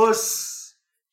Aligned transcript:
Us, 0.00 0.24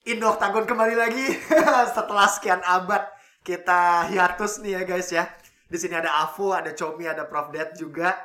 Indo 0.08 0.32
Octagon 0.32 0.63
kembali 0.63 0.96
lagi 0.96 1.28
setelah 2.00 2.23
sekian 2.32 2.63
abad 2.63 3.04
kita 3.44 4.07
hiatus 4.07 4.63
nih 4.63 4.79
ya 4.79 4.82
guys 4.88 5.12
ya. 5.12 5.28
Di 5.68 5.75
sini 5.75 6.00
ada 6.00 6.23
Avo, 6.23 6.55
ada 6.55 6.71
Chomi, 6.71 7.04
ada 7.04 7.28
Prof 7.28 7.52
Dad 7.52 7.76
juga. 7.76 8.15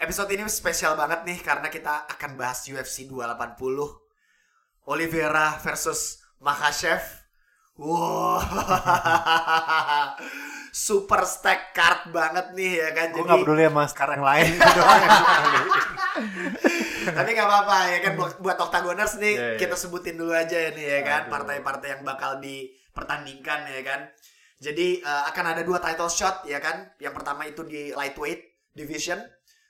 Episode 0.00 0.32
ini 0.32 0.48
spesial 0.48 0.96
banget 0.96 1.20
nih 1.28 1.36
karena 1.44 1.68
kita 1.68 2.08
akan 2.08 2.32
bahas 2.40 2.64
UFC 2.64 3.04
280. 3.04 3.60
Oliveira 4.88 5.60
versus 5.60 6.24
Makhachev. 6.40 7.04
Wow. 7.76 8.40
Super 10.72 11.28
stack 11.28 11.76
card 11.76 12.08
banget 12.08 12.56
nih 12.56 12.72
ya 12.80 12.88
kan. 12.96 13.12
Gue 13.12 13.28
gak 13.28 13.44
peduli 13.44 13.68
sama 13.68 13.84
sekarang 13.84 14.24
lain 14.24 14.56
Tapi 17.14 17.30
nggak 17.36 17.48
apa-apa 17.48 17.78
ya 17.92 17.98
kan 18.02 18.12
buat, 18.18 18.32
buat 18.42 18.58
Octagoners 18.58 19.18
nih 19.22 19.34
Iya, 19.36 19.46
iya. 19.54 19.58
kita 19.60 19.76
sebutin 19.78 20.18
dulu 20.18 20.32
aja 20.34 20.56
ya 20.56 20.70
nih 20.74 20.86
ya 20.86 21.00
kan 21.06 21.22
partai-partai 21.30 21.88
yang 21.98 22.02
bakal 22.02 22.42
dipertandingkan 22.42 23.70
ya 23.70 23.82
kan. 23.86 24.00
Jadi 24.56 25.04
eh, 25.04 25.22
akan 25.30 25.44
ada 25.52 25.62
dua 25.62 25.78
title 25.78 26.08
shot 26.08 26.42
ya 26.48 26.58
kan. 26.58 26.90
Yang 26.98 27.14
pertama 27.20 27.44
itu 27.44 27.62
di 27.62 27.92
lightweight 27.92 28.72
division. 28.72 29.20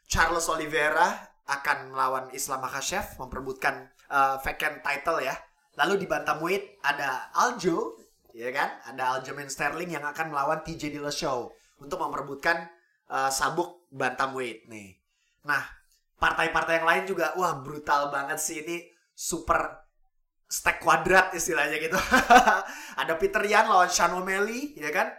Charles 0.07 0.47
Oliveira 0.47 1.35
akan 1.47 1.91
melawan 1.91 2.27
Islam 2.31 2.63
Makhachev 2.63 3.19
memperebutkan 3.19 3.91
eh, 4.11 4.37
vacant 4.41 4.81
title 4.81 5.21
ya. 5.23 5.35
Lalu 5.77 6.03
di 6.03 6.07
bantamweight 6.09 6.81
ada 6.87 7.29
Aljo 7.35 7.99
ya 8.33 8.49
kan. 8.55 8.71
Ada 8.95 9.19
Aljamain 9.21 9.51
Sterling 9.51 9.91
yang 9.93 10.07
akan 10.07 10.31
melawan 10.33 10.63
TJ 10.63 10.95
Dillashaw 10.95 11.51
untuk 11.83 11.99
memperebutkan 11.99 12.71
eh, 13.11 13.31
sabuk 13.35 13.91
bantamweight 13.91 14.71
nih. 14.71 14.97
Nah, 15.47 15.63
partai-partai 16.17 16.81
yang 16.81 16.89
lain 16.89 17.03
juga 17.05 17.33
wah 17.37 17.61
brutal 17.61 18.09
banget 18.09 18.41
sih 18.41 18.65
ini 18.65 18.83
super 19.13 19.85
stack 20.47 20.79
kuadrat 20.79 21.35
istilahnya 21.35 21.77
gitu. 21.77 21.99
ada 23.03 23.13
Peter 23.19 23.43
Yan 23.43 23.67
lawan 23.67 23.91
Sean 23.91 24.15
O'Malley 24.15 24.73
ya 24.75 24.91
kan. 24.91 25.11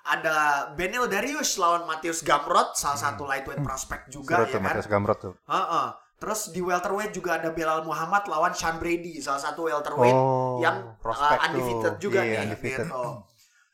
Ada 0.00 0.36
Benil 0.74 1.06
Darius 1.06 1.60
lawan 1.60 1.84
Matius 1.84 2.24
Gamrot 2.24 2.72
salah 2.72 2.96
satu 2.96 3.28
lightweight 3.28 3.60
prospect 3.60 4.08
juga 4.08 4.42
ya 4.42 4.48
tuh 4.48 4.58
kan. 4.58 4.80
Gamrot 4.80 5.18
tuh. 5.20 5.34
Heeh. 5.44 5.88
Terus 6.20 6.52
di 6.52 6.60
welterweight 6.60 7.16
juga 7.16 7.40
ada 7.40 7.48
Belal 7.48 7.80
Muhammad 7.80 8.28
lawan 8.28 8.52
Sean 8.52 8.76
Brady 8.76 9.20
salah 9.20 9.40
satu 9.40 9.68
welterweight 9.68 10.12
Oh, 10.12 10.60
yang 10.60 10.92
uh, 11.00 11.44
undefeated 11.48 11.96
tuh. 11.96 12.00
juga 12.10 12.20
Iya, 12.20 12.28
nih 12.28 12.38
undefeated. 12.48 12.86
gitu. 12.88 13.04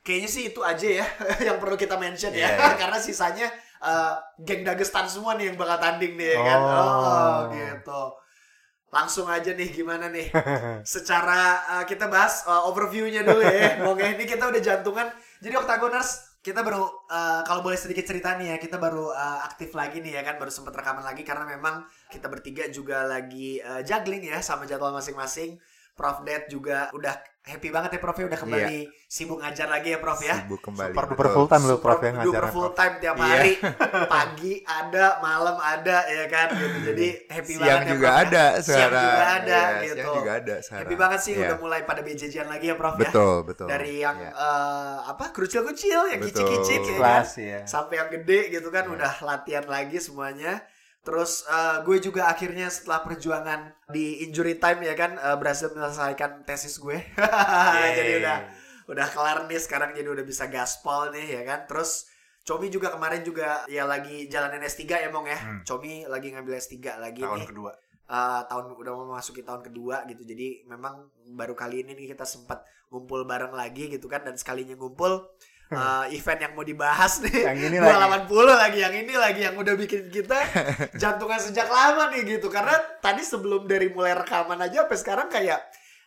Kayaknya 0.06 0.28
sih 0.30 0.42
itu 0.54 0.60
aja 0.62 0.88
ya 1.02 1.06
yang 1.50 1.58
perlu 1.58 1.74
kita 1.74 1.98
mention 1.98 2.30
ya 2.30 2.46
Iya, 2.46 2.50
iya. 2.54 2.74
karena 2.86 2.98
sisanya 3.02 3.46
uh, 3.86 4.14
geng 4.42 4.66
Dagestan 4.66 5.06
semua 5.06 5.38
nih 5.38 5.54
yang 5.54 5.56
bakal 5.56 5.78
tanding 5.78 6.18
nih 6.18 6.34
ya 6.34 6.40
kan. 6.42 6.60
Oh. 6.60 6.74
Oh, 6.74 7.38
gitu. 7.54 8.02
Langsung 8.90 9.26
aja 9.30 9.50
nih 9.54 9.68
gimana 9.70 10.10
nih? 10.10 10.34
Secara 10.94 11.62
uh, 11.78 11.84
kita 11.86 12.10
bahas 12.10 12.42
uh, 12.50 12.66
overview-nya 12.66 13.22
dulu 13.22 13.42
ya. 13.46 13.78
Oke, 13.90 14.04
ini 14.18 14.24
kita 14.26 14.50
udah 14.50 14.62
jantungan. 14.62 15.06
Jadi 15.38 15.54
Octagoners 15.54 16.38
kita 16.42 16.62
baru 16.62 16.86
uh, 17.10 17.42
kalau 17.42 17.62
boleh 17.62 17.74
sedikit 17.74 18.06
cerita 18.06 18.38
nih 18.38 18.54
ya, 18.54 18.56
kita 18.62 18.78
baru 18.78 19.10
uh, 19.10 19.42
aktif 19.46 19.74
lagi 19.74 19.98
nih 19.98 20.18
ya 20.18 20.22
kan, 20.22 20.38
baru 20.38 20.50
sempat 20.50 20.78
rekaman 20.78 21.02
lagi 21.02 21.26
karena 21.26 21.42
memang 21.42 21.82
kita 22.06 22.30
bertiga 22.30 22.70
juga 22.70 23.02
lagi 23.06 23.58
uh, 23.58 23.82
juggling 23.82 24.30
ya 24.30 24.38
sama 24.42 24.62
jadwal 24.66 24.94
masing-masing. 24.94 25.58
Prof 25.96 26.20
Dad 26.22 26.44
juga 26.46 26.92
udah 26.92 27.16
happy 27.40 27.70
banget 27.70 27.96
ya 27.96 28.00
Prof 28.00 28.12
ya 28.14 28.26
udah 28.26 28.36
kembali 28.36 28.78
sibuk 29.06 29.38
ngajar 29.38 29.64
lagi 29.66 29.88
ya 29.90 29.98
Prof 29.98 30.20
ya. 30.20 30.34
Sibuk 30.36 30.60
kembali. 30.60 30.92
Super 30.92 31.04
duper 31.08 31.26
full 31.30 31.46
time 31.46 31.64
lu 31.64 31.76
Prof 31.76 31.94
Super 31.94 32.04
yang 32.04 32.16
duper 32.18 32.26
ngajarin. 32.36 32.52
full 32.52 32.68
Prof. 32.68 32.76
time 32.76 32.94
tiap 32.98 33.16
Iya. 33.16 33.24
hari. 33.24 33.52
Pagi 34.12 34.52
ada, 34.62 35.06
malam 35.18 35.56
ada 35.56 35.98
ya 36.04 36.24
kan 36.26 36.48
gitu. 36.52 36.78
Jadi 36.84 37.06
happy 37.26 37.52
Siang 37.54 37.62
banget 37.62 37.80
ya 37.80 37.88
juga 37.88 38.04
Prof, 38.04 38.12
ya. 38.12 38.20
ada 38.20 38.44
Siang 38.44 38.62
sekarang. 38.66 39.06
juga 39.06 39.24
ada 39.32 39.56
Iya, 39.56 39.80
gitu. 39.80 39.96
Siang 39.96 40.16
juga 40.16 40.32
ada 40.34 40.54
sekarang. 40.60 40.80
Happy 40.84 40.94
banget 40.98 41.20
sih 41.22 41.32
Iya. 41.32 41.40
udah 41.42 41.56
mulai 41.56 41.80
pada 41.82 42.00
BJJ-an 42.02 42.48
lagi 42.50 42.66
ya 42.66 42.76
Prof 42.76 42.92
ya. 42.92 43.00
Betul, 43.00 43.34
betul. 43.42 43.66
Dari 43.66 43.94
yang 43.96 44.18
Iya. 44.18 44.30
eh, 44.36 44.96
apa 45.06 45.24
kecil-kecil 45.32 46.00
yang 46.12 46.20
kicik-kicik 46.20 46.80
ya 46.84 46.96
kan. 47.00 47.24
Ya. 47.36 47.60
Sampai 47.64 47.94
yang 47.96 48.10
gede 48.12 48.40
gitu 48.52 48.68
kan 48.68 48.84
Iya. 48.84 48.92
udah 48.92 49.12
latihan 49.22 49.64
lagi 49.64 49.96
semuanya. 49.96 50.60
Terus 51.06 51.46
eh, 51.46 51.76
gue 51.86 51.96
juga 52.02 52.26
akhirnya 52.26 52.66
setelah 52.66 53.06
perjuangan 53.06 53.70
di 53.94 54.26
injury 54.26 54.58
time 54.58 54.82
ya 54.82 54.98
kan 54.98 55.14
eh, 55.14 55.36
berhasil 55.38 55.70
menyelesaikan 55.70 56.42
tesis 56.42 56.82
gue. 56.82 56.98
Jadi 57.98 58.12
udah 58.18 58.38
udah 58.86 59.06
kelar 59.10 59.50
nih 59.50 59.58
sekarang 59.58 59.98
jadi 59.98 60.06
udah 60.06 60.22
bisa 60.22 60.50
gaspol 60.50 61.14
nih 61.14 61.38
ya 61.38 61.42
kan. 61.46 61.70
Terus 61.70 62.10
Comi 62.46 62.70
juga 62.70 62.94
kemarin 62.94 63.26
juga 63.26 63.66
ya 63.66 63.82
lagi 63.82 64.30
jalanin 64.30 64.62
S3 64.62 64.86
ya 64.86 65.10
Mong 65.10 65.26
ya. 65.26 65.38
Hmm. 65.38 65.60
Comi 65.66 66.06
lagi 66.06 66.30
ngambil 66.30 66.54
S3 66.58 66.78
lagi 67.02 67.22
Tahun 67.22 67.42
nih. 67.42 67.48
kedua. 67.50 67.74
Eh, 68.06 68.40
tahun 68.46 68.70
udah 68.78 68.92
mau 68.94 69.06
memasuki 69.10 69.42
tahun 69.42 69.66
kedua 69.66 70.06
gitu. 70.06 70.22
Jadi 70.22 70.62
memang 70.70 71.10
baru 71.34 71.58
kali 71.58 71.82
ini 71.82 71.98
nih 71.98 72.14
kita 72.14 72.22
sempat 72.22 72.62
ngumpul 72.94 73.26
bareng 73.26 73.50
lagi 73.50 73.90
gitu 73.90 74.06
kan 74.06 74.22
dan 74.22 74.38
sekalinya 74.38 74.78
ngumpul 74.78 75.26
eh, 75.72 76.04
event 76.14 76.40
yang 76.46 76.52
mau 76.54 76.62
dibahas 76.62 77.18
nih. 77.22 77.42
Yang 77.50 77.60
ini 77.72 77.76
lagi. 77.82 77.98
lawan 77.98 78.22
puluh 78.30 78.54
lagi 78.54 78.78
yang 78.82 78.94
ini 78.94 79.14
lagi 79.18 79.40
yang 79.42 79.56
udah 79.58 79.74
bikin 79.74 80.06
kita 80.10 80.38
jantungan 81.02 81.40
sejak 81.42 81.66
lama 81.66 82.10
nih 82.14 82.38
gitu. 82.38 82.46
Karena 82.46 82.78
tadi 83.02 83.22
sebelum 83.26 83.66
dari 83.66 83.90
mulai 83.90 84.14
rekaman 84.14 84.62
aja 84.62 84.86
sampai 84.86 84.98
sekarang 84.98 85.28
kayak 85.28 85.60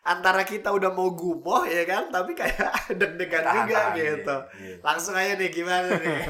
antara 0.08 0.48
kita 0.48 0.72
udah 0.72 0.92
mau 0.96 1.12
gumoh 1.12 1.68
ya 1.68 1.84
kan? 1.84 2.08
Tapi 2.08 2.32
kayak 2.32 2.72
deg-degan 3.00 3.44
juga 3.64 3.82
gitu. 3.96 4.36
Iya, 4.60 4.64
iya. 4.64 4.76
langsung 4.80 5.16
aja 5.16 5.36
nih 5.36 5.50
gimana 5.52 5.90
nih? 5.92 6.24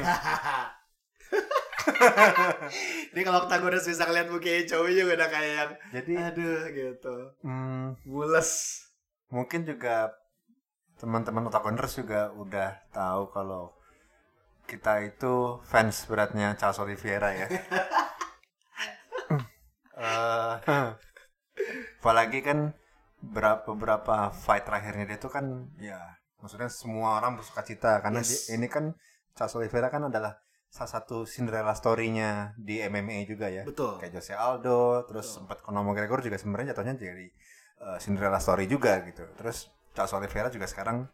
Ini 3.14 3.20
kalau 3.22 3.46
Octagoners 3.46 3.86
bisa 3.86 4.06
ngeliat 4.06 4.28
mukanya 4.30 4.66
cowok 4.66 4.90
juga 4.90 5.12
udah 5.20 5.28
kayak 5.30 5.52
yang 5.54 5.70
Jadi 5.94 6.12
aduh 6.18 6.60
gitu. 6.70 7.16
Hmm, 7.44 7.94
mules 8.02 8.82
mungkin 9.30 9.62
juga 9.62 10.10
teman-teman 11.00 11.48
Otakoners 11.48 11.96
juga 11.96 12.28
udah 12.32 12.76
tahu 12.92 13.32
kalau 13.32 13.72
kita 14.68 15.02
itu 15.02 15.58
fans 15.64 16.04
beratnya 16.06 16.54
Charles 16.54 16.78
Oliveira 16.78 17.32
ya. 17.34 17.48
Eh, 20.00 20.52
apalagi 22.00 22.40
kan 22.40 22.72
berapa 23.20 23.60
beberapa 23.68 24.32
fight 24.32 24.64
terakhirnya 24.64 25.04
dia 25.04 25.18
itu 25.20 25.28
kan 25.28 25.68
ya 25.76 26.00
maksudnya 26.40 26.72
semua 26.72 27.20
orang 27.20 27.36
bersuka 27.36 27.60
cita 27.60 28.00
karena 28.00 28.24
Yes. 28.24 28.48
dia- 28.48 28.56
ini 28.56 28.64
kan 28.64 28.96
Charles 29.36 29.60
Oliveira 29.60 29.92
kan 29.92 30.08
adalah 30.08 30.40
salah 30.72 30.88
satu 30.88 31.28
Cinderella 31.28 31.76
story-nya 31.76 32.56
di 32.56 32.80
MMA 32.80 33.28
juga 33.28 33.52
ya 33.52 33.66
betul 33.68 34.00
kayak 34.00 34.16
Jose 34.16 34.32
Aldo, 34.32 35.04
terus 35.04 35.28
Betul. 35.28 35.36
sempat 35.44 35.58
Conor 35.60 35.82
McGregor 35.84 36.24
juga 36.24 36.40
sebenarnya 36.40 36.72
jatuhnya 36.72 36.94
jadi 36.96 37.26
uh, 37.84 37.98
Cinderella 38.00 38.40
story 38.40 38.64
juga 38.64 39.02
gitu. 39.04 39.26
Terus 39.36 39.68
Charles 39.94 40.14
Oliveira 40.14 40.48
juga 40.48 40.66
sekarang 40.70 41.08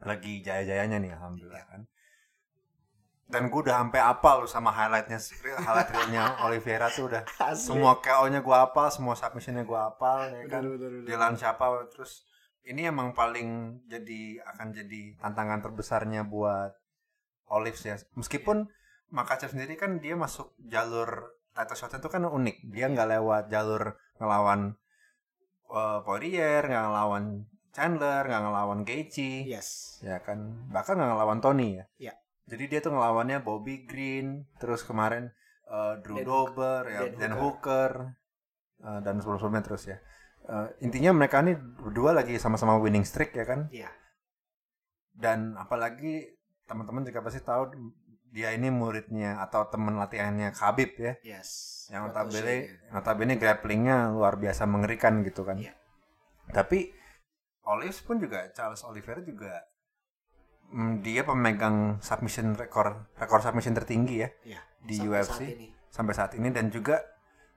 lagi 0.00 0.40
jaya-jayanya 0.40 0.98
nih 0.98 1.12
alhamdulillah 1.14 1.64
kan. 1.68 1.82
Dan 3.30 3.46
gue 3.46 3.62
udah 3.62 3.78
sampai 3.78 4.02
apal 4.02 4.42
loh 4.42 4.50
sama 4.50 4.74
highlightnya 4.74 5.22
highlight 5.62 5.90
realnya 5.94 6.24
Oliveira 6.44 6.90
tuh 6.90 7.06
udah 7.06 7.22
Asli. 7.38 7.70
semua 7.70 8.02
KO-nya 8.02 8.42
gue 8.42 8.56
apal, 8.58 8.90
semua 8.90 9.14
submissionnya 9.14 9.62
gue 9.62 9.78
apal 9.78 10.34
ya 10.34 10.44
kan. 10.50 10.66
Lawan 11.06 11.38
siapa 11.38 11.62
terus 11.94 12.26
ini 12.66 12.90
emang 12.90 13.14
paling 13.14 13.80
jadi 13.86 14.42
akan 14.50 14.74
jadi 14.74 15.14
tantangan 15.22 15.62
terbesarnya 15.62 16.26
buat 16.26 16.74
Olives 17.50 17.82
ya. 17.86 17.96
Meskipun 18.18 18.66
Makachev 19.10 19.50
sendiri 19.50 19.74
kan 19.74 19.98
dia 19.98 20.14
masuk 20.14 20.54
jalur 20.62 21.34
title 21.50 21.78
shot 21.78 21.94
itu 21.98 22.06
kan 22.06 22.22
unik. 22.26 22.70
Dia 22.70 22.86
nggak 22.86 23.10
lewat 23.18 23.44
jalur 23.50 23.98
ngelawan 24.22 24.78
uh, 25.66 25.98
Poirier, 26.06 26.62
nggak 26.62 26.84
ngelawan 26.86 27.46
Chandler, 27.70 28.26
nggak 28.26 28.42
ngelawan 28.42 28.80
Gaethje, 28.82 29.46
yes 29.46 30.00
ya 30.02 30.18
kan. 30.20 30.68
Bahkan 30.72 30.94
nggak 30.96 31.10
ngelawan 31.14 31.38
Tony 31.38 31.78
ya. 31.78 31.84
Iya. 32.00 32.14
Jadi 32.50 32.64
dia 32.66 32.80
tuh 32.82 32.90
ngelawannya 32.96 33.46
Bobby 33.46 33.86
Green, 33.86 34.42
terus 34.58 34.82
kemarin 34.82 35.30
uh, 35.70 36.02
Drew 36.02 36.18
Dan 36.18 36.26
Dober, 36.26 36.82
Hooker. 36.82 36.90
ya, 36.90 37.00
Dan 37.14 37.18
Dan 37.18 37.32
Hooker, 37.38 37.92
uh, 38.82 39.00
dan 39.00 39.14
sebelum-sebelumnya 39.22 39.62
terus 39.62 39.86
ya. 39.86 39.98
Uh, 40.50 40.66
intinya 40.82 41.14
mereka 41.14 41.44
ini 41.46 41.54
berdua 41.54 42.10
lagi 42.10 42.34
sama-sama 42.42 42.74
winning 42.82 43.06
streak 43.06 43.36
ya 43.38 43.46
kan. 43.46 43.70
Iya. 43.70 43.90
Dan 45.14 45.54
apalagi 45.54 46.26
teman-teman 46.66 47.06
juga 47.06 47.22
pasti 47.22 47.38
tahu 47.44 47.70
dia 48.30 48.54
ini 48.54 48.70
muridnya 48.70 49.42
atau 49.42 49.66
teman 49.70 49.98
latihannya 49.98 50.54
Khabib 50.54 50.94
ya. 50.98 51.12
yes 51.22 51.86
Yang 51.90 52.02
notabene 52.10 52.54
notabene 52.94 53.34
grapplingnya 53.38 54.14
luar 54.14 54.38
biasa 54.38 54.66
mengerikan 54.66 55.22
gitu 55.22 55.42
kan. 55.42 55.58
Iya. 55.58 55.74
Tapi 56.50 56.94
Olives 57.62 58.00
pun 58.00 58.16
juga 58.16 58.48
Charles 58.50 58.80
Oliveira 58.82 59.20
juga 59.20 59.52
mm, 60.68 61.00
dia 61.00 61.22
pemegang 61.22 62.00
submission 62.00 62.54
rekor 62.54 63.08
rekor 63.14 63.40
submission 63.40 63.74
tertinggi 63.74 64.16
ya 64.18 64.28
Iya, 64.46 64.60
di 64.80 64.96
sampai 64.96 65.10
UFC 65.14 65.28
saat 65.30 65.50
ini. 65.50 65.66
sampai 65.88 66.14
saat 66.14 66.32
ini 66.34 66.48
dan 66.48 66.66
juga 66.68 67.02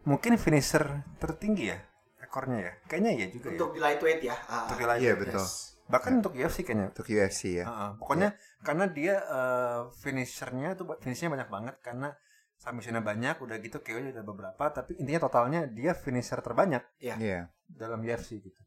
mungkin 0.04 0.36
finisher 0.36 0.84
tertinggi 1.16 1.72
ya 1.72 1.80
rekornya 2.20 2.60
ya. 2.60 2.74
Kayaknya 2.86 3.12
iya 3.14 3.28
juga 3.30 3.48
untuk 3.52 3.70
ya. 3.70 3.74
di 3.74 3.80
lightweight 3.80 4.22
ya 4.22 4.36
Ah, 4.44 4.66
Untuk 4.66 4.76
ah. 4.76 4.80
di 4.80 4.86
lightweight 4.86 5.04
Iya 5.04 5.14
ya. 5.14 5.22
betul. 5.22 5.44
Yes. 5.46 5.56
Bahkan 5.84 6.12
untuk 6.18 6.34
UFC 6.34 6.58
kayaknya. 6.64 6.86
Untuk 6.90 7.06
UFC 7.06 7.42
ya. 7.54 7.66
Heeh. 7.68 7.90
Pokoknya 8.00 8.30
karena 8.60 8.86
dia 8.88 9.16
eh, 9.20 9.80
finishernya 9.94 10.70
tuh 10.74 10.86
finishnya 10.98 11.30
banyak 11.30 11.48
banget 11.48 11.76
karena 11.80 12.10
submissionnya 12.56 13.04
banyak 13.04 13.36
udah 13.38 13.58
gitu 13.60 13.78
KO 13.80 14.00
udah 14.00 14.24
beberapa 14.24 14.64
tapi 14.72 14.96
intinya 14.96 15.22
totalnya 15.22 15.68
dia 15.68 15.92
finisher 15.94 16.40
terbanyak 16.40 16.82
Iya. 16.98 17.16
Iya. 17.20 17.40
dalam 17.68 18.00
UFC 18.02 18.40
gitu. 18.40 18.60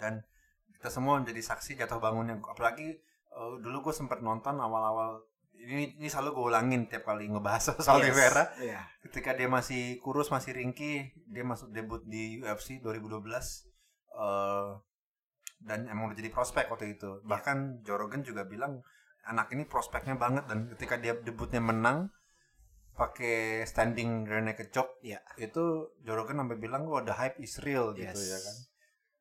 Dan 0.00 0.24
kita 0.72 0.88
semua 0.88 1.20
menjadi 1.20 1.44
saksi 1.44 1.76
jatuh 1.76 2.00
bangunnya 2.00 2.40
apalagi 2.40 2.96
eh, 3.30 3.54
dulu 3.60 3.84
gue 3.84 3.94
sempat 3.94 4.18
nonton 4.20 4.56
awal-awal 4.56 5.20
ini 5.52 5.92
ini 5.94 6.08
selalu 6.08 6.32
gue 6.32 6.44
ulangin 6.48 6.88
tiap 6.88 7.04
kali 7.04 7.28
ngebahas 7.28 7.76
soal 7.84 8.00
Yes. 8.00 8.08
Oliveira 8.08 8.44
Iya. 8.56 8.80
ketika 9.04 9.36
dia 9.36 9.44
masih 9.46 10.00
kurus 10.00 10.32
masih 10.32 10.56
ringkih 10.56 11.12
dia 11.28 11.44
masuk 11.44 11.68
debut 11.70 12.00
di 12.02 12.40
UFC 12.40 12.80
2012 12.80 13.28
eh 14.10 14.70
dan 15.60 15.84
emang 15.86 16.08
udah 16.08 16.16
jadi 16.16 16.32
prospek 16.32 16.72
waktu 16.72 16.96
itu 16.96 17.20
bahkan 17.22 17.84
Joe 17.84 18.00
Rogan 18.00 18.24
juga 18.24 18.48
bilang 18.48 18.80
anak 19.28 19.52
ini 19.52 19.68
prospeknya 19.68 20.16
banget 20.16 20.48
dan 20.48 20.72
ketika 20.72 20.96
dia 20.96 21.12
debutnya 21.12 21.60
menang 21.60 22.08
pakai 22.96 23.64
standing 23.64 24.24
rear 24.24 24.40
naked 24.40 24.72
choke 24.72 24.96
Iya. 25.00 25.20
itu 25.36 25.92
Joe 26.00 26.16
Rogan 26.16 26.40
sampai 26.40 26.56
bilang 26.56 26.84
wah 26.84 27.00
the 27.00 27.12
hype 27.12 27.36
is 27.36 27.60
real 27.60 27.92
gitu 27.92 28.08
Yes. 28.08 28.24
ya 28.26 28.38
kan 28.40 28.56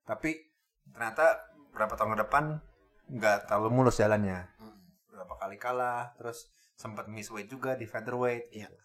tapi 0.08 0.49
ternyata 0.92 1.26
berapa 1.72 1.94
tahun 1.94 2.14
ke 2.14 2.20
depan 2.24 2.44
nggak 3.10 3.38
terlalu 3.46 3.70
mulus 3.72 3.98
jalannya 3.98 4.46
Hmm. 4.58 4.78
berapa 5.10 5.34
kali 5.36 5.58
kalah 5.58 6.14
terus 6.16 6.50
sempat 6.74 7.08
miss 7.08 7.30
weight 7.30 7.48
juga 7.48 7.74
di 7.74 7.84
featherweight 7.84 8.50
Iya. 8.52 8.68
gitu. 8.68 8.78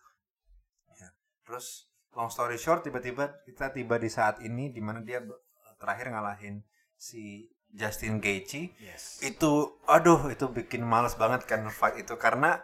Ya. 0.94 1.08
terus 1.44 1.86
long 2.12 2.28
story 2.28 2.56
short 2.56 2.82
tiba-tiba 2.82 3.42
kita 3.42 3.70
tiba 3.70 3.98
di 3.98 4.08
saat 4.08 4.38
ini 4.40 4.70
di 4.70 4.78
mana 4.78 5.00
dia 5.00 5.20
terakhir 5.76 6.08
ngalahin 6.08 6.62
si 6.94 7.50
Justin 7.70 8.22
Gaethje 8.22 8.70
Yes. 8.78 9.18
itu 9.20 9.78
aduh 9.84 10.30
itu 10.30 10.46
bikin 10.46 10.82
males 10.82 11.14
banget 11.14 11.42
kan 11.44 11.66
fight 11.68 11.98
itu 11.98 12.14
karena 12.14 12.62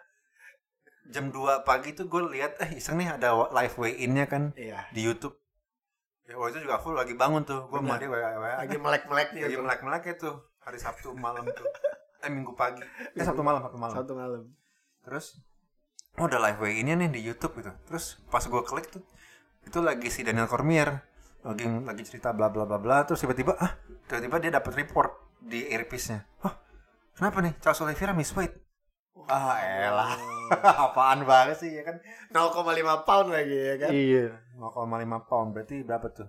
jam 1.10 1.34
2 1.34 1.66
pagi 1.66 1.90
tuh 1.90 2.06
gue 2.06 2.30
lihat 2.30 2.62
eh 2.62 2.78
iseng 2.78 2.94
nih 2.94 3.18
ada 3.18 3.34
live 3.50 3.74
weigh 3.74 3.98
in-nya 3.98 4.30
kan 4.30 4.54
Iya. 4.54 4.86
di 4.94 5.02
YouTube 5.02 5.34
ya 6.30 6.38
waktu 6.38 6.50
itu 6.54 6.60
juga 6.62 6.78
aku 6.78 6.94
lagi 6.94 7.14
bangun 7.18 7.42
tuh 7.42 7.66
gue 7.66 7.78
sama 7.82 7.98
dia 7.98 8.06
wa 8.06 8.18
wa 8.38 8.50
Lagi 8.62 8.76
melek-meleknya 8.78 9.40
lagi 9.50 9.56
tuh. 9.58 9.64
melek 9.66 9.80
melek 9.82 10.04
itu 10.14 10.30
hari 10.62 10.78
Sabtu 10.78 11.08
malam 11.18 11.42
tuh. 11.42 11.66
Eh 12.22 12.30
minggu 12.30 12.54
pagi. 12.54 12.84
Eh 13.18 13.24
Sabtu 13.26 13.42
malam 13.42 13.58
Sabtu 13.66 13.78
malam. 13.80 13.94
Satu 13.98 14.14
malam. 14.14 14.42
terus 15.02 15.40
oh 16.20 16.28
ada 16.28 16.38
live 16.38 16.60
weigh 16.62 16.78
in-nya 16.78 16.94
nih 16.94 17.10
di 17.10 17.20
YouTube 17.24 17.58
gitu. 17.58 17.72
Terus 17.90 18.22
pas 18.30 18.44
gue 18.46 18.62
klik 18.62 18.86
tuh 18.88 19.02
itu 19.66 19.78
lagi 19.82 20.08
si 20.08 20.22
Daniel 20.22 20.46
Cormier 20.46 21.02
lagi 21.40 21.64
lagi 21.64 22.02
cerita 22.04 22.30
bla 22.36 22.52
bla 22.52 22.68
bla 22.68 22.76
bla 22.76 23.02
terus 23.08 23.20
tiba-tiba 23.24 23.56
ah 23.56 23.74
tiba-tiba 24.06 24.36
dia 24.38 24.50
dapat 24.54 24.72
report 24.76 25.10
di 25.42 25.66
earpiece-nya. 25.66 26.22
Oh 26.46 26.54
kenapa 27.16 27.42
nih? 27.42 27.58
Charles 27.58 27.80
Oliveira 27.82 28.14
miss 28.14 28.30
weight 28.36 28.54
ah 29.28 29.56
elah 29.60 30.14
apaan 30.88 31.26
banget 31.26 31.56
sih 31.60 31.70
ya 31.74 31.82
kan 31.82 31.96
0,5 32.32 33.06
pound 33.06 33.28
lagi 33.30 33.56
ya 33.56 33.74
kan. 33.78 33.90
iya 33.90 34.26
0,5 34.56 35.28
pound 35.28 35.48
berarti 35.54 35.76
berapa 35.84 36.08
tuh 36.10 36.28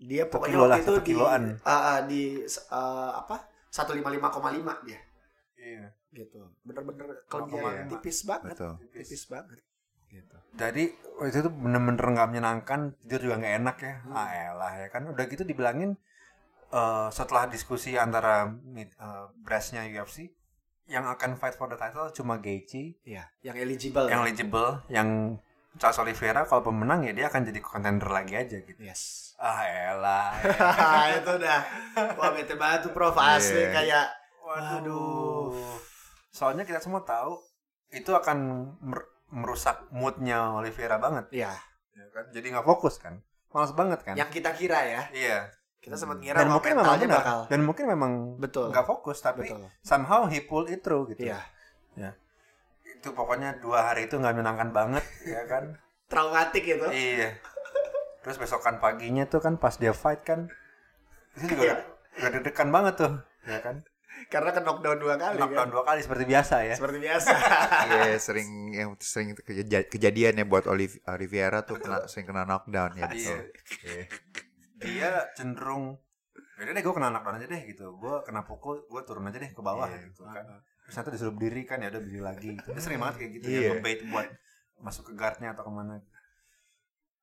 Dia 0.00 0.24
pokoknya 0.24 0.56
kilo 0.56 0.64
waktu 0.64 0.80
itu 0.80 0.92
di 0.96 1.04
kiloan. 1.12 1.42
ah, 1.60 1.72
ah, 1.76 1.98
di 2.08 2.40
uh, 2.72 3.20
apa? 3.20 3.36
155,5 3.68 4.88
dia 4.88 5.00
iya 5.60 5.92
gitu. 6.10 6.40
Bener-bener 6.66 7.22
kelebihan 7.30 7.86
iya. 7.86 7.90
tipis 7.92 8.26
banget. 8.26 8.56
Betul. 8.56 8.72
Tipis 8.90 9.24
banget. 9.30 9.60
Gitu. 10.10 10.36
jadi 10.58 10.90
waktu 11.22 11.38
itu 11.38 11.50
bener-bener 11.54 12.02
nggak 12.02 12.28
menyenangkan 12.34 12.98
tidur 12.98 13.30
juga 13.30 13.38
nggak 13.38 13.54
enak 13.62 13.76
ya 13.78 13.94
ah 14.10 14.28
elah 14.34 14.72
ya 14.82 14.88
kan 14.90 15.06
udah 15.06 15.22
gitu 15.30 15.46
dibilangin 15.46 15.94
eh, 16.74 17.08
setelah 17.14 17.46
diskusi 17.46 17.94
antara 17.94 18.50
eh, 18.74 19.26
brassnya 19.46 19.86
UFC 19.86 20.34
yang 20.90 21.06
akan 21.06 21.34
fight 21.34 21.54
for 21.54 21.66
the 21.66 21.78
title 21.78 22.10
cuma 22.10 22.36
Gaethje 22.36 22.98
Iya, 23.02 23.30
yang 23.40 23.54
eligible. 23.54 24.04
yang 24.04 24.20
eligible 24.20 24.82
yang 24.88 25.38
Charles 25.72 25.96
Oliveira 25.98 26.42
kalau 26.42 26.66
pemenang 26.66 27.06
ya 27.06 27.14
dia 27.14 27.26
akan 27.26 27.46
jadi 27.46 27.60
contender 27.60 28.10
lagi 28.10 28.34
aja 28.34 28.58
gitu. 28.58 28.74
Yes. 28.76 29.32
ah 29.38 29.62
elah. 29.62 30.34
Itu 31.16 31.30
udah. 31.32 31.60
Wah 32.12 32.30
bete 32.30 32.52
banget 32.54 32.84
tuh 32.84 32.92
Prof. 32.92 33.14
Asli 33.14 33.56
Iya. 33.56 33.70
kayak 33.72 34.06
waduh. 34.42 35.54
soalnya 36.28 36.62
kita 36.62 36.78
semua 36.78 37.00
tahu 37.00 37.38
itu 37.88 38.10
akan 38.10 38.38
mer- 38.80 39.08
merusak 39.28 39.86
moodnya 39.90 40.52
Oliveira 40.52 40.96
banget. 40.96 41.30
Ya 41.30 41.54
ya 41.90 42.04
kan? 42.10 42.26
Jadi 42.30 42.50
nggak 42.50 42.66
fokus 42.66 42.98
kan? 42.98 43.22
Malas 43.48 43.70
banget 43.72 44.02
kan? 44.02 44.14
Yang 44.14 44.30
kita 44.32 44.50
kira 44.52 44.78
ya. 44.82 45.02
iya 45.12 45.50
Kita 45.80 45.96
sempat 45.96 46.20
ngira 46.20 46.36
dan 46.36 46.48
mungkin 46.50 46.70
memang 46.70 46.84
mentalnya 46.84 47.06
benar 47.06 47.18
bakal 47.18 47.38
dan 47.46 47.60
mungkin 47.62 47.84
memang 47.86 48.12
betul. 48.36 48.68
nggak 48.68 48.84
fokus 48.84 49.18
tapi 49.18 49.44
Betul. 49.44 49.64
somehow 49.80 50.24
he 50.24 50.38
pulled 50.38 50.68
it 50.68 50.80
through 50.80 51.08
gitu 51.08 51.24
Iya. 51.26 51.40
itu 52.84 53.08
pokoknya 53.10 53.56
dua 53.58 53.88
hari 53.88 54.04
itu 54.04 54.14
nggak 54.14 54.34
menyenangkan 54.34 54.70
banget 54.70 55.04
ya 55.30 55.42
kan 55.46 55.80
Traumatik 56.04 56.62
itu. 56.62 56.84
iya 56.90 57.32
terus 58.20 58.36
besokan 58.36 58.76
paginya 58.76 59.24
tuh 59.24 59.38
kan 59.38 59.56
pas 59.56 59.72
dia 59.74 59.90
fight 59.90 60.20
kan 60.20 60.52
itu 61.34 61.48
juga 61.48 61.62
Iya. 61.64 61.74
udah 62.18 62.28
deg-degan 62.30 62.68
banget 62.68 62.94
tuh 62.98 63.12
ya 63.44 63.58
kan 63.58 63.80
Karena 64.28 64.52
ke 64.52 64.60
knockdown 64.60 65.00
dua 65.00 65.16
kali 65.16 65.40
knockdown 65.40 65.64
kan. 65.64 65.72
dua 65.72 65.82
kali 65.82 66.00
seperti 66.00 66.24
biasa 66.24 66.54
ya 66.62 66.74
Seperti 66.76 66.98
biasa. 67.00 67.32
Iya 67.88 68.18
sering 68.20 68.48
yang 68.70 68.92
sering 69.00 69.32
keja- 69.34 69.88
kejadian 69.88 70.36
ya 70.36 70.44
buat 70.44 70.68
Oliv- 70.68 71.00
Oliveira 71.08 71.64
tuh 71.64 71.80
kena, 71.80 72.04
sering 72.04 72.28
kena 72.28 72.44
knockdown 72.44 72.90
ya 72.94 73.08
betul. 73.08 73.48
Iya. 73.80 74.04
Dia 74.80 75.10
cenderung 75.32 76.00
Yaudah 76.56 76.72
deh 76.72 76.82
gue 76.82 76.92
kena 76.92 77.08
knockdown 77.08 77.36
aja 77.36 77.46
deh 77.46 77.62
gitu 77.64 77.96
Gue 77.96 78.20
kena 78.20 78.42
pukul 78.42 78.84
Gue 78.84 79.00
turun 79.02 79.24
aja 79.24 79.36
deh 79.36 79.48
ke 79.48 79.60
bawah 79.60 79.86
Iya. 79.86 80.08
gitu 80.08 80.24
kan 80.24 80.44
Terus 80.84 80.94
nanti 80.94 81.10
disuruh 81.12 81.32
berdiri 81.32 81.62
kan 81.62 81.78
ya 81.78 81.88
udah 81.88 82.00
berdiri 82.00 82.20
lagi 82.20 82.48
gitu. 82.52 82.68
Dia 82.68 82.82
sering 82.82 82.98
banget 82.98 83.16
kayak 83.18 83.30
gitu 83.34 83.46
Iya. 83.46 83.60
ya 83.60 83.70
ngebait 83.74 84.00
buat 84.06 84.28
masuk 84.78 85.02
ke 85.06 85.12
guardnya 85.14 85.52
atau 85.52 85.62
ke 85.62 85.72
mana 85.72 86.00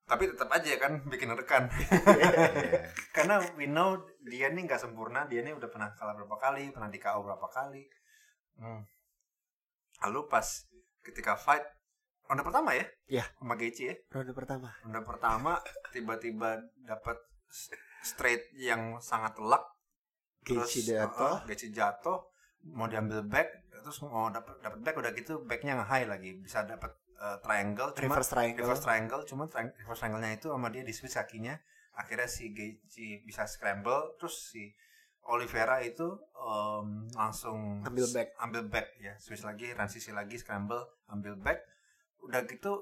Tapi 0.04 0.24
tetap 0.26 0.48
aja 0.48 0.70
kan 0.76 0.92
bikin 1.04 1.28
rekan 1.30 1.66
Iya. 1.68 2.30
Karena 3.16 3.34
we 3.54 3.66
know 3.66 3.94
dia 4.20 4.48
nih 4.48 4.64
nggak 4.64 4.80
sempurna 4.80 5.26
Dia 5.26 5.40
nih 5.40 5.52
udah 5.52 5.66
pernah 5.66 5.90
kalah 5.92 6.14
berapa 6.14 6.36
kali 6.36 6.70
Pernah 6.70 6.88
di 6.88 6.98
KO 6.98 7.20
berapa 7.20 7.46
kali 7.46 7.82
hmm. 8.58 8.80
Lalu 10.00 10.20
pas 10.26 10.46
ketika 11.00 11.34
fight 11.34 11.62
Ronde 12.24 12.42
pertama 12.42 12.72
ya 12.72 12.84
Iya. 13.08 13.24
Sama 13.34 13.54
Gaethje 13.54 13.84
ya 13.86 13.94
Ronde 14.10 14.32
pertama. 14.32 14.68
ronde 14.80 15.00
pertama 15.00 15.52
tiba-tiba 15.90 16.58
dapat 16.78 17.16
straight 18.02 18.44
yang 18.54 18.96
sangat 19.02 19.34
telak 19.36 19.64
terus 20.44 20.72
jatuh. 20.80 21.42
uh, 21.44 21.68
jatuh 21.72 22.18
mau 22.72 22.88
diambil 22.88 23.24
back 23.24 23.48
terus 23.82 24.00
mau 24.04 24.28
dapat 24.28 24.58
dapat 24.60 24.78
back 24.84 24.96
udah 24.98 25.12
gitu 25.14 25.34
backnya 25.44 25.78
nge 25.80 25.86
high 25.88 26.06
lagi 26.08 26.30
bisa 26.40 26.64
dapat 26.64 26.92
uh, 27.20 27.36
triangle 27.40 27.92
cuma 27.94 28.14
Reverse 28.16 28.30
triangle. 28.32 28.60
reverse 28.64 28.82
triangle 28.84 29.22
cuma 29.24 29.44
tri- 29.48 29.72
reverse 29.80 30.00
triangle-nya 30.02 30.30
itu 30.36 30.48
sama 30.50 30.68
dia 30.68 30.82
di 30.84 30.92
switch 30.92 31.16
kakinya 31.16 31.54
akhirnya 31.98 32.28
si 32.30 32.54
Gaethje 32.54 33.26
bisa 33.26 33.44
scramble 33.48 34.14
terus 34.18 34.54
si 34.54 34.70
Oliveira 35.28 35.84
itu 35.84 36.08
um, 36.40 37.04
langsung 37.12 37.84
Ambil 37.84 38.08
back. 38.16 38.28
ambil 38.40 38.62
back 38.64 38.86
ya 38.96 39.12
switch 39.20 39.44
lagi 39.44 39.68
transisi 39.76 40.08
lagi 40.14 40.40
scramble 40.40 40.80
ambil 41.12 41.36
back 41.36 41.60
udah 42.24 42.44
gitu 42.48 42.80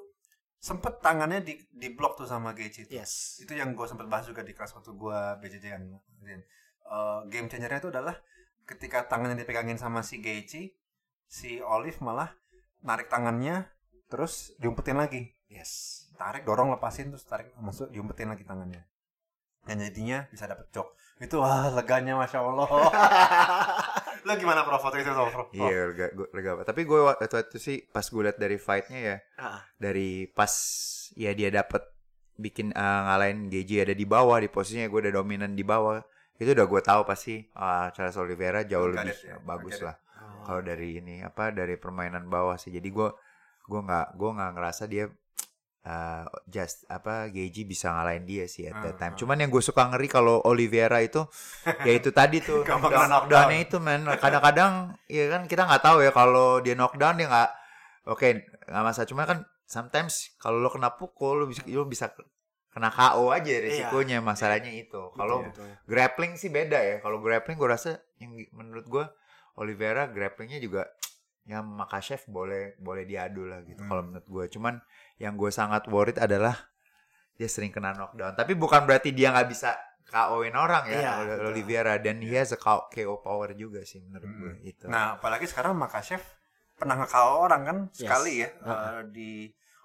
sempet 0.57 0.99
tangannya 1.05 1.45
di 1.45 1.61
di 1.71 1.89
blok 1.93 2.19
tuh 2.19 2.27
sama 2.27 2.57
Gaethje 2.57 2.89
itu 2.89 2.99
Yes. 2.99 3.39
itu 3.45 3.53
yang 3.55 3.77
gue 3.77 3.87
sempet 3.87 4.09
bahas 4.09 4.27
juga 4.27 4.43
di 4.43 4.57
kelas 4.57 4.73
waktu 4.75 4.91
gue 4.97 5.19
BJJ 5.43 5.65
kan. 5.73 5.83
Eh, 6.87 7.21
game 7.31 7.47
changernya 7.51 7.83
itu 7.83 7.91
adalah 7.91 8.17
ketika 8.67 9.07
tangannya 9.07 9.39
dipegangin 9.39 9.79
sama 9.79 10.03
si 10.03 10.19
Gaethje 10.23 10.75
si 11.27 11.59
Olive 11.63 11.99
malah 12.03 12.31
narik 12.83 13.11
tangannya 13.11 13.67
terus 14.07 14.55
diumpetin 14.59 14.99
lagi 14.99 15.35
Yes. 15.47 16.03
tarik 16.19 16.43
dorong 16.47 16.75
lepasin 16.75 17.11
terus 17.11 17.27
tarik 17.27 17.51
masuk 17.59 17.91
diumpetin 17.91 18.31
lagi 18.31 18.43
tangannya 18.43 18.83
dan 19.67 19.83
jadinya 19.83 20.27
bisa 20.31 20.47
dapet 20.47 20.71
jok 20.71 20.89
itu 21.19 21.39
wah 21.39 21.71
leganya 21.75 22.15
masya 22.15 22.39
allah 22.43 22.67
lo 24.27 24.33
gimana 24.35 24.67
prof? 24.67 24.83
Foto 24.83 24.99
itu 24.99 25.07
prof? 25.07 25.47
Iya, 25.55 25.95
lega, 25.95 26.07
lega. 26.35 26.51
Tapi 26.67 26.83
gue 26.83 26.99
waktu 26.99 27.31
itu 27.31 27.59
sih 27.63 27.77
pas 27.87 28.03
gue 28.03 28.23
liat 28.27 28.37
dari 28.37 28.59
fightnya 28.59 28.99
ya, 28.99 29.17
Ah, 29.39 29.63
dari 29.79 30.27
pas 30.27 30.51
ya 31.15 31.31
dia 31.31 31.55
dapet 31.55 31.81
bikin 32.37 32.75
eh, 32.75 33.01
ngalahin 33.07 33.47
GJ 33.49 33.87
ada 33.87 33.95
di 33.95 34.05
bawah 34.05 34.43
di 34.43 34.51
posisinya 34.51 34.91
gue 34.91 35.01
udah 35.07 35.15
dominan 35.15 35.55
di 35.55 35.63
bawah. 35.63 36.03
Itu 36.37 36.53
udah 36.53 36.67
gue 36.67 36.81
tahu 36.83 37.01
pasti 37.07 37.47
ah, 37.55 37.89
Charles 37.95 38.19
Oliveira 38.19 38.67
jauh 38.67 38.91
Got 38.91 39.07
lebih 39.07 39.15
it, 39.15 39.31
ya. 39.31 39.37
bagus 39.41 39.79
lah. 39.81 39.97
kalau 40.47 40.63
dari 40.63 41.03
ini 41.03 41.27
apa 41.27 41.51
dari 41.51 41.75
permainan 41.79 42.27
bawah 42.27 42.59
sih. 42.59 42.71
Jadi 42.71 42.87
gue 42.91 43.09
gue 43.67 43.81
nggak 43.83 44.15
gue 44.15 44.31
nggak 44.31 44.51
ngerasa 44.55 44.83
dia 44.87 45.11
eh, 45.87 46.25
just 46.47 46.83
apa 46.89 47.29
GJ 47.29 47.63
bisa 47.63 47.89
ngalahin 47.89 48.23
dia 48.23 48.45
sih 48.45 48.67
at 48.67 48.75
that 48.77 48.95
Ah, 48.95 49.01
time. 49.01 49.15
ah. 49.15 49.17
cuman 49.17 49.37
yang 49.39 49.49
gue 49.49 49.61
suka 49.61 49.87
ngeri 49.87 50.09
kalau 50.09 50.43
Oliveira 50.43 50.99
itu 50.99 51.23
ya 51.81 51.93
itu 51.93 52.11
tadi 52.11 52.41
tuh. 52.41 52.61
Knockdown. 52.67 53.07
knockdownnya 53.07 53.59
itu 53.61 53.79
men 53.79 54.03
kadang-kadang 54.17 54.73
ya 55.07 55.31
kan 55.31 55.45
kita 55.45 55.63
nggak 55.63 55.81
tahu 55.81 55.99
ya 56.01 56.11
kalau 56.11 56.59
dia 56.59 56.75
knockdown 56.75 57.15
dia 57.15 57.27
nggak 57.27 57.51
oke 58.05 58.29
nggak 58.67 58.83
masalah. 58.85 59.07
Cuma 59.07 59.23
kan 59.25 59.39
sometimes 59.63 60.35
kalau 60.37 60.59
lo 60.59 60.69
kena 60.69 60.91
pukul 60.93 61.39
lo 61.39 61.45
bisa 61.47 61.63
lo 61.65 61.87
bisa 61.87 62.11
kena 62.69 62.91
KO 62.91 63.31
aja 63.31 63.53
risikonya 63.57 64.19
masalahnya 64.21 64.69
itu. 64.71 65.01
Kalau 65.13 65.47
grappling 65.85 66.35
sih 66.35 66.51
beda 66.51 66.77
ya. 66.77 66.97
Kalau 66.99 67.19
grappling 67.19 67.55
gue 67.55 67.69
rasa 67.69 67.95
yang 68.17 68.35
menurut 68.51 68.85
gue 68.85 69.05
Oliveira 69.55 70.05
grapplingnya 70.07 70.59
juga 70.59 70.85
ya 71.43 71.63
Makachev 71.63 72.27
boleh 72.27 72.75
boleh 72.77 73.07
diadu 73.07 73.47
lah 73.47 73.63
gitu 73.63 73.79
Hmm. 73.79 73.89
kalau 73.89 74.03
menurut 74.05 74.27
gue 74.27 74.45
cuman 74.51 74.75
yang 75.17 75.35
gue 75.35 75.49
sangat 75.49 75.87
worried 75.87 76.17
adalah 76.17 76.55
dia 77.33 77.47
sering 77.47 77.69
kena 77.69 77.93
knockdown 77.93 78.33
tapi 78.33 78.53
bukan 78.53 78.83
berarti 78.83 79.11
dia 79.11 79.29
nggak 79.29 79.47
bisa 79.47 79.77
KO-in 80.07 80.55
orang 80.55 80.87
ya 80.87 80.97
Iya, 80.97 81.11
Oli- 81.17 81.29
betul. 81.29 81.47
Oliveira 81.51 81.95
dan 81.99 82.17
he 82.21 82.33
has 82.33 82.51
a 82.51 82.57
KO, 82.57 82.87
KO 82.89 83.19
power 83.19 83.51
juga 83.53 83.83
sih 83.83 83.99
menurut 84.01 84.31
gue 84.31 84.53
Hmm. 84.55 84.63
itu. 84.65 84.85
Nah, 84.87 85.17
apalagi 85.17 85.45
sekarang 85.45 85.75
Makachev 85.75 86.23
pernah 86.73 86.95
nge-KO 86.97 87.33
orang 87.43 87.63
kan 87.63 87.77
Yes. 87.89 87.99
sekali 87.99 88.33
ya 88.39 88.49
Uh-huh. 88.57 88.71
eh, 88.71 89.03
di 89.11 89.31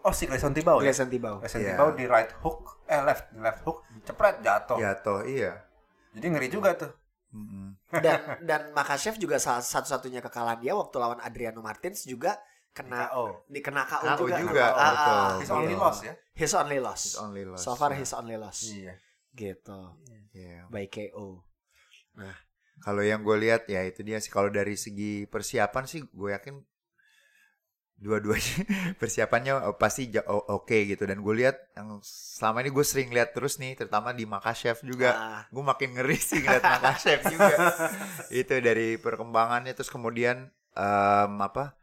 oh 0.02 0.12
si 0.12 0.26
Gleison 0.26 0.52
Tibau 0.52 0.78
ya. 0.78 0.88
Gleison 0.88 1.10
Tibau. 1.10 1.42
Gleison 1.42 1.60
Iya. 1.60 1.74
Tibau 1.74 1.90
di 1.92 2.06
right 2.06 2.32
hook 2.38 2.86
eh 2.86 3.02
left 3.02 3.26
di 3.30 3.40
left 3.40 3.62
hook 3.64 3.78
cepret 4.04 4.36
jatuh. 4.40 4.78
Ya 4.78 4.94
toh 4.96 5.24
iya. 5.24 5.66
Jadi 6.12 6.26
ngeri 6.28 6.48
juga 6.50 6.76
tuh. 6.76 6.92
Mm-mm. 7.32 7.80
Dan 7.98 8.20
dan 8.44 8.62
Makachev 8.72 9.16
juga 9.16 9.40
salah 9.40 9.64
satu-satunya 9.64 10.20
kekalahan 10.20 10.60
dia 10.60 10.76
waktu 10.76 10.96
lawan 10.96 11.18
Adriano 11.18 11.60
Martins 11.60 12.04
juga 12.04 12.38
kena 12.72 13.08
KO. 13.08 13.26
dikena 13.48 13.84
KO, 13.84 14.00
KO 14.02 14.16
juga. 14.22 14.38
juga, 14.40 14.66
Ah, 14.66 14.74
ah, 14.74 14.90
betul. 14.90 15.20
His 15.38 15.50
only 15.52 15.68
gitu. 15.70 15.80
loss 15.80 15.98
ya. 16.02 16.14
His 16.32 16.54
only 16.54 16.80
loss. 16.80 17.02
His 17.04 17.18
only 17.18 17.44
loss, 17.44 17.62
So 17.62 17.72
far 17.74 17.92
ya. 17.92 17.98
his 17.98 18.12
only 18.12 18.36
loss. 18.36 18.60
Iya. 18.64 18.94
Gitu. 19.32 19.80
Iya. 20.32 20.68
By 20.68 20.88
KO. 20.88 21.44
Kalau 22.80 23.02
yang 23.02 23.22
gue 23.22 23.38
lihat 23.38 23.68
ya 23.68 23.82
itu 23.82 24.02
dia 24.02 24.18
sih 24.18 24.28
kalau 24.28 24.50
dari 24.50 24.74
segi 24.74 25.24
persiapan 25.26 25.84
sih 25.86 26.02
gue 26.04 26.30
yakin 26.32 26.56
dua-duanya 27.96 28.66
persiapannya 29.00 29.54
eh, 29.62 29.76
pasti 29.78 30.10
ja- 30.10 30.26
o- 30.26 30.58
oke 30.58 30.74
gitu 30.90 31.06
dan 31.06 31.22
gue 31.22 31.34
lihat 31.38 31.62
yang 31.78 32.02
selama 32.02 32.66
ini 32.66 32.74
gue 32.74 32.82
sering 32.82 33.14
lihat 33.14 33.30
terus 33.32 33.62
nih 33.62 33.78
terutama 33.78 34.10
di 34.10 34.26
Makachev 34.26 34.82
juga 34.82 35.14
Ah, 35.14 35.42
gue 35.46 35.62
makin 35.62 35.94
ngeri 35.94 36.18
sih 36.18 36.42
ngeliat 36.42 36.66
Makachev 36.66 37.22
juga 37.30 37.54
itu 38.34 38.54
dari 38.58 38.98
perkembangannya 38.98 39.78
terus 39.78 39.88
kemudian 39.88 40.50
em, 40.74 41.34
apa 41.38 41.78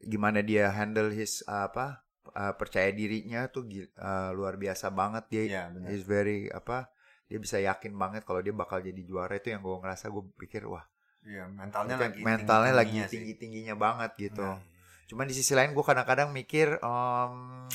gimana 0.00 0.40
dia 0.40 0.68
handle 0.68 1.08
his 1.08 1.44
apa 1.44 2.00
eh, 2.30 2.54
percaya 2.54 2.88
dirinya 2.90 3.46
tuh 3.46 3.68
eh, 3.68 3.88
luar 4.32 4.56
biasa 4.56 4.88
banget 4.90 5.24
dia 5.28 5.42
Iya, 5.42 5.62
benar. 5.70 5.88
is 5.90 6.02
very 6.02 6.48
apa 6.48 6.88
dia 7.26 7.38
bisa 7.38 7.56
yakin 7.56 7.94
banget 7.94 8.24
kalau 8.24 8.40
dia 8.40 8.50
bakal 8.50 8.78
jadi 8.78 8.98
juara 9.00 9.34
itu 9.34 9.48
yang 9.48 9.60
gue 9.60 9.76
ngerasa 9.76 10.08
gue 10.08 10.24
pikir 10.36 10.66
wah 10.66 10.82
Iya, 11.20 11.46
mentalnya 11.46 12.00
lagi 12.00 12.18
mentalnya 12.20 12.72
lagi 12.72 12.96
tinggi-tingginya 12.96 13.06
sih. 13.06 13.12
tinggi 13.12 13.34
tingginya 13.36 13.74
banget 13.76 14.10
gitu 14.18 14.40
Nah, 14.42 14.58
cuman 15.06 15.26
di 15.26 15.34
sisi 15.34 15.52
lain 15.52 15.70
gue 15.70 15.84
kadang-kadang 15.84 16.30
mikir 16.30 16.80
um, 16.80 17.66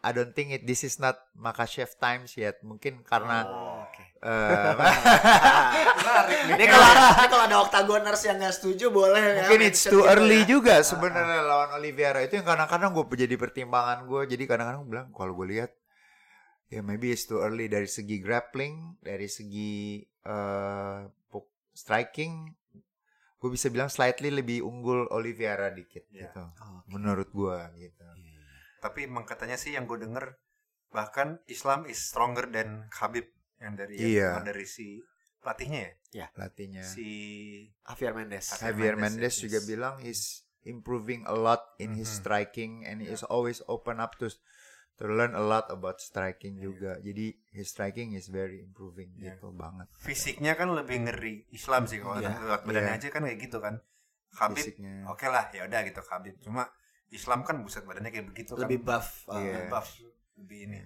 I 0.00 0.10
don't 0.10 0.32
think 0.32 0.48
it 0.50 0.64
this 0.64 0.80
is 0.80 0.96
not 0.96 1.20
Makachev 1.34 1.92
times 1.96 2.32
yet. 2.34 2.56
Mungkin 2.60 3.00
karena 3.02 3.44
Oh, 3.44 3.84
oke. 3.84 4.04
eh, 4.18 4.72
Ini 6.50 6.64
kalau 6.66 6.88
ini 6.90 7.26
kalau 7.26 7.44
ada 7.44 7.56
octagoners 7.58 8.20
yang 8.22 8.36
nggak 8.36 8.52
setuju 8.52 8.88
boleh 8.90 9.20
ya 9.20 9.32
mungkin 9.42 9.60
it's 9.62 9.80
mention 9.80 9.92
too 9.92 10.02
gitu 10.02 10.10
early 10.10 10.40
ya. 10.40 10.48
juga 10.48 10.74
sebenarnya 10.80 11.40
lawan 11.42 11.70
Oliveira 11.74 12.20
itu 12.20 12.34
yang 12.34 12.44
kadang-kadang 12.44 12.90
gue 12.90 13.18
jadi 13.18 13.34
pertimbangan 13.34 14.04
gue 14.04 14.20
jadi 14.26 14.44
kadang-kadang 14.46 14.80
gue 14.82 14.90
bilang 14.90 15.08
kalau 15.10 15.32
gue 15.34 15.46
lihat 15.50 15.70
ya 16.68 16.80
maybe 16.80 17.08
it's 17.08 17.24
too 17.24 17.38
early. 17.38 17.66
Dari 17.66 17.86
segi 17.86 18.16
grappling 18.18 19.00
dari 19.00 19.26
segi 19.26 20.00
eh, 20.02 20.98
puk- 21.26 21.52
striking 21.72 22.52
gue 23.36 23.48
bisa 23.48 23.68
bilang 23.68 23.88
slightly 23.88 24.28
lebih 24.28 24.60
unggul 24.60 25.08
Oliveira 25.08 25.68
dikit 25.70 26.04
Ya. 26.10 26.28
gitu. 26.28 26.44
Oke. 26.44 26.88
menurut 26.88 27.28
gue 27.30 27.56
gitu 27.78 28.04
Tapi 28.80 29.04
emang 29.04 29.22
katanya 29.22 29.54
sih 29.54 29.72
yang 29.72 29.84
gue 29.84 29.96
denger 29.96 30.34
bahkan 30.88 31.38
Islam 31.46 31.86
is 31.86 32.00
stronger 32.02 32.48
than 32.48 32.90
Khabib 32.90 33.28
yang 33.60 33.76
dari 33.76 33.94
Iya. 33.94 34.40
yang 34.40 34.44
dari 34.44 34.64
si 34.64 34.98
pelatihnya 35.38 35.94
ya. 36.10 36.26
latihnya 36.34 36.82
Si 36.82 37.06
Javier 37.80 38.12
Mendes. 38.12 38.46
Javier 38.52 38.96
Mendes 38.98 39.14
Mendes 39.22 39.34
is- 39.34 39.42
juga 39.42 39.58
bilang 39.62 39.94
he's 40.00 40.22
improving 40.62 41.24
a 41.24 41.32
lot 41.32 41.62
in 41.76 41.94
his 41.94 42.10
Mhm. 42.10 42.18
striking 42.18 42.72
and 42.82 43.00
he 43.00 43.08
is 43.08 43.22
always 43.22 43.62
open 43.66 43.96
up 43.96 44.16
to 44.16 44.28
to 44.96 45.08
learn 45.08 45.32
a 45.32 45.40
lot 45.40 45.64
about 45.68 45.96
striking 45.96 46.56
Iya. 46.56 46.62
juga. 46.62 46.92
Jadi 46.98 47.32
his 47.50 47.68
striking 47.68 48.12
is 48.12 48.28
very 48.28 48.60
improving 48.60 49.16
Iya. 49.16 49.36
gitu 49.36 49.48
banget. 49.50 49.88
fisiknya 49.96 50.52
kan 50.52 50.68
lebih 50.70 51.06
ngeri 51.06 51.48
Islam 51.50 51.86
sih 51.86 52.00
kalau 52.00 52.18
Iya. 52.18 52.36
lihat 52.36 52.62
badannya 52.64 52.90
Iya. 52.90 53.00
aja 53.00 53.08
kan 53.08 53.22
kayak 53.24 53.40
gitu 53.40 53.58
kan. 53.60 53.80
Khabib 54.30 54.62
Fisiknya. 54.62 55.08
oke 55.08 55.26
lah 55.26 55.50
ya 55.50 55.64
udah 55.64 55.80
gitu 55.82 55.98
Khabib 56.00 56.38
cuma 56.38 56.62
Islam 57.10 57.42
kan 57.42 57.58
buset 57.62 57.82
badannya 57.82 58.10
kayak 58.10 58.26
begitu 58.30 58.54
kan. 58.54 58.66
Lebih 58.66 58.80
buff. 58.86 59.26
uh, 59.26 59.38
Iya. 59.38 59.66
Lebih 59.66 59.66
buff 59.70 59.88
lebih 60.40 60.58
ini. 60.70 60.78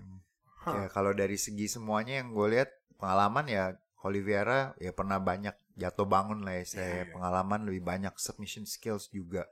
Ya 0.64 0.88
kalau 0.88 1.12
dari 1.12 1.36
segi 1.36 1.68
semuanya 1.68 2.18
yang 2.24 2.32
gue 2.32 2.56
lihat 2.56 2.72
pengalaman 2.96 3.44
ya 3.46 3.76
Oliveira 4.04 4.72
ya 4.80 4.96
pernah 4.96 5.20
banyak 5.20 5.52
jatuh 5.76 6.08
bangun 6.08 6.40
lah 6.44 6.56
ya 6.60 6.64
saya 6.64 6.80
Iya, 6.84 6.96
iya. 7.04 7.12
pengalaman 7.12 7.60
lebih 7.68 7.82
banyak 7.84 8.14
submission 8.16 8.64
skills 8.64 9.12
juga 9.12 9.44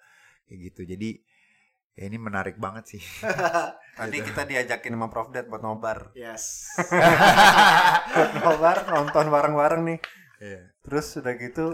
kayak 0.48 0.72
gitu. 0.72 0.88
Jadi 0.88 1.10
ya 1.92 2.08
ini 2.08 2.16
menarik 2.16 2.56
banget 2.56 2.96
sih. 2.96 3.02
Tadi 4.00 4.18
kita 4.24 4.48
diajakin 4.48 4.96
sama 4.96 5.12
Prof 5.12 5.28
Dad 5.28 5.52
buat 5.52 5.60
nobar. 5.60 6.16
Yes. 6.16 6.72
nobar 8.40 8.88
nonton 8.88 9.28
bareng-bareng 9.28 9.82
nih. 9.84 9.98
Iya. 10.40 10.60
Terus 10.82 11.06
udah 11.20 11.34
gitu 11.36 11.66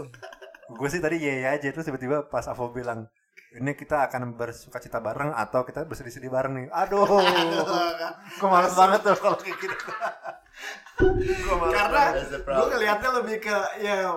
gue 0.69 0.85
sih 0.85 1.01
tadi 1.01 1.17
iya 1.17 1.33
iya 1.41 1.49
aja 1.57 1.73
terus 1.73 1.81
tiba-tiba 1.81 2.29
pas 2.29 2.45
Avo 2.45 2.69
bilang 2.69 3.09
ini 3.49 3.71
kita 3.73 4.05
akan 4.05 4.37
bersuka 4.37 4.77
cita 4.77 5.01
bareng 5.01 5.33
atau 5.33 5.65
kita 5.65 5.81
bersedih-sedih 5.89 6.29
bareng 6.29 6.53
nih. 6.53 6.65
Aduh. 6.69 7.05
gue 8.39 8.49
males 8.49 8.73
banget 8.77 8.99
tuh 9.01 9.17
kalau 9.17 9.37
kayak 9.41 9.57
gitu. 9.57 9.75
Karena 11.73 12.03
gue 12.29 12.65
ngelihatnya 12.69 13.09
lebih 13.23 13.37
ke 13.41 13.57
ya 13.81 14.13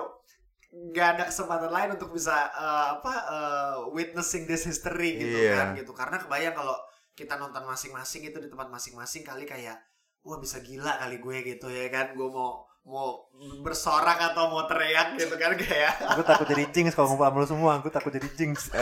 nggak 0.73 1.07
ada 1.17 1.23
kesempatan 1.29 1.69
lain 1.69 1.89
untuk 1.93 2.09
bisa 2.17 2.49
uh, 2.49 2.97
apa 2.97 3.13
uh, 3.29 3.75
witnessing 3.93 4.49
this 4.49 4.65
history 4.65 5.21
gitu 5.21 5.37
Iya. 5.45 5.53
kan 5.53 5.67
gitu 5.77 5.93
karena 5.93 6.17
kebayang 6.17 6.57
kalau 6.57 6.73
kita 7.13 7.37
nonton 7.37 7.61
masing-masing 7.61 8.25
itu 8.25 8.41
di 8.41 8.49
tempat 8.49 8.73
masing-masing 8.73 9.21
kali 9.21 9.45
kayak 9.45 9.77
wah 10.25 10.41
bisa 10.41 10.65
gila 10.65 10.97
kali 10.97 11.21
gue 11.21 11.37
gitu 11.45 11.69
ya 11.69 11.93
kan 11.93 12.17
gue 12.17 12.25
mau 12.25 12.65
mau 12.83 13.31
bersorak 13.63 14.19
atau 14.31 14.51
mau 14.51 14.67
teriak 14.67 15.15
gitu 15.15 15.35
kan 15.35 15.55
kayak 15.55 15.93
gue 16.13 16.25
takut 16.25 16.43
jadi 16.45 16.63
jinx 16.67 16.91
kalau 16.91 17.07
ngumpul 17.09 17.25
sama 17.25 17.39
lu 17.39 17.47
semua 17.47 17.71
gue 17.79 17.87
takut 17.87 18.11
jadi 18.11 18.27
jinx 18.35 18.67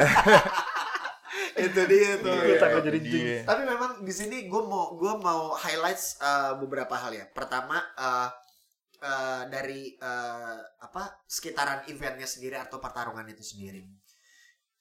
itu 1.55 1.81
dia 1.85 2.17
tuh 2.17 2.33
Gue 2.33 2.57
takut 2.57 2.81
jadi 2.81 2.99
Iya. 2.99 3.09
jinx 3.11 3.45
Tapi 3.45 3.61
memang 3.63 3.91
di 4.01 4.13
sini 4.13 4.47
gue 4.47 4.61
mau 4.63 4.95
gue 4.95 5.13
mau 5.19 5.53
highlights 5.53 6.17
uh, 6.17 6.57
beberapa 6.57 6.95
hal 6.95 7.11
ya. 7.13 7.25
Pertama 7.29 7.77
uh, 7.93 8.29
uh, 8.99 9.43
dari 9.47 9.93
uh, 9.99 10.57
apa 10.79 11.21
sekitaran 11.27 11.85
eventnya 11.85 12.25
sendiri 12.25 12.57
atau 12.57 12.79
pertarungan 12.79 13.27
itu 13.29 13.43
sendiri. 13.43 13.83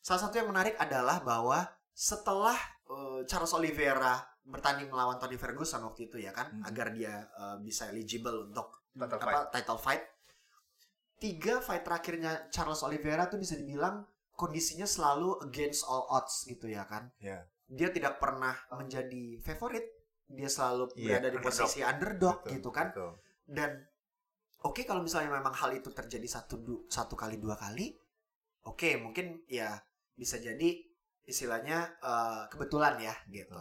Salah 0.00 0.26
satu 0.26 0.40
yang 0.40 0.48
menarik 0.48 0.78
adalah 0.80 1.20
bahwa 1.20 1.68
setelah 1.92 2.56
uh, 2.88 3.20
Charles 3.28 3.52
Oliveira 3.52 4.16
bertanding 4.40 4.88
melawan 4.88 5.20
Tony 5.20 5.36
Ferguson 5.36 5.84
waktu 5.84 6.08
itu 6.08 6.16
ya 6.18 6.32
kan, 6.32 6.48
Hmm. 6.50 6.64
agar 6.64 6.90
dia 6.90 7.28
uh, 7.36 7.60
bisa 7.60 7.92
eligible 7.92 8.48
untuk 8.48 8.79
Title 8.92 9.18
apa 9.20 9.40
title 9.50 9.78
fight. 9.78 10.02
Tiga 11.20 11.60
fight 11.60 11.84
terakhirnya 11.84 12.48
Charles 12.48 12.80
Oliveira 12.80 13.28
tuh 13.28 13.36
bisa 13.36 13.52
dibilang 13.52 14.08
kondisinya 14.32 14.88
selalu 14.88 15.36
against 15.44 15.84
all 15.84 16.08
odds 16.08 16.48
gitu 16.48 16.64
ya 16.64 16.88
kan. 16.88 17.12
Ya. 17.20 17.44
Dia 17.68 17.92
tidak 17.92 18.16
pernah 18.16 18.56
menjadi 18.72 19.36
favorit 19.44 19.84
dia 20.26 20.46
selalu 20.46 20.88
Iya, 20.96 21.18
berada 21.20 21.28
di 21.28 21.36
underdog. 21.38 21.44
posisi 21.44 21.78
underdog. 21.82 22.36
Betul, 22.40 22.52
gitu 22.56 22.70
kan. 22.70 22.88
betul. 22.94 23.12
dan 23.50 23.82
oke 24.62 24.86
kalau 24.86 25.02
misalnya 25.02 25.34
memang 25.34 25.50
hal 25.50 25.74
itu 25.74 25.90
terjadi 25.90 26.22
satu 26.30 26.54
du- 26.62 26.86
satu 26.86 27.18
kali 27.18 27.34
dua 27.34 27.58
kali 27.58 27.90
oke 28.62 28.94
mungkin 29.02 29.42
ya 29.50 29.74
bisa 30.14 30.38
jadi 30.38 30.78
istilahnya 31.26 31.98
eh, 31.98 32.42
kebetulan 32.48 32.96
ya 33.02 33.10
gitu. 33.28 33.58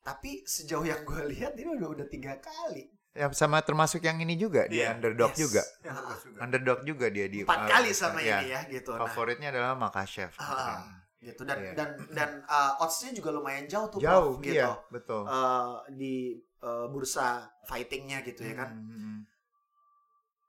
Tapi 0.00 0.44
sejauh 0.44 0.84
yang 0.84 1.00
gue 1.02 1.16
lihat 1.32 1.56
ini 1.56 1.80
udah 1.80 1.88
udah 1.96 2.06
tiga 2.06 2.36
kali 2.38 2.92
Ya 3.10 3.26
sama 3.34 3.58
termasuk 3.58 4.00
yang 4.00 4.22
ini 4.22 4.38
juga 4.38 4.70
dia 4.70 4.86
Iya, 4.86 4.88
underdog 4.94 5.34
Yes. 5.34 5.40
juga. 5.42 5.62
Ya, 5.82 5.92
juga. 6.16 6.38
Underdog 6.40 6.78
juga 6.86 7.06
dia 7.10 7.26
di 7.26 7.42
empat 7.42 7.58
uh, 7.58 7.68
kali 7.68 7.90
sama 7.90 8.22
ya, 8.22 8.38
ini 8.38 8.54
ya 8.54 8.60
gitu 8.70 8.94
nah, 8.94 9.02
Favoritnya 9.02 9.50
adalah 9.50 9.74
Makachev. 9.74 10.30
Ah, 10.38 10.86
gitu 11.18 11.42
dan 11.42 11.58
Iya. 11.58 11.72
dan 11.74 11.88
dan 12.16 12.30
eh, 12.40 12.72
oddsnya 12.78 13.10
juga 13.10 13.28
lumayan 13.30 13.66
jauh 13.66 13.90
tuh 13.90 13.98
Jauh, 13.98 14.38
Prof, 14.38 14.46
gitu 14.46 14.54
iya, 14.56 14.72
betul. 14.88 15.22
Eh, 15.26 15.74
di 15.92 16.14
eh, 16.38 16.86
bursa 16.86 17.50
fightingnya 17.66 18.22
gitu 18.22 18.40
ya 18.40 18.54
kan 18.56 18.70
Hmm, 18.72 18.86
hmm, 18.86 19.00
hmm. 19.00 19.18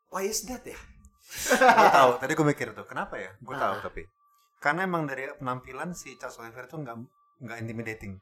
why 0.09 0.23
is 0.23 0.45
that 0.45 0.61
ya 0.61 0.77
gue 1.79 1.89
tahu 1.91 2.11
tadi 2.19 2.31
gue 2.33 2.45
mikir 2.45 2.67
tuh 2.71 2.83
kenapa 2.83 3.15
ya 3.15 3.31
gue 3.35 3.55
tahu 3.55 3.73
Ah. 3.73 3.81
tapi 3.81 4.03
karena 4.59 4.83
emang 4.83 5.07
dari 5.07 5.31
penampilan 5.33 5.91
si 5.91 6.13
Charles 6.15 6.37
Oliver 6.37 6.67
tuh 6.67 6.83
nggak 6.83 6.95
nggak 7.41 7.57
intimidating 7.57 8.19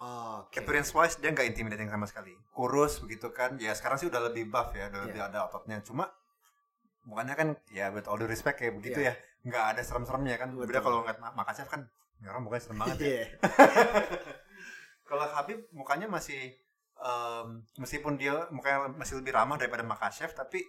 Oke. 0.00 0.58
appearance 0.58 0.90
wise 0.90 1.16
dia 1.16 1.28
nggak 1.28 1.44
intimidating 1.46 1.86
sama 1.86 2.04
sekali 2.04 2.32
kurus 2.50 2.98
begitu 2.98 3.28
kan 3.30 3.56
ya 3.56 3.70
sekarang 3.70 3.96
sih 3.96 4.08
udah 4.08 4.20
lebih 4.26 4.48
buff 4.48 4.72
ya 4.72 4.88
udah 4.88 4.96
Iya. 4.96 5.06
lebih 5.06 5.20
ada 5.22 5.38
ototnya 5.44 5.76
cuma 5.80 6.08
bukannya 7.02 7.34
kan 7.34 7.48
ya 7.68 7.88
with 7.88 8.06
all 8.06 8.16
due 8.16 8.24
respect 8.24 8.56
kayak 8.56 8.74
begitu 8.74 8.96
Iya. 8.98 9.12
ya 9.12 9.14
nggak 9.42 9.64
ada 9.72 9.80
serem-seremnya 9.80 10.36
kan 10.36 10.48
Betul. 10.50 10.66
beda 10.66 10.80
kalau 10.80 10.96
ngeliat 11.00 11.18
Ma- 11.18 11.32
Makachev 11.34 11.66
kan 11.66 11.84
orang 12.22 12.42
mukanya 12.42 12.62
serem 12.62 12.78
banget 12.78 12.96
ya 12.96 13.04
Iya. 13.06 13.24
kalau 15.08 15.24
Habib 15.26 15.68
mukanya 15.70 16.06
masih 16.06 16.54
em, 16.96 17.46
meskipun 17.76 18.14
dia 18.14 18.48
mukanya 18.48 18.88
masih 18.90 19.18
lebih 19.18 19.32
ramah 19.32 19.56
daripada 19.56 19.82
Makachev 19.82 20.32
tapi 20.32 20.64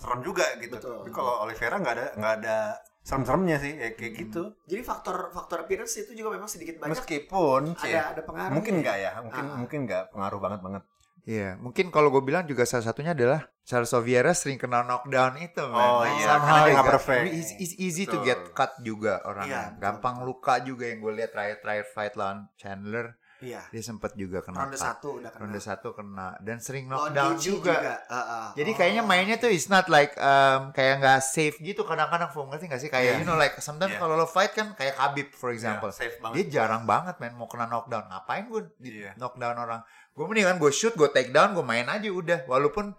serem 0.00 0.20
juga 0.22 0.46
gitu 0.56 0.74
Betul. 0.74 0.96
tapi 0.98 1.10
kalau 1.10 1.44
Oliveira 1.44 1.76
nggak 1.76 1.94
ada 1.94 2.06
nggak 2.14 2.34
ada 2.38 2.56
serem-seremnya 3.00 3.56
sih 3.58 3.72
ya 3.74 3.88
kayak 3.90 4.10
Hmm. 4.10 4.20
gitu 4.22 4.42
Jadi 4.66 4.82
faktor 4.82 5.16
faktor 5.30 5.58
appearance 5.62 5.94
itu 5.98 6.12
juga 6.14 6.32
memang 6.32 6.46
sedikit 6.46 6.76
banyak 6.78 6.92
meskipun 6.94 7.62
ada 7.74 8.00
ada 8.10 8.22
pengaruh. 8.22 8.52
mungkin 8.52 8.74
nggak 8.78 8.96
ya 8.98 9.10
mungkin 9.20 9.44
Ah. 9.46 9.56
mungkin 9.56 9.78
nggak 9.84 10.04
pengaruh 10.10 10.40
banget 10.40 10.60
banget 10.62 10.84
Iya, 11.20 11.52
mungkin 11.54 11.92
kalau 11.92 12.08
gue 12.08 12.24
bilang 12.24 12.42
juga 12.42 12.64
salah 12.64 12.80
satunya 12.82 13.12
adalah 13.12 13.44
Charles 13.62 13.92
Oliveira 13.92 14.32
sering 14.32 14.56
kena 14.56 14.80
knockdown 14.80 15.36
itu, 15.38 15.60
man. 15.62 15.76
Oh, 15.78 16.00
iya, 16.02 16.26
somehow 16.26 16.48
karena 16.56 16.64
dia 16.64 16.74
got- 16.74 16.88
perfect. 16.90 17.24
It's, 17.30 17.52
it's 17.60 17.74
easy 17.76 18.04
to 18.04 18.16
Betul. 18.16 18.24
get 18.24 18.40
cut 18.50 18.72
juga 18.80 19.20
orangnya. 19.22 19.44
Iya, 19.46 19.62
betul. 19.68 19.80
Gampang 19.84 20.16
luka 20.24 20.54
juga 20.64 20.84
yang 20.88 20.98
gue 20.98 21.12
lihat 21.14 21.30
terakhir-terakhir 21.30 21.86
fight 21.86 22.14
lawan 22.16 22.48
Chandler, 22.56 23.19
Iya. 23.40 23.64
dia 23.66 23.80
sempat 23.80 24.12
juga 24.12 24.40
kena 24.40 24.62
Ronde 24.62 24.76
satu 24.76 25.16
udah 25.16 25.30
kena. 25.30 25.40
Ronde 25.42 25.58
satu 25.58 25.88
kena 25.90 26.36
dan 26.38 26.56
sering 26.58 26.86
knockdown 26.86 27.34
Gaethje 27.34 27.44
juga. 27.46 27.74
Heeh. 28.02 28.46
Jadi 28.54 28.70
Oh. 28.70 28.76
kayaknya 28.76 29.02
mainnya 29.02 29.36
tuh 29.36 29.48
is 29.48 29.66
not 29.66 29.88
like 29.88 30.12
um, 30.14 30.70
kayak 30.70 30.98
nggak 30.98 31.20
safe 31.20 31.56
gitu 31.56 31.82
kadang-kadang 31.82 32.28
Fung 32.28 32.46
ngerti 32.46 32.64
nggak 32.66 32.80
sih 32.80 32.88
kayak 32.88 33.06
Iya. 33.10 33.18
you 33.18 33.26
know 33.26 33.34
like 33.34 33.56
sometimes 33.58 33.90
Iya. 33.90 33.98
kalau 33.98 34.14
lo 34.14 34.24
fight 34.24 34.52
kan 34.52 34.72
kayak 34.72 34.94
Khabib 34.94 35.28
for 35.32 35.50
example 35.50 35.88
Iya, 35.88 35.98
safe 35.98 36.16
banget. 36.18 36.34
dia 36.36 36.62
jarang 36.62 36.84
banget 36.84 37.16
main 37.16 37.32
mau 37.32 37.44
kena 37.44 37.64
knockdown 37.64 38.04
ngapain 38.06 38.44
gue 38.46 38.62
di 38.76 38.90
Iya. 39.00 39.16
knockdown 39.16 39.56
orang 39.56 39.80
gue 40.10 40.24
mendingan 40.24 40.56
gue 40.56 40.70
shoot 40.70 40.92
gue 40.92 41.08
take 41.08 41.30
down 41.30 41.52
gue 41.52 41.62
main 41.62 41.86
aja 41.86 42.06
udah 42.06 42.44
walaupun 42.44 42.92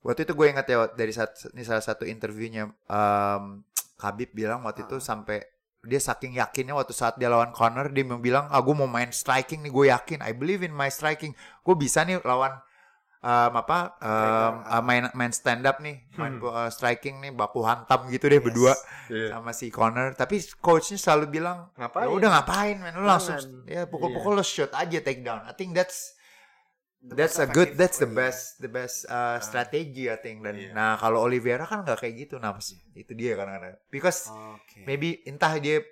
waktu 0.00 0.22
itu 0.22 0.32
gue 0.32 0.46
ingat 0.48 0.66
ya 0.66 0.90
dari 0.90 1.10
saat 1.10 1.34
ini 1.48 1.62
salah 1.62 1.80
satu 1.80 2.02
interviewnya 2.02 2.66
um, 2.86 3.62
Khabib 3.94 4.30
bilang 4.30 4.62
waktu 4.62 4.82
itu 4.82 4.98
sampai 4.98 5.42
dia 5.88 5.96
saking 5.98 6.36
yakinnya 6.36 6.76
waktu 6.76 6.92
saat 6.92 7.16
dia 7.16 7.26
lawan 7.26 7.50
Conor 7.50 7.88
dia 7.88 8.04
mau 8.04 8.20
bilang 8.20 8.44
ah 8.48 8.60
gue 8.60 8.74
mau 8.76 8.84
main 8.86 9.08
striking 9.08 9.64
nih 9.64 9.72
gue 9.72 9.84
yakin 9.88 10.18
I 10.20 10.36
believe 10.36 10.60
in 10.60 10.76
my 10.76 10.92
striking. 10.92 11.32
Gue 11.64 11.74
bisa 11.74 12.04
nih 12.04 12.20
lawan 12.22 12.52
um, 13.18 13.52
apa 13.56 13.96
um, 13.98 14.52
uh, 14.62 14.82
main 14.84 15.08
main 15.16 15.32
stand 15.32 15.64
up 15.64 15.80
nih 15.80 16.04
main 16.14 16.36
uh, 16.38 16.68
striking 16.68 17.18
nih 17.18 17.32
baku 17.32 17.64
hantam 17.64 18.06
gitu 18.12 18.28
deh 18.28 18.38
berdua 18.38 18.76
Iya. 19.08 19.40
sama 19.40 19.56
si 19.56 19.72
Connor 19.72 20.12
tapi 20.12 20.36
coachnya 20.60 21.00
selalu 21.00 21.40
bilang 21.40 21.72
Ngapain? 21.80 22.04
ya 22.04 22.12
udah 22.12 22.28
ngapain 22.36 22.76
men? 22.76 22.92
Lu 22.92 23.08
langsung 23.08 23.40
ya 23.64 23.88
pukul-pukul 23.88 24.36
lo 24.36 24.44
shoot 24.44 24.68
aja 24.76 25.00
take 25.00 25.24
down. 25.24 25.40
I 25.48 25.56
think 25.56 25.72
that's 25.72 26.12
that's 27.00 27.38
a 27.38 27.46
good 27.46 27.74
that's 27.74 27.96
the 27.96 28.06
best 28.06 28.58
the 28.58 28.66
best 28.66 29.06
uh, 29.06 29.38
strategy 29.38 30.06
I 30.06 30.16
think. 30.16 30.42
Dan 30.42 30.54
Iya. 30.56 30.70
nah 30.72 30.94
kalau 30.94 31.22
Oliveira 31.22 31.62
kan 31.62 31.82
nggak 31.82 31.98
kayak 31.98 32.14
gitu 32.18 32.36
nah 32.36 32.52
pas- 32.52 32.74
itu 32.92 33.12
dia 33.12 33.34
kadang-kadang. 33.34 33.78
Because 33.88 34.26
Oke. 34.28 34.82
maybe 34.82 35.22
entah 35.24 35.54
dia 35.56 35.82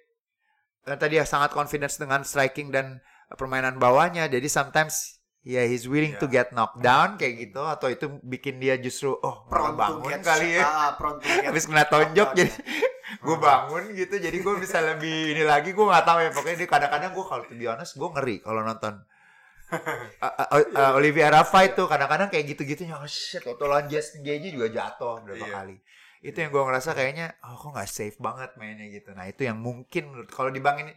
entah 0.83 1.07
dia 1.07 1.23
sangat 1.23 1.51
confidence 1.51 1.97
dengan 1.97 2.23
striking 2.23 2.71
dan 2.71 3.03
permainan 3.29 3.75
bawahnya 3.77 4.27
jadi 4.29 4.47
sometimes 4.47 5.19
ya 5.43 5.63
he's 5.63 5.87
willing 5.87 6.15
to 6.17 6.27
get 6.27 6.51
knocked 6.51 6.79
down 6.79 7.15
kayak 7.15 7.39
gitu 7.41 7.59
atau 7.59 7.87
itu 7.87 8.07
bikin 8.21 8.59
dia 8.59 8.75
justru 8.77 9.15
oh 9.17 9.47
Prone 9.47 9.75
bangun 9.75 10.07
get 10.09 10.23
kali 10.23 10.55
ya. 10.55 10.63
ah, 10.63 10.91
prone 10.95 11.19
get 11.19 11.43
habis 11.51 11.67
kena 11.67 11.87
tonjok 11.87 12.35
jadi 12.35 12.51
gue 13.27 13.37
bangun 13.37 13.85
gitu 13.95 14.15
jadi 14.17 14.37
gue 14.37 14.55
bisa 14.59 14.79
lebih 14.79 15.35
ini 15.35 15.43
lagi 15.43 15.71
gue 15.71 15.83
nggak 15.83 16.03
tahu 16.03 16.19
ya 16.21 16.31
pokoknya 16.31 16.57
dia 16.57 16.69
kadang-kadang 16.69 17.11
gue 17.15 17.25
kalau 17.25 17.43
to 17.43 17.55
be 17.55 17.67
honest 17.67 17.95
gue 17.95 18.09
ngeri 18.09 18.37
kalau 18.39 18.63
nonton 18.63 18.95
uh, 19.67 20.27
uh, 20.47 20.63
uh, 20.73 20.93
Oliviera 20.95 21.43
fight 21.43 21.75
tuh 21.75 21.87
kadang-kadang 21.87 22.29
kayak 22.29 22.47
gitu-gitunya 22.49 22.95
oh 22.95 23.05
shit 23.05 23.43
waktu 23.43 23.63
lawan 23.63 23.87
Justin 23.87 24.23
Gaethje 24.23 24.51
juga 24.53 24.69
jatuh 24.69 25.23
berapa 25.23 25.43
Iya. 25.43 25.55
kali 25.55 25.77
itu 26.23 26.37
yang 26.37 26.51
gue 26.51 26.63
ngerasa 26.63 26.91
kayaknya 26.93 27.27
oh 27.43 27.55
kok 27.55 27.71
nggak 27.71 27.87
safe 27.87 28.17
banget 28.17 28.51
mainnya 28.57 28.87
gitu 28.89 29.11
nah 29.11 29.25
itu 29.25 29.43
yang 29.43 29.59
mungkin 29.59 30.11
menurut 30.11 30.31
kalau 30.31 30.51
dibandingin 30.51 30.95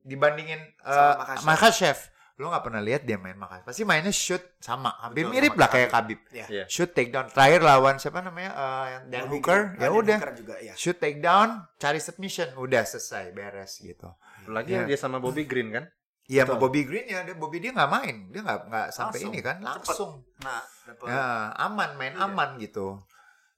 dibandingin 0.00 0.60
uh, 0.82 0.92
Sama 0.92 1.18
Makachev. 1.18 1.44
Makachev 1.44 1.98
lo 2.38 2.54
nggak 2.54 2.64
pernah 2.64 2.78
lihat 2.78 3.02
dia 3.02 3.18
main 3.18 3.34
Makachev 3.34 3.66
pasti 3.66 3.82
mainnya 3.82 4.14
shoot 4.14 4.38
sama 4.58 4.94
hampir 5.02 5.26
Betul, 5.26 5.32
mirip 5.34 5.52
sama 5.52 5.58
lah 5.58 5.68
kayak 5.68 5.88
Khabib 5.90 6.20
Iya. 6.30 6.46
Iya. 6.46 6.64
shoot 6.70 6.90
take 6.92 7.10
down 7.10 7.26
terakhir 7.26 7.60
lawan 7.60 7.98
siapa 7.98 8.22
namanya 8.22 8.50
uh, 8.54 8.86
yang 8.86 9.02
Dan 9.10 9.22
Hooker 9.26 9.60
ya 9.74 9.88
udah 9.90 10.18
Hooker 10.22 10.32
juga 10.36 10.54
ya. 10.58 10.74
shoot 10.74 10.94
take 10.96 11.18
down, 11.18 11.66
cari 11.76 11.98
submission, 11.98 12.54
udah 12.54 12.82
selesai, 12.82 13.34
beres 13.34 13.78
gitu. 13.78 14.06
Lagi 14.46 14.70
Iya. 14.70 14.76
yang 14.80 14.86
dia 14.86 14.96
sama 14.96 15.18
Bobby 15.18 15.44
Green 15.44 15.74
kan? 15.74 15.90
Iya, 16.28 16.44
sama 16.44 16.60
Bobby 16.60 16.84
Green 16.84 17.08
ya, 17.08 17.24
dia 17.24 17.32
Bobby 17.32 17.56
dia 17.56 17.72
nggak 17.72 17.88
main, 17.88 18.16
dia 18.28 18.44
nggak 18.44 18.58
nggak 18.68 18.86
sampai 18.92 19.16
Langsung. 19.24 19.32
ini 19.32 19.40
kan, 19.40 19.56
langsung. 19.64 20.10
Nah, 20.44 20.60
dapet. 20.84 21.06
Ya, 21.08 21.24
aman, 21.56 21.90
main 21.96 22.12
Iya. 22.12 22.28
aman 22.28 22.48
gitu. 22.60 23.00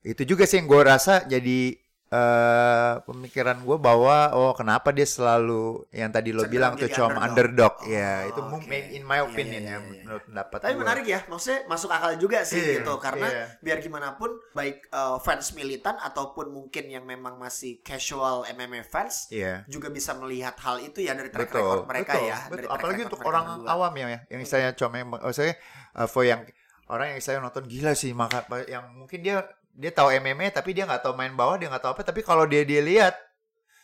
Itu 0.06 0.22
juga 0.22 0.46
sih 0.46 0.62
yang 0.62 0.70
gue 0.70 0.78
rasa 0.80 1.26
jadi 1.26 1.74
eh 2.10 2.92
pemikiran 3.00 3.62
gue 3.62 3.78
bahwa 3.78 4.34
oh 4.34 4.50
kenapa 4.50 4.90
dia 4.90 5.06
selalu 5.06 5.86
yang 5.90 6.10
tadi 6.10 6.34
lo 6.34 6.42
Cenderung 6.42 6.50
bilang 6.50 6.72
tuh 6.74 6.90
cuma 6.90 7.22
underdog. 7.22 7.78
underdog, 7.78 7.86
ya 7.86 8.12
Oh, 8.20 8.28
itu 8.28 8.40
oke. 8.40 8.50
mungkin 8.50 8.82
in 8.90 9.02
my 9.04 9.14
Iya, 9.16 9.24
opinion 9.24 9.62
iya, 9.62 9.70
ya 9.70 9.70
iya, 9.70 9.78
iya. 9.78 10.02
menurut 10.02 10.22
pendapat 10.26 10.58
Tapi 10.58 10.72
gua. 10.72 10.82
menarik 10.82 11.06
ya, 11.06 11.20
maksudnya 11.24 11.58
masuk 11.64 11.86
akal 11.88 12.10
juga 12.18 12.38
sih 12.42 12.58
Iya, 12.58 12.72
gitu 12.76 12.92
karena 12.98 13.28
iya. 13.30 13.46
biar 13.58 13.78
gimana 13.78 14.08
pun 14.12 14.30
baik 14.50 14.90
uh, 14.90 15.16
fans 15.18 15.54
militan 15.54 15.94
ataupun 15.96 16.50
mungkin 16.50 16.84
yang 16.86 17.06
memang 17.06 17.38
masih 17.38 17.78
casual 17.80 18.42
MMA 18.50 18.82
fans 18.82 19.30
Iya. 19.30 19.62
juga 19.64 19.86
bisa 19.88 20.10
melihat 20.12 20.58
hal 20.58 20.82
itu 20.82 20.98
ya 20.98 21.14
dari 21.14 21.30
track 21.30 21.46
betul, 21.46 21.62
record 21.62 21.86
mereka 21.86 22.12
betul, 22.12 22.26
ya. 22.26 22.36
betul. 22.36 22.50
dari 22.50 22.66
track 22.66 22.74
Apalagi 22.74 22.98
record 22.98 23.10
untuk 23.14 23.20
orang 23.22 23.44
berdua. 23.54 23.68
awam 23.70 23.92
ya, 23.94 24.06
ya. 24.08 24.20
yang 24.28 24.42
saya 24.42 24.68
cuma 24.74 24.98
oh, 25.16 25.30
saya 25.30 25.52
uh, 25.94 26.04
for 26.04 26.26
yang 26.26 26.42
orang 26.86 27.14
yang 27.14 27.22
saya 27.22 27.38
nonton 27.38 27.64
gila 27.64 27.94
sih 27.94 28.10
maka 28.10 28.42
yang 28.66 28.82
mungkin 28.92 29.22
dia 29.22 29.46
dia 29.72 29.90
tahu 29.90 30.10
MMA 30.12 30.50
tapi 30.50 30.74
dia 30.74 30.84
nggak 30.84 31.02
tahu 31.02 31.14
main 31.14 31.32
bawah 31.32 31.56
dia 31.56 31.70
nggak 31.70 31.82
tahu 31.82 31.92
apa 31.94 32.02
tapi 32.02 32.20
kalau 32.20 32.44
dia 32.44 32.62
dia 32.62 32.82
lihat 32.82 33.14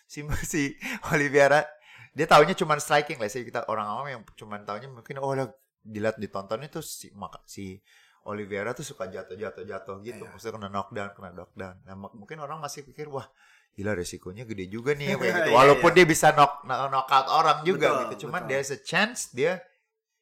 si 0.05 0.22
si 0.53 0.75
Oliveira 1.11 1.64
dia 2.16 2.25
taunya 2.25 2.57
cuma 2.57 2.77
striking 2.79 3.20
lah 3.20 3.29
sih 3.29 3.44
kita 3.44 3.68
orang 3.68 3.87
awam 3.87 4.07
yang 4.09 4.22
cuma 4.35 4.57
taunya 4.62 4.88
mungkin 4.88 5.20
oh 5.20 5.33
udah 5.33 5.49
dilihat 5.83 6.16
ditonton 6.16 6.64
itu 6.64 6.81
si 6.83 7.12
maka 7.14 7.38
si 7.46 7.79
Oliveira 8.27 8.75
tuh 8.75 8.83
suka 8.83 9.07
jatuh 9.07 9.38
jatuh 9.38 9.62
jatuh 9.62 10.03
gitu 10.03 10.25
Iya. 10.27 10.31
maksudnya 10.35 10.55
kena 10.59 10.68
knockdown 10.72 11.11
kena 11.14 11.31
knockdown 11.31 11.75
nah 11.87 11.94
mungkin 11.94 12.42
orang 12.42 12.59
masih 12.59 12.83
pikir 12.83 13.07
wah 13.07 13.29
gila 13.77 13.92
resikonya 13.92 14.49
gede 14.49 14.72
juga 14.72 14.96
nih 14.96 15.12
ya, 15.12 15.16
kayak 15.20 15.35
gitu. 15.37 15.49
Iya, 15.53 15.55
walaupun 15.55 15.90
iya. 15.92 15.96
dia 16.03 16.07
bisa 16.09 16.27
knock 16.35 16.53
knock- 16.66 16.88
knockout 16.90 17.27
orang 17.31 17.59
juga 17.62 17.87
Betul, 17.87 18.01
gitu 18.03 18.14
cuman 18.27 18.40
betul. 18.42 18.51
there's 18.51 18.70
a 18.75 18.81
chance 18.83 19.31
dia 19.31 19.62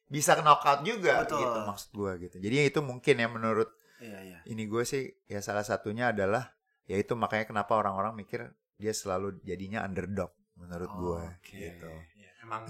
bisa 0.05 0.37
knockout 0.37 0.85
juga 0.85 1.23
Betul. 1.25 1.39
gitu 1.41 1.59
maksud 1.65 1.89
gue 1.95 2.11
gitu 2.29 2.35
jadi 2.37 2.55
itu 2.69 2.79
mungkin 2.85 3.15
ya 3.17 3.25
menurut 3.25 3.71
Iya, 3.97 4.19
iya. 4.21 4.37
ini 4.45 4.65
gue 4.65 4.83
sih 4.83 5.07
ya 5.25 5.39
salah 5.39 5.63
satunya 5.63 6.11
adalah 6.11 6.51
ya 6.83 6.95
itu 6.95 7.15
makanya 7.15 7.47
kenapa 7.47 7.75
orang-orang 7.75 8.13
mikir 8.13 8.51
dia 8.75 8.91
selalu 8.91 9.39
jadinya 9.41 9.81
underdog 9.81 10.29
menurut 10.55 10.91
gue 10.91 11.21
Oke. 11.39 11.55
gitu 11.55 11.91
Iya, 12.15 12.31
emang 12.43 12.67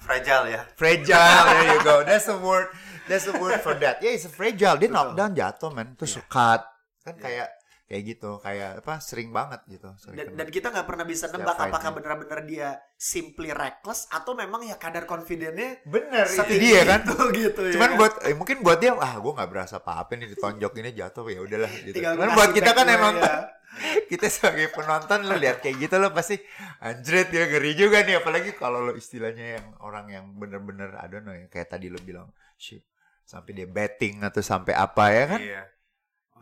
fragile 0.00 0.46
ya. 0.48 0.60
fragile 0.74 1.44
there 1.44 1.68
you 1.70 1.80
go 1.84 1.96
that's 2.08 2.24
the 2.24 2.36
word 2.36 2.72
that's 3.04 3.28
the 3.28 3.36
word 3.36 3.60
for 3.60 3.76
that 3.76 4.00
yeah 4.00 4.16
it's 4.16 4.24
fragile 4.26 4.76
dia 4.76 4.88
knockdown 4.88 5.36
jatuh 5.36 5.68
man 5.70 5.92
terus 5.94 6.16
Iya. 6.16 6.24
cut 6.26 6.62
kan 7.00 7.14
Iya. 7.16 7.20
kayak 7.20 7.48
kayak 7.90 8.04
gitu 8.06 8.38
kayak 8.38 8.86
apa 8.86 9.02
sering 9.02 9.34
banget 9.34 9.66
gitu 9.66 9.90
sering 9.98 10.14
Dan, 10.14 10.26
kena. 10.30 10.38
dan 10.38 10.46
kita 10.54 10.66
nggak 10.70 10.86
pernah 10.86 11.02
bisa 11.02 11.26
nebak 11.26 11.58
apakah 11.58 11.90
benar-benar 11.90 12.40
dia 12.46 12.78
simply 12.94 13.50
reckless 13.50 14.06
atau 14.14 14.38
memang 14.38 14.62
ya 14.62 14.78
kadar 14.78 15.10
confidence-nya 15.10 15.82
bener 15.82 16.22
itu 16.22 16.38
setinggi 16.38 16.70
dia 16.70 16.86
kan 16.86 17.02
itu 17.02 17.18
gitu 17.50 17.60
ya. 17.66 17.72
cuman 17.74 17.90
kan? 17.90 17.98
buat 17.98 18.12
eh, 18.22 18.34
mungkin 18.38 18.56
buat 18.62 18.78
dia 18.78 18.94
ah 18.94 19.18
gue 19.18 19.32
nggak 19.34 19.50
berasa 19.50 19.82
apa-apa 19.82 20.14
nih 20.22 20.38
ditonjok 20.38 20.72
ini 20.78 20.90
jatuh 20.94 21.26
ya 21.34 21.40
udahlah 21.42 21.72
gitu 21.82 21.94
Tinggal 21.98 22.14
cuman 22.14 22.28
buat 22.38 22.50
kita 22.54 22.70
kan 22.70 22.86
emang 22.86 23.14
ya. 23.18 23.34
kita 24.14 24.26
sebagai 24.30 24.70
penonton 24.70 25.26
lo 25.26 25.34
lihat 25.34 25.58
kayak 25.58 25.82
gitu 25.82 25.94
lo 25.98 26.14
pasti 26.14 26.38
anjret 26.78 27.26
dia 27.26 27.50
ngeri 27.50 27.74
juga 27.74 28.06
nih 28.06 28.22
apalagi 28.22 28.54
kalau 28.54 28.86
lo 28.86 28.92
istilahnya 28.94 29.58
yang 29.58 29.66
orang 29.82 30.06
yang 30.14 30.24
bener-bener 30.38 30.94
don't 31.10 31.26
know 31.26 31.34
ya 31.34 31.50
kayak 31.50 31.66
tadi 31.74 31.90
lo 31.90 31.98
bilang 31.98 32.30
shit 32.54 32.86
sampai 33.26 33.50
dia 33.50 33.66
betting 33.66 34.22
atau 34.22 34.38
sampai 34.42 34.78
apa 34.78 35.04
ya 35.10 35.24
kan 35.26 35.42
Iya. 35.42 35.62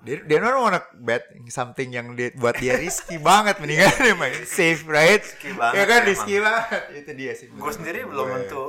Dia 0.00 0.16
dia 0.22 0.38
don't 0.38 0.60
wanna 0.60 0.78
bet 0.96 1.20
something 1.48 1.88
yang 1.88 2.12
dia, 2.12 2.30
buat 2.32 2.54
dia 2.54 2.76
risky 2.76 3.18
banget 3.18 3.58
mendingan 3.58 3.90
dia 3.98 4.14
main 4.14 4.34
safe 4.42 4.82
right? 4.84 5.20
Risky 5.20 5.50
banget 5.52 5.74
ya 5.74 5.84
kan 5.84 6.00
risky 6.04 6.34
banget. 6.38 6.82
Itu 6.94 7.10
dia 7.12 7.32
sih. 7.32 7.46
Gue 7.50 7.70
sendiri 7.70 8.02
belum 8.02 8.24
Gue- 8.24 8.36
tentu 8.42 8.64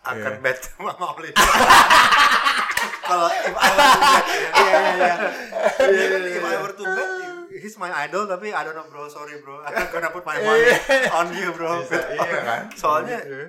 akan 0.00 0.32
Iya. 0.32 0.40
bet 0.40 0.58
sama 0.64 0.92
Oli. 1.12 1.30
Kalau 3.02 3.28
if 3.28 3.52
I 3.52 3.68
were 3.68 3.92
to 3.92 4.00
bet, 4.00 4.24
Iya, 4.56 4.72
iya, 4.72 4.90
iya. 4.96 5.14
Iya 5.82 6.06
if 6.32 6.44
I 6.46 6.56
were 6.56 6.72
to 6.72 6.84
bet, 6.86 7.10
he's 7.52 7.76
my 7.76 7.90
idol 7.98 8.24
tapi 8.24 8.48
I 8.48 8.62
don't 8.62 8.72
know 8.72 8.86
bro, 8.86 9.04
sorry 9.06 9.36
bro, 9.38 9.60
I'm 9.60 9.90
gonna 9.90 10.08
put 10.08 10.24
my 10.24 10.38
money 10.38 10.72
on 11.10 11.26
you 11.30 11.52
bro. 11.52 11.82
Bisa, 11.82 11.98
iya 12.08 12.38
kan? 12.40 12.62
Soalnya 12.72 13.18
Gitu. 13.20 13.46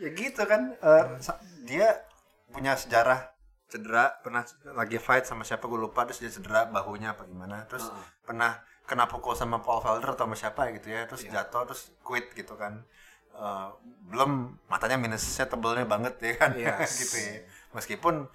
ya 0.00 0.08
gitu 0.10 0.42
kan, 0.42 0.72
sa- 1.18 1.36
dia 1.62 2.00
punya 2.48 2.72
sejarah 2.72 3.28
cedera 3.70 4.10
pernah 4.18 4.42
lagi 4.74 4.98
fight 4.98 5.24
sama 5.24 5.46
siapa 5.46 5.64
gue 5.64 5.78
lupa 5.78 6.02
terus 6.02 6.18
dia 6.18 6.28
cedera 6.28 6.66
bahunya 6.66 7.14
apa 7.14 7.22
gimana 7.24 7.64
terus 7.64 7.86
Heeh. 7.86 8.04
pernah 8.26 8.58
kena 8.84 9.06
pukul 9.06 9.32
sama 9.32 9.62
Paul 9.62 9.78
Felder 9.78 10.12
atau 10.12 10.26
sama 10.26 10.34
siapa 10.34 10.74
gitu 10.74 10.90
ya 10.90 11.06
terus 11.06 11.22
Iya. 11.22 11.46
jatuh 11.46 11.64
terus 11.64 11.94
quit 12.02 12.34
gitu 12.34 12.54
kan 12.54 12.82
Eh, 13.30 13.68
belum 14.10 14.58
matanya 14.66 14.98
minusnya 14.98 15.46
tebelnya 15.46 15.86
banget 15.86 16.18
ya 16.18 16.34
kan 16.34 16.50
Yes. 16.52 16.90
gitu 17.06 17.16
ya 17.16 17.46
meskipun 17.70 18.26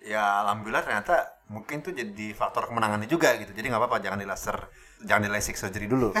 ya 0.00 0.40
alhamdulillah 0.40 0.80
ternyata 0.80 1.14
mungkin 1.52 1.84
tuh 1.84 1.92
jadi 1.92 2.32
faktor 2.32 2.64
kemenangannya 2.64 3.04
juga 3.06 3.36
gitu 3.36 3.52
jadi 3.52 3.68
nggak 3.68 3.76
apa-apa 3.78 4.00
jangan 4.00 4.16
di 4.16 4.24
laser 4.24 4.56
jangan 5.04 5.28
di 5.28 5.30
LASIK 5.30 5.52
surgery 5.54 5.84
dulu 5.86 6.16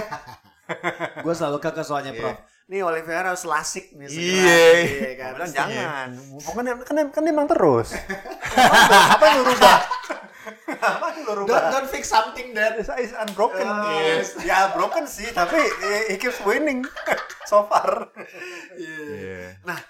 Gue 1.24 1.34
selalu 1.34 1.58
keke 1.58 1.80
soalnya 1.80 2.12
Iya. 2.12 2.20
Prof. 2.20 2.36
Nih 2.68 2.84
Oliveira 2.84 3.32
harus 3.32 3.48
lasik 3.48 3.96
nih 3.96 4.06
segera. 4.12 4.28
Iya. 4.28 4.60
Iya 4.84 5.12
kan. 5.16 5.32
Bilang 5.40 5.52
jangan 5.56 6.08
pokoknya 6.44 6.72
kan 6.84 6.96
kan 7.08 7.24
emang 7.24 7.48
terus 7.48 7.96
apa 9.16 9.24
yang 9.24 9.36
lu 9.40 9.44
rubah 9.56 9.78
apa 10.76 11.04
yang 11.16 11.18
lu 11.24 11.32
rubah 11.44 11.48
Don't, 11.48 11.68
don't 11.72 11.88
fix 11.88 12.12
something 12.12 12.52
that 12.52 12.76
It's, 12.76 12.92
it's 13.00 13.16
unbroken. 13.16 13.64
Oh. 13.64 13.88
Yes. 14.04 14.36
Ya 14.44 14.68
broken 14.76 15.08
sih, 15.08 15.32
tapi 15.32 15.56
he, 16.12 16.20
keeps 16.20 16.44
winning 16.44 16.84
so 17.50 17.64
far. 17.72 18.12
Iya. 18.76 19.64
Nah, 19.64 19.80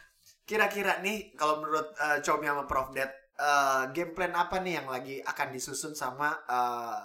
kira-kira 0.47 1.03
nih 1.03 1.35
kalau 1.35 1.59
menurut 1.59 1.91
uh, 1.99 2.23
Comi 2.23 2.47
sama 2.47 2.63
Prof 2.71 2.95
Ded 2.95 3.11
eh, 3.39 3.83
game 3.91 4.15
plan 4.15 4.35
apa 4.39 4.63
nih 4.63 4.83
yang 4.83 4.87
lagi 4.87 5.19
akan 5.19 5.51
disusun 5.51 5.99
sama 5.99 6.31
eh, 6.47 6.99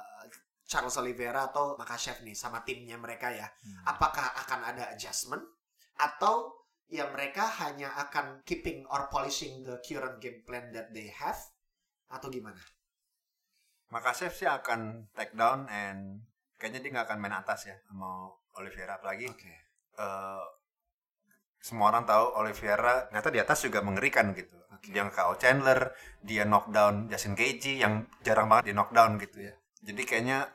Charles 0.70 0.94
Oliveira 1.02 1.50
atau 1.50 1.74
Makachev 1.82 2.22
nih 2.22 2.38
sama 2.38 2.62
timnya 2.62 3.02
mereka 3.02 3.34
ya? 3.34 3.50
Apakah 3.90 4.38
akan 4.46 4.70
ada 4.70 4.94
adjustment 4.94 5.42
atau 5.98 6.66
ya 6.90 7.10
mereka 7.10 7.50
hanya 7.64 7.90
akan 8.08 8.46
keeping 8.46 8.86
or 8.90 9.10
polishing 9.10 9.66
the 9.66 9.82
current 9.82 10.22
game 10.22 10.46
plan 10.46 10.70
that 10.74 10.94
they 10.94 11.10
have 11.10 11.40
atau 12.10 12.30
gimana? 12.30 12.60
Makachev 13.90 14.34
sih 14.34 14.50
akan 14.50 15.10
take 15.14 15.34
down 15.38 15.70
and 15.70 16.26
kayaknya 16.58 16.80
dia 16.82 16.92
nggak 16.98 17.06
akan 17.10 17.20
main 17.22 17.36
atas 17.36 17.70
ya 17.70 17.76
sama 17.86 18.30
Oliveira 18.58 18.98
apalagi 18.98 19.30
Oke. 19.30 19.54
eh, 19.98 20.46
semua 21.64 21.96
orang 21.96 22.04
tahu 22.04 22.44
Oliveira 22.44 23.08
ternyata 23.08 23.30
di 23.32 23.40
atas 23.40 23.64
juga 23.64 23.80
mengerikan 23.80 24.36
gitu. 24.36 24.54
Oke. 24.76 24.92
Dia 24.92 25.08
KO 25.08 25.40
Chandler, 25.40 25.96
dia 26.20 26.44
knockdown 26.44 27.08
Justin 27.08 27.40
Gaethje 27.40 27.80
yang 27.80 28.04
jarang 28.20 28.52
banget 28.52 28.70
di 28.70 28.74
knockdown 28.76 29.16
gitu 29.22 29.48
ya. 29.48 29.54
Jadi 29.80 30.02
kayaknya 30.04 30.52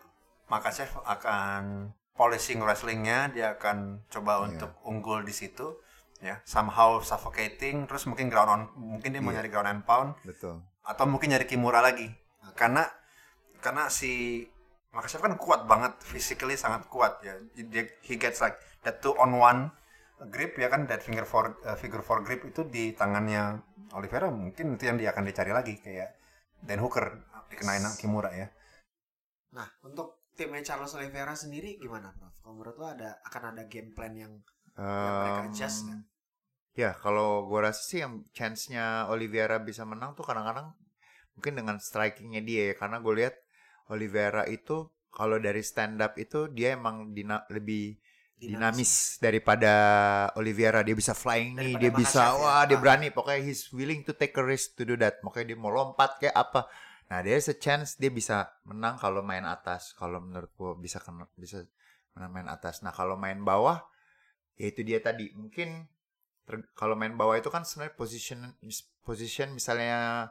Makachev 0.49 0.89
akan 1.05 1.93
polishing 2.19 2.59
wrestlingnya, 2.59 3.31
dia 3.31 3.55
akan 3.55 4.03
coba 4.11 4.43
Iya. 4.43 4.45
untuk 4.51 4.71
unggul 4.83 5.23
di 5.23 5.31
situ 5.31 5.79
ya, 6.19 6.43
somehow 6.43 6.99
suffocating, 6.99 7.87
terus 7.87 8.11
mungkin 8.11 8.27
ground 8.27 8.51
on, 8.51 8.63
mungkin 8.75 9.15
dia 9.15 9.23
mau 9.23 9.31
Iya. 9.31 9.39
nyari 9.39 9.49
ground 9.55 9.71
and 9.71 9.83
pound 9.87 10.19
Betul. 10.27 10.59
atau 10.83 11.05
mungkin 11.07 11.31
nyari 11.31 11.47
Kimura 11.47 11.79
lagi 11.79 12.11
karena 12.59 12.83
karena 13.63 13.87
si 13.87 14.43
Makachev 14.91 15.21
kan 15.21 15.37
kuat 15.39 15.69
banget 15.69 15.95
physically 16.03 16.59
sangat 16.59 16.89
kuat 16.91 17.23
ya 17.23 17.37
dia 17.55 17.87
he 18.03 18.17
gets 18.19 18.41
like 18.41 18.57
that 18.83 18.99
two 18.99 19.13
on 19.15 19.37
one 19.37 19.69
grip 20.33 20.57
ya 20.59 20.67
kan 20.67 20.89
that 20.89 21.05
finger 21.05 21.23
four 21.23 21.55
uh, 21.63 21.77
figure 21.79 22.03
four 22.03 22.25
grip 22.27 22.43
itu 22.43 22.67
di 22.67 22.97
tangannya 22.97 23.63
Oliveira 23.95 24.33
mungkin 24.33 24.75
itu 24.75 24.89
yang 24.89 24.97
dia 24.99 25.13
akan 25.15 25.23
dicari 25.29 25.53
lagi 25.55 25.79
kayak 25.79 26.17
Dan 26.59 26.83
Hooker 26.83 27.15
dikenain 27.53 27.85
Kimura 28.01 28.33
ya 28.35 28.49
Nah, 29.49 29.65
untuk 29.81 30.18
timnya 30.39 30.63
Charles 30.65 30.95
Oliveira 30.95 31.35
sendiri 31.35 31.75
gimana, 31.77 32.15
Prof? 32.15 32.31
Kalau 32.39 32.55
menurut 32.55 32.77
lo 32.79 32.87
ada 32.87 33.19
akan 33.27 33.43
ada 33.53 33.63
game 33.67 33.91
plan 33.91 34.15
yang 34.15 34.33
Yang 34.79 35.19
mereka 35.19 35.41
Um, 35.43 35.49
adjust 35.51 35.79
nggak? 35.85 36.01
Ya, 36.79 36.91
kalau 36.95 37.51
gue 37.51 37.59
rasa 37.59 37.83
sih 37.83 37.99
yang 37.99 38.23
chance-nya 38.31 39.11
Oliveira 39.11 39.59
bisa 39.59 39.83
menang 39.83 40.15
tuh 40.15 40.23
kadang-kadang 40.23 40.71
mungkin 41.35 41.59
dengan 41.59 41.77
strikingnya 41.83 42.39
dia 42.41 42.63
ya. 42.71 42.75
Karena 42.79 43.03
gue 43.03 43.15
lihat 43.19 43.35
Oliveira 43.91 44.47
itu 44.47 44.87
kalau 45.11 45.43
dari 45.43 45.67
stand 45.67 45.99
up 45.99 46.15
itu 46.15 46.47
dia 46.49 46.79
emang 46.79 47.11
dina- 47.11 47.43
lebih 47.51 47.99
dinamis 48.39 49.19
daripada 49.19 49.73
Oliveira. 50.39 50.87
Dia 50.87 50.95
bisa 50.95 51.11
flying 51.11 51.59
nih, 51.59 51.75
Daripada 51.75 51.83
dia 51.83 51.91
bisa 51.91 52.23
ya. 52.23 52.39
wah 52.39 52.63
dia 52.63 52.79
Ah. 52.79 52.81
berani. 52.81 53.11
Pokoknya 53.11 53.43
he's 53.43 53.67
willing 53.75 54.07
to 54.07 54.15
take 54.15 54.39
a 54.39 54.45
risk 54.47 54.79
to 54.79 54.87
do 54.87 54.95
that. 54.95 55.19
Makanya 55.27 55.51
dia 55.51 55.59
mau 55.59 55.75
lompat 55.75 56.23
kayak 56.23 56.39
apa. 56.39 56.71
Nah, 57.09 57.25
there's 57.25 57.49
a 57.49 57.57
chance 57.57 57.97
dia 57.97 58.13
bisa 58.13 58.53
menang 58.69 59.01
kalau 59.01 59.25
main 59.25 59.45
atas. 59.49 59.97
Kalau 59.97 60.21
menurut 60.21 60.53
gue 60.53 60.73
bisa 60.85 61.01
kena, 61.01 61.25
bisa 61.41 61.65
menang 62.13 62.33
main 62.33 62.49
atas. 62.53 62.85
Nah, 62.85 62.93
kalau 62.93 63.17
main 63.17 63.41
bawah 63.41 63.81
ya 64.61 64.69
itu 64.69 64.85
dia 64.85 65.01
tadi. 65.01 65.33
Mungkin 65.33 65.89
ter- 66.45 66.69
kalau 66.77 66.93
main 66.93 67.17
bawah 67.17 67.41
itu 67.41 67.49
kan 67.49 67.65
sebenarnya 67.65 67.97
position 67.97 68.39
position 69.01 69.57
misalnya 69.57 70.29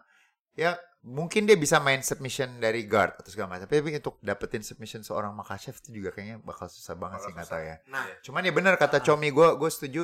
ya 0.53 0.77
mungkin 1.01 1.45
dia 1.45 1.57
bisa 1.57 1.77
main 1.81 2.01
submission 2.01 2.61
dari 2.61 2.85
guard 2.85 3.17
atau 3.21 3.29
segala 3.33 3.57
macam. 3.57 3.65
Tapi 3.65 3.97
untuk 3.97 4.21
dapetin 4.21 4.61
submission 4.61 5.01
seorang 5.01 5.33
Makachev 5.33 5.77
itu 5.81 6.01
juga 6.01 6.13
kayaknya 6.13 6.41
bakal 6.45 6.69
susah 6.69 6.93
banget 6.93 7.25
Bakal 7.25 7.25
sih 7.25 7.33
nggak 7.33 7.49
tahu 7.49 7.63
ya. 7.63 7.75
Nah, 7.89 8.05
cuman 8.21 8.41
ya 8.45 8.53
benar 8.53 8.73
kata 8.77 9.01
Chomi 9.01 9.33
gue 9.33 9.49
gue 9.57 9.69
setuju 9.73 10.01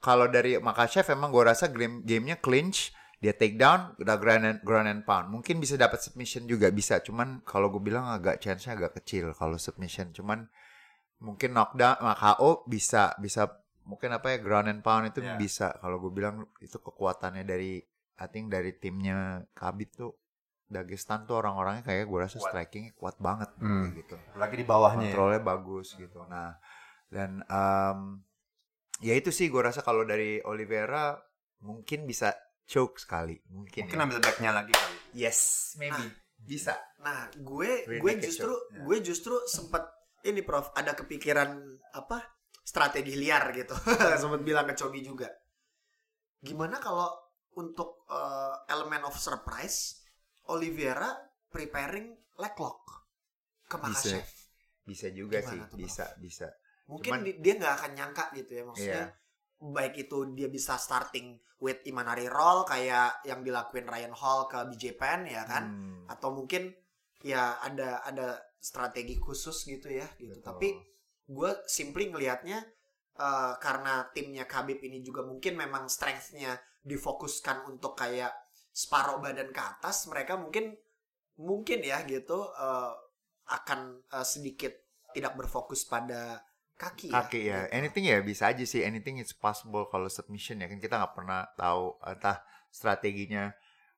kalau 0.00 0.24
dari 0.30 0.56
Makachev 0.56 1.04
emang 1.10 1.28
gue 1.34 1.42
rasa 1.42 1.68
game 1.68 2.00
gamenya 2.06 2.38
clinch 2.38 2.94
dia 3.18 3.32
take 3.32 3.54
down 3.54 3.98
udah 3.98 4.16
ground 4.16 4.44
and, 4.44 4.58
ground 4.62 4.86
and 4.86 5.02
pound 5.02 5.26
mungkin 5.26 5.58
bisa 5.58 5.74
dapat 5.74 5.98
submission 5.98 6.44
juga 6.44 6.70
bisa 6.70 6.98
cuman 6.98 7.42
kalau 7.42 7.66
gue 7.68 7.82
bilang 7.82 8.06
agak 8.06 8.38
chance-nya 8.38 8.74
agak 8.74 8.94
kecil 8.96 9.30
kalau 9.32 9.58
submission 9.58 10.10
cuman 10.12 10.46
mungkin 11.18 11.50
knockdown 11.50 11.98
KO 11.98 12.62
bisa 12.64 13.18
bisa 13.18 13.50
mungkin 13.82 14.12
apa 14.12 14.32
ya 14.32 14.38
ground 14.38 14.68
and 14.68 14.80
pound 14.80 15.08
itu 15.08 15.18
Ya. 15.18 15.34
bisa 15.34 15.74
kalau 15.76 15.98
gue 15.98 16.12
bilang 16.12 16.46
itu 16.58 16.76
kekuatannya 16.76 17.42
dari 17.42 17.82
I 18.14 18.26
think 18.26 18.48
dari 18.48 18.70
timnya 18.72 19.42
Khabib 19.52 19.90
tuh 19.92 20.14
Dagestan 20.64 21.24
tuh 21.24 21.40
orang-orangnya 21.40 21.80
kayak 21.80 22.04
gue 22.04 22.18
rasa 22.20 22.36
Kuat. 22.36 22.52
strikingnya 22.52 22.92
kuat 22.94 23.16
banget 23.16 23.48
Hmm. 23.56 23.88
kayak 23.88 23.98
gitu 23.98 24.14
lagi 24.36 24.54
di 24.54 24.62
bawahnya 24.62 25.00
ya. 25.00 25.06
kontrolnya 25.10 25.40
bagus 25.40 25.96
gitu. 25.96 26.20
Nah, 26.28 26.60
dan 27.08 27.40
em, 27.42 28.20
ya 29.00 29.16
itu 29.16 29.32
sih 29.32 29.48
gue 29.48 29.58
rasa 29.58 29.80
kalau 29.80 30.04
dari 30.04 30.44
Oliveira 30.44 31.16
mungkin 31.58 32.04
bisa 32.04 32.36
choke 32.68 33.00
sekali, 33.00 33.40
mungkin. 33.48 33.88
mungkin 33.88 33.96
ya. 33.96 34.04
ambil 34.04 34.20
backnya 34.20 34.52
lagi 34.52 34.70
kali 34.70 34.96
Yes, 35.16 35.72
maybe 35.74 36.04
bisa. 36.36 36.76
nah 37.00 37.26
gue 37.32 37.88
Rear 37.88 37.98
gue 37.98 38.12
justru 38.20 38.52
choke, 38.52 38.68
ya. 38.70 38.80
gue 38.84 38.96
justru 39.00 39.34
sempat 39.48 39.88
ini 40.22 40.44
Prof 40.44 40.70
ada 40.72 40.92
kepikiran 40.92 41.48
apa 41.90 42.20
strategi 42.60 43.16
liar 43.16 43.48
gitu. 43.50 43.72
sempat 44.20 44.44
bilang 44.44 44.68
ke 44.68 44.76
Cobi 44.76 45.00
juga. 45.00 45.32
Gimana 46.38 46.76
kalau 46.76 47.08
untuk 47.56 48.04
eh, 48.06 48.54
elemen 48.68 49.02
of 49.02 49.16
surprise 49.16 50.04
Oliveira 50.46 51.08
preparing 51.48 52.12
leg 52.36 52.54
lock 52.54 52.84
ke 53.64 53.76
Bisa. 53.76 53.88
Makachev. 53.88 54.28
Bisa 54.84 55.06
juga 55.10 55.40
Gimana 55.40 55.50
sih, 55.50 55.60
tuh, 55.66 55.76
bisa, 55.76 56.06
bisa. 56.18 56.48
Mungkin 56.86 57.10
Cuman- 57.10 57.24
di- 57.24 57.38
dia 57.38 57.52
nggak 57.56 57.74
akan 57.74 57.90
nyangka 57.94 58.24
gitu 58.34 58.50
ya 58.52 58.62
maksudnya. 58.64 59.04
Iya. 59.08 59.27
Baik 59.58 60.08
itu 60.08 60.34
dia 60.38 60.46
bisa 60.46 60.78
starting 60.78 61.38
with 61.58 61.82
Imanari 61.84 62.30
roll 62.30 62.62
kayak 62.62 63.26
yang 63.26 63.42
dilakuin 63.42 63.90
Ryan 63.90 64.14
Hall 64.14 64.46
ke 64.46 64.58
BJ 64.70 64.94
Penn 64.94 65.26
ya 65.26 65.42
kan. 65.44 65.64
Hmm, 65.66 66.02
Atau 66.06 66.30
mungkin 66.30 66.70
ya 67.22 67.58
ada 67.58 68.06
ada 68.06 68.38
strategi 68.62 69.18
khusus 69.18 69.66
gitu 69.66 69.90
ya 69.90 70.06
gitu. 70.18 70.38
betul. 70.38 70.46
Tapi 70.46 70.68
gue 71.28 71.50
simply 71.66 72.10
ngelihatnya 72.10 72.58
eh, 73.18 73.54
karena 73.58 74.06
timnya 74.14 74.46
Khabib 74.46 74.78
ini 74.82 75.02
juga 75.02 75.26
mungkin 75.26 75.58
memang 75.58 75.90
strength-nya 75.90 76.54
difokuskan 76.86 77.66
untuk 77.66 77.98
kayak 77.98 78.32
separuh 78.70 79.18
badan 79.18 79.50
ke 79.50 79.58
atas 79.58 80.06
mereka 80.06 80.38
mungkin 80.38 80.78
mungkin 81.38 81.82
ya 81.82 82.06
gitu 82.06 82.46
eh, 82.54 82.92
akan 83.50 84.06
eh, 84.14 84.26
sedikit 84.26 84.72
tidak 85.10 85.34
berfokus 85.34 85.88
pada 85.88 86.38
kaki 86.78 87.10
ya. 87.10 87.14
kaki 87.18 87.40
ya, 87.50 87.60
anything 87.74 88.06
ya 88.06 88.22
bisa 88.22 88.54
aja 88.54 88.62
sih, 88.62 88.86
anything 88.86 89.18
is 89.18 89.34
possible 89.34 89.90
kalau 89.90 90.06
submission 90.06 90.62
ya. 90.62 90.70
Kan 90.70 90.78
kita 90.78 90.94
nggak 90.94 91.14
pernah 91.18 91.50
tahu 91.58 91.98
entah 92.06 92.40
strateginya. 92.70 93.50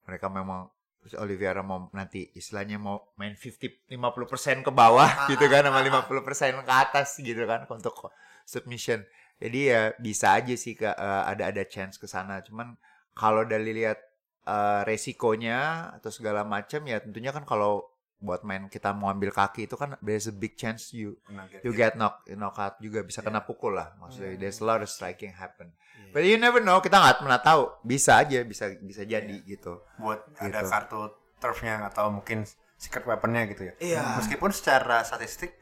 Mereka 0.08 0.32
memang 0.32 0.72
Oliveira 1.16 1.64
mau 1.64 1.88
nanti 1.96 2.28
istilahnya 2.36 2.76
mau 2.76 3.12
main 3.16 3.32
50 3.32 3.88
50% 3.88 4.66
ke 4.66 4.72
bawah 4.72 5.08
Ah, 5.08 5.28
gitu 5.32 5.48
kan 5.48 5.64
ah, 5.64 5.72
sama 5.72 5.80
ah, 5.80 6.04
50% 6.04 6.60
ke 6.64 6.72
atas 6.72 7.08
gitu 7.20 7.42
kan 7.48 7.64
untuk 7.68 7.96
submission. 8.44 9.04
Jadi 9.40 9.60
ya 9.72 9.96
bisa 9.96 10.36
aja 10.36 10.52
sih 10.52 10.76
ke 10.76 10.88
eh, 10.88 11.22
ada 11.24 11.48
ada 11.48 11.62
chance 11.64 11.96
ke 11.96 12.04
sana. 12.04 12.44
Cuman 12.44 12.76
kalau 13.16 13.48
dari 13.48 13.72
lihat 13.72 13.96
eh, 14.44 14.80
resikonya 14.84 15.88
atau 15.96 16.12
segala 16.12 16.44
macam 16.44 16.84
ya 16.84 17.00
tentunya 17.00 17.32
kan 17.32 17.48
kalau 17.48 17.88
buat 18.20 18.44
main 18.44 18.68
kita 18.68 18.92
mau 18.92 19.08
ambil 19.08 19.32
kaki 19.32 19.64
itu 19.64 19.74
kan 19.74 19.96
there's 19.98 20.24
a 20.24 20.34
big 20.34 20.52
chance 20.54 20.92
you 20.92 21.16
Kena 21.24 21.48
get- 21.48 21.64
you 21.64 21.72
get 21.72 21.92
knock 21.94 22.20
knockout 22.28 22.76
juga 22.78 23.00
bisa 23.00 23.20
kena 23.20 23.40
Yeah. 23.40 23.48
pukul 23.48 23.72
lah 23.72 23.96
maksudnya 23.96 24.36
Hmm. 24.36 24.40
there's 24.40 24.60
a 24.60 24.66
lot 24.66 24.78
of 24.78 24.86
striking 24.86 25.32
happen 25.32 25.72
Iya. 25.72 26.12
but 26.12 26.22
you 26.22 26.36
never 26.36 26.60
know 26.60 26.78
kita 26.78 26.94
nggak 26.94 27.18
pernah 27.18 27.40
tahu 27.40 27.72
bisa 27.80 28.20
aja 28.20 28.44
bisa 28.44 28.68
bisa 28.76 29.02
jadi 29.02 29.36
gitu 29.42 29.80
buat 29.96 30.20
ada 30.36 30.60
Gitu. 30.60 30.68
kartu 30.68 31.00
turfnya 31.36 31.80
atau 31.86 32.12
mungkin 32.12 32.44
secret 32.76 33.04
weaponnya 33.04 33.44
gitu 33.46 33.68
ya. 33.68 33.74
Iya. 33.78 34.02
Meskipun 34.16 34.52
secara 34.52 35.00
statistik 35.00 35.56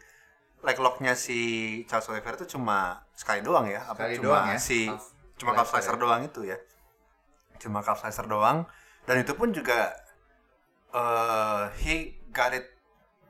leg 0.59 0.75
locknya 0.77 1.15
si 1.15 1.39
Charles 1.87 2.07
Oliveira 2.09 2.35
itu 2.35 2.51
cuma 2.53 3.07
sekali 3.13 3.39
doang 3.41 3.67
ya, 3.67 3.87
apa 3.87 4.11
Sekali 4.11 4.15
cuma 4.19 4.27
doang 4.27 4.47
ya, 4.49 4.59
si 4.59 4.79
cuma 5.35 5.51
calf 5.53 5.71
slicer 5.71 5.95
ya. 5.95 5.99
doang 5.99 6.21
itu 6.25 6.41
ya. 6.43 6.59
Cuma 7.59 7.79
calf 7.81 8.03
slicer 8.03 8.27
doang 8.27 8.67
dan 9.03 9.17
itu 9.17 9.35
pun 9.35 9.51
juga 9.51 9.95
eh 10.91 11.65
he 11.79 12.18
got 12.31 12.53
it. 12.53 12.67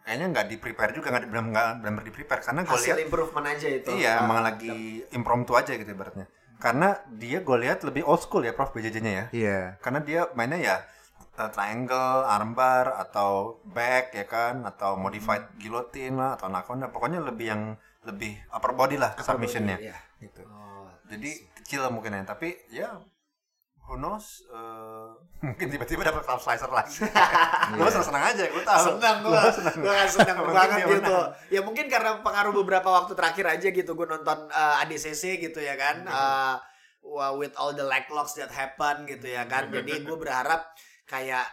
Kayaknya 0.02 0.26
nggak 0.32 0.46
di 0.48 0.56
prepare 0.56 0.92
juga 0.96 1.12
nggak 1.12 1.28
belum 1.28 1.46
nggak 1.52 1.68
benar 1.84 2.00
di 2.00 2.12
prepare 2.12 2.40
karena 2.40 2.61
gue 2.64 2.72
hasil 2.72 2.96
lihat 2.96 3.00
improvement 3.04 3.44
aja 3.44 3.68
itu. 3.68 3.88
Iya, 3.92 4.12
Ah, 4.16 4.24
emang 4.24 4.40
lagi 4.40 5.04
impromptu 5.12 5.52
aja 5.52 5.72
gitu 5.76 5.90
ibaratnya. 5.92 6.24
Karena 6.56 6.96
dia 7.12 7.44
gue 7.44 7.56
lihat 7.61 7.84
lebih 7.84 8.02
old 8.08 8.18
school 8.18 8.40
ya 8.40 8.56
Prof 8.56 8.72
BJJ-nya 8.72 9.12
ya. 9.12 9.24
iya. 9.30 9.61
Karena 9.84 10.00
dia 10.00 10.26
mainnya 10.32 10.58
ya 10.58 10.76
uh, 11.37 11.50
triangle, 11.52 12.24
armbar 12.24 12.96
atau 12.98 13.61
back 13.68 14.16
ya 14.16 14.24
kan? 14.24 14.64
Atau 14.64 14.96
modified 14.96 15.44
guillotine 15.61 16.16
lah 16.16 16.40
atau 16.40 16.48
anaconda. 16.48 16.88
Pokoknya 16.88 17.20
lebih 17.20 17.46
yang 17.52 17.62
lebih 18.08 18.32
upper 18.48 18.72
body 18.72 18.96
lah 18.96 19.12
submissionnya. 19.20 19.76
iya. 19.76 19.94
gitu. 20.24 20.40
Oh, 20.48 20.88
Jadi 21.12 21.37
kecil 21.52 21.84
mungkin 21.92 22.16
ya, 22.16 22.24
tapi 22.24 22.56
ya 22.72 22.96
who 23.88 23.96
knows 23.96 24.44
uh, 24.48 25.09
mungkin 25.40 25.66
tiba-tiba 25.66 26.05
dapat 26.05 26.22
calf 26.22 26.38
slicer 26.38 26.68
lagi. 26.68 27.01
gue 27.01 27.09
Iya. 27.88 27.98
senang 27.98 28.20
aja, 28.22 28.44
gue 28.44 28.61
tahu. 28.62 28.85
senang 28.92 29.16
gue 29.20 29.40
gue 29.81 29.96
senang 30.07 30.37
Mungkin 30.38 30.53
banget 30.55 30.79
gitu 30.85 31.16
menang. 31.16 31.33
ya 31.48 31.61
mungkin 31.64 31.87
karena 31.88 32.11
pengaruh 32.20 32.53
beberapa 32.55 32.88
waktu 32.92 33.12
terakhir 33.12 33.46
aja 33.48 33.68
gitu 33.70 33.90
gue 33.92 34.07
nonton 34.07 34.38
uh, 34.46 34.83
ADCC 34.85 35.40
gitu 35.40 35.59
ya 35.59 35.74
kan 35.74 36.05
Uh, 36.05 36.57
with 37.35 37.57
all 37.57 37.72
the 37.72 37.81
leg 37.81 38.05
locks 38.11 38.37
that 38.37 38.53
happen 38.53 39.09
gitu 39.09 39.27
ya 39.27 39.48
kan 39.48 39.72
jadi 39.72 40.05
gue 40.05 40.18
berharap 40.18 40.68
kayak 41.09 41.46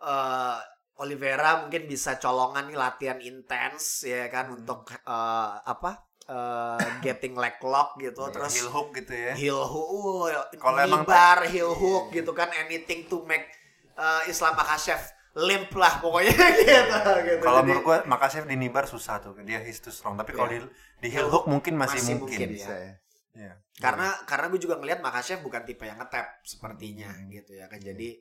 eh, 0.00 0.56
Oliveira 0.96 1.60
mungkin 1.60 1.84
bisa 1.84 2.16
colongan 2.16 2.70
nih 2.70 2.78
latihan 2.78 3.18
intens 3.20 4.02
ya 4.02 4.26
kan 4.26 4.48
untuk 4.48 4.88
eh, 4.88 5.52
apa 5.60 6.00
eh, 6.32 6.78
getting 7.00 7.34
leg 7.34 7.60
lock 7.60 7.94
gitu 7.96 8.24
terus 8.28 8.52
heel 8.54 8.68
hook 8.68 8.88
gitu 8.94 9.12
ya. 9.12 9.32
heel 9.34 9.60
hook 9.60 9.88
uh, 10.26 10.48
Kalau 10.54 10.78
emang- 10.80 11.04
bar 11.04 11.44
heel 11.44 11.70
hook 11.70 12.08
gitu 12.10 12.32
kan 12.32 12.48
anything 12.56 13.04
to 13.04 13.20
make 13.22 13.44
eh, 13.92 14.22
Islam 14.26 14.54
Makhachev 14.54 15.00
limp 15.34 15.72
lah 15.72 15.96
pokoknya 15.98 16.32
gitu 16.60 17.12
gitu 17.24 17.40
Kalau 17.40 17.60
menurut 17.62 17.82
gua 17.82 17.98
Makachev 18.04 18.44
di 18.44 18.52
Nibar 18.52 18.84
susah 18.84 19.16
tuh, 19.16 19.32
dia 19.40 19.60
he's 19.60 19.80
too 19.80 19.88
strong. 19.88 20.12
Tapi 20.12 20.28
kalau 20.30 20.44
Iya. 20.46 20.60
di, 20.60 20.68
di 20.98 21.08
heel 21.08 21.24
hook 21.26 21.44
mungkin 21.46 21.72
masih, 21.72 22.00
Masih 22.00 22.14
mungkin. 22.16 22.36
mungkin, 22.36 22.48
bisa 22.52 22.72
ya. 22.74 22.92
Iya. 23.32 23.52
karena 23.74 24.12
karena 24.22 24.46
gue 24.46 24.60
juga 24.60 24.76
ngelihat 24.76 25.00
Makhachev 25.00 25.40
bukan 25.40 25.64
tipe 25.64 25.82
yang 25.82 25.96
ngetap 25.96 26.44
sepertinya 26.44 27.08
Hmm. 27.08 27.32
gitu 27.32 27.56
ya 27.56 27.64
kan 27.64 27.80
jadi 27.80 28.20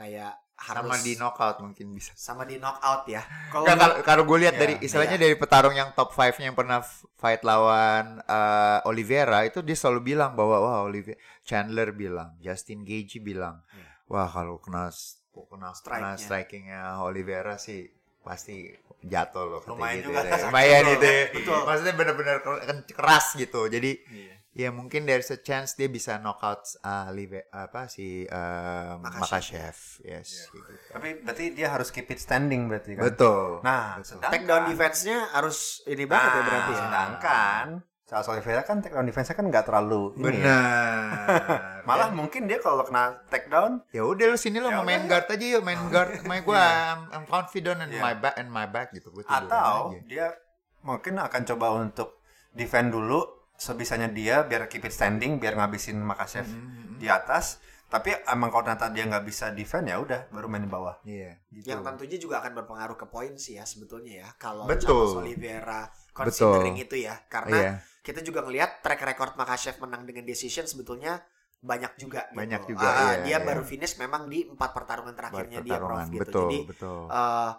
kayak 0.00 0.32
Sama 0.56 0.92
harus 0.92 1.00
di 1.02 1.12
knockout 1.14 1.56
mungkin 1.58 1.86
bisa. 1.90 2.12
sama 2.14 2.44
di 2.44 2.56
knockout 2.56 3.04
ya 3.06 3.24
kalau 3.48 3.64
kalau 4.00 4.22
gue 4.24 4.38
lihat 4.40 4.54
Iya, 4.54 4.60
dari 4.60 4.74
istilahnya 4.78 5.16
dari 5.16 5.32
petarung 5.32 5.72
yang 5.72 5.92
top 5.92 6.12
5-nya 6.12 6.46
yang 6.46 6.54
pernah 6.54 6.84
fight 7.14 7.40
lawan 7.42 8.20
eh, 8.20 8.78
Oliveira 8.84 9.40
itu 9.42 9.60
dia 9.60 9.72
selalu 9.72 10.00
bilang 10.06 10.32
bahwa 10.34 10.56
wah 10.58 10.78
Olivier 10.82 11.16
Chandler 11.42 11.90
bilang, 11.90 12.36
Justin 12.38 12.84
Gaethje 12.84 13.18
bilang, 13.18 13.64
Iya. 13.70 13.88
wah 14.06 14.28
kalau 14.28 14.56
kena 14.58 14.92
kena, 15.32 15.48
kena 15.48 15.70
Strike-nya. 15.72 16.16
strikingnya 16.18 16.82
Oliveira 17.00 17.56
sih 17.56 17.88
pasti 18.20 18.68
jatuh 19.00 19.44
loh. 19.48 19.60
Lumayan 19.64 19.96
gitu 19.98 20.12
juga. 20.12 20.20
deh. 20.22 20.40
Lumayan 20.44 20.82
itu. 20.86 21.06
ya. 21.08 21.24
Betul. 21.32 21.58
Maksudnya 21.64 21.94
benar-benar 21.94 22.36
ker- 22.38 22.62
keras 22.92 23.26
gitu. 23.32 23.64
Jadi 23.66 23.96
Iya. 24.06 24.36
Ya 24.50 24.68
mungkin 24.68 25.06
there's 25.06 25.30
a 25.30 25.38
chance 25.38 25.72
dia 25.72 25.86
bisa 25.86 26.18
knockout 26.18 26.66
uh, 26.80 27.06
Olive- 27.06 27.46
apa 27.48 27.86
si 27.86 28.26
uh. 28.26 28.98
Makhachev. 28.98 29.76
Yes. 30.02 30.46
gitu. 30.46 30.70
Tapi 30.90 31.22
berarti 31.22 31.54
dia 31.54 31.70
harus 31.70 31.88
keep 31.88 32.06
it 32.06 32.18
standing 32.18 32.66
berarti 32.66 32.98
kan. 32.98 33.06
Betul. 33.06 33.62
Nah, 33.62 33.96
Betul. 33.96 34.18
take 34.26 34.44
down 34.44 34.66
defense-nya 34.66 35.30
harus 35.30 35.80
ini 35.84 36.02
banget 36.04 36.30
ya 36.30 36.42
berarti 36.42 36.72
ya 36.72 36.78
Sedangkan 36.80 37.66
Charles 38.04 38.26
Oliveira 38.26 38.62
kan 38.62 38.82
take 38.82 38.90
down 38.90 39.06
defense-nya 39.06 39.38
kan 39.38 39.46
nggak 39.46 39.64
terlalu 39.64 40.02
ini 40.18 40.18
ya. 40.18 40.26
Benar. 40.26 41.82
Malah 41.88 42.10
mungkin 42.10 42.50
dia 42.50 42.58
kalau 42.58 42.82
kena 42.82 43.22
take 43.30 43.46
down 43.46 43.86
ya 43.90 44.02
udah 44.02 44.26
lu 44.26 44.36
sini 44.36 44.58
lo 44.58 44.66
Ya 44.66 44.76
mau 44.76 44.84
main 44.84 45.06
guard 45.06 45.30
aja 45.30 45.46
yuk 45.46 45.62
main 45.62 45.78
guard 45.88 46.18
main 46.28 46.42
gue 46.42 46.58
I'm, 46.58 47.06
I'm 47.14 47.24
confident 47.24 47.86
in 47.86 47.94
Iya. 47.94 48.02
my 48.02 48.14
back 48.14 48.34
and 48.34 48.50
my 48.50 48.66
back 48.66 48.90
gitu 48.90 49.14
atau 49.24 49.94
dia 50.04 50.34
mungkin 50.82 51.16
akan 51.16 51.42
coba 51.46 51.66
untuk 51.78 52.18
defend 52.50 52.90
dulu 52.90 53.39
sebisanya 53.60 54.08
dia 54.08 54.40
biar 54.42 54.64
keep 54.66 54.80
it 54.82 54.94
standing 54.96 55.36
biar 55.36 55.52
ngabisin 55.54 56.00
Makachev 56.00 56.48
Mm-hmm. 56.48 56.96
di 56.96 57.06
atas 57.06 57.60
tapi 57.90 58.14
emang 58.24 58.48
kalau 58.48 58.62
ternyata 58.64 58.86
dia 58.88 59.02
nggak 59.04 59.24
bisa 59.26 59.50
defend 59.50 59.90
ya 59.90 59.98
udah 59.98 60.30
baru 60.30 60.46
main 60.46 60.62
di 60.62 60.70
bawah 60.70 60.96
iya 61.02 61.36
gitu. 61.50 61.68
yang 61.68 61.82
tentunya 61.82 62.16
juga 62.16 62.38
akan 62.38 62.62
berpengaruh 62.62 62.94
ke 62.94 63.04
poin 63.04 63.34
sih 63.36 63.58
ya 63.58 63.66
sebetulnya 63.66 64.24
ya 64.24 64.28
kalau 64.38 64.64
Betul. 64.64 65.18
Oliveira 65.20 65.90
considering 66.14 66.78
itu 66.78 66.96
ya 66.96 67.18
karena 67.26 67.56
iya 67.58 67.72
kita 68.00 68.24
juga 68.24 68.40
ngelihat 68.40 68.80
track 68.80 69.02
record 69.04 69.32
Makhachev 69.36 69.76
menang 69.76 70.08
dengan 70.08 70.24
decision 70.24 70.64
sebetulnya 70.64 71.20
banyak 71.60 72.00
juga 72.00 72.24
gitu. 72.32 72.40
Banyak 72.40 72.62
juga, 72.64 72.88
Ah, 72.88 72.96
iya, 72.96 73.12
dia 73.20 73.36
iya. 73.36 73.38
baru 73.44 73.60
finish 73.60 74.00
memang 74.00 74.24
di 74.24 74.48
empat 74.48 74.70
pertarungan 74.72 75.12
terakhirnya 75.12 75.60
dia 75.60 75.76
pertarungan 75.76 76.08
Prof 76.08 76.14
gitu 76.14 76.22
betul 76.24 76.40
jadi 76.48 76.58
betul 76.64 77.00
eh, 77.12 77.50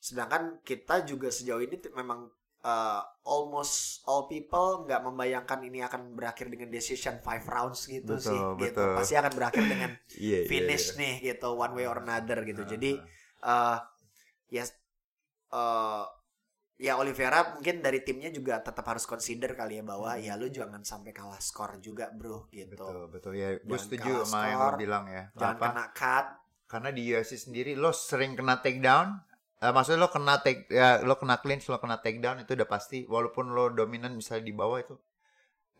sedangkan 0.00 0.42
kita 0.62 0.94
juga 1.04 1.28
sejauh 1.28 1.60
ini 1.60 1.76
t- 1.76 1.92
memang 1.92 2.28
eh, 2.64 3.00
almost 3.24 4.04
all 4.08 4.24
people 4.24 4.88
nggak 4.88 5.00
membayangkan 5.04 5.60
ini 5.64 5.84
akan 5.84 6.16
berakhir 6.16 6.48
dengan 6.48 6.72
decision 6.72 7.20
five 7.20 7.44
rounds 7.44 7.84
gitu 7.84 8.16
Betul, 8.16 8.24
sih 8.24 8.40
gitu. 8.40 8.80
betul. 8.80 8.96
pasti 8.96 9.14
akan 9.20 9.32
berakhir 9.36 9.64
dengan 9.64 9.90
iya 10.20 10.38
iya, 10.44 10.48
finish 10.48 10.96
iya. 10.96 10.98
nih 11.00 11.14
gitu 11.32 11.48
one 11.52 11.72
way 11.76 11.84
or 11.84 12.00
another 12.00 12.40
gitu. 12.44 12.64
Ah, 12.64 12.68
jadi 12.68 12.90
eh 13.44 13.78
ya 14.52 14.64
eh 15.52 16.04
ya 16.74 16.98
Oliveira 16.98 17.54
mungkin 17.54 17.78
dari 17.80 18.02
timnya 18.02 18.34
juga 18.34 18.58
tetap 18.58 18.82
harus 18.82 19.06
consider 19.06 19.54
kali 19.54 19.78
ya 19.78 19.84
bahwa 19.86 20.18
ya 20.18 20.34
lu 20.34 20.50
jangan 20.50 20.82
sampai 20.82 21.14
kalah 21.14 21.38
skor 21.38 21.78
juga 21.78 22.10
bro 22.10 22.50
gitu. 22.50 22.74
Betul 22.74 23.06
betul. 23.12 23.32
Ya 23.38 23.54
gue 23.62 23.78
setuju 23.78 24.26
sama 24.26 24.50
yang 24.50 24.58
lo 24.58 24.70
bilang 24.74 25.04
ya. 25.06 25.30
jangan 25.38 25.56
Apa? 25.56 25.66
kena 25.70 25.86
cut. 25.94 26.26
Karena 26.64 26.90
di 26.90 27.02
UFC 27.14 27.38
sendiri 27.38 27.78
lo 27.78 27.94
sering 27.94 28.34
kena 28.34 28.58
takedown 28.58 29.33
Eh, 29.64 29.72
maksudnya 29.72 30.04
lo 30.04 30.12
kena 30.12 30.44
take 30.44 30.68
ya 30.68 31.00
lo 31.00 31.16
kena 31.16 31.40
clinch 31.40 31.72
lo 31.72 31.80
kena 31.80 31.96
takedown 32.04 32.44
itu 32.44 32.52
udah 32.52 32.68
pasti 32.68 33.08
walaupun 33.08 33.56
lo 33.56 33.72
dominan 33.72 34.12
misalnya 34.12 34.44
di 34.44 34.52
bawah 34.52 34.76
itu 34.76 34.92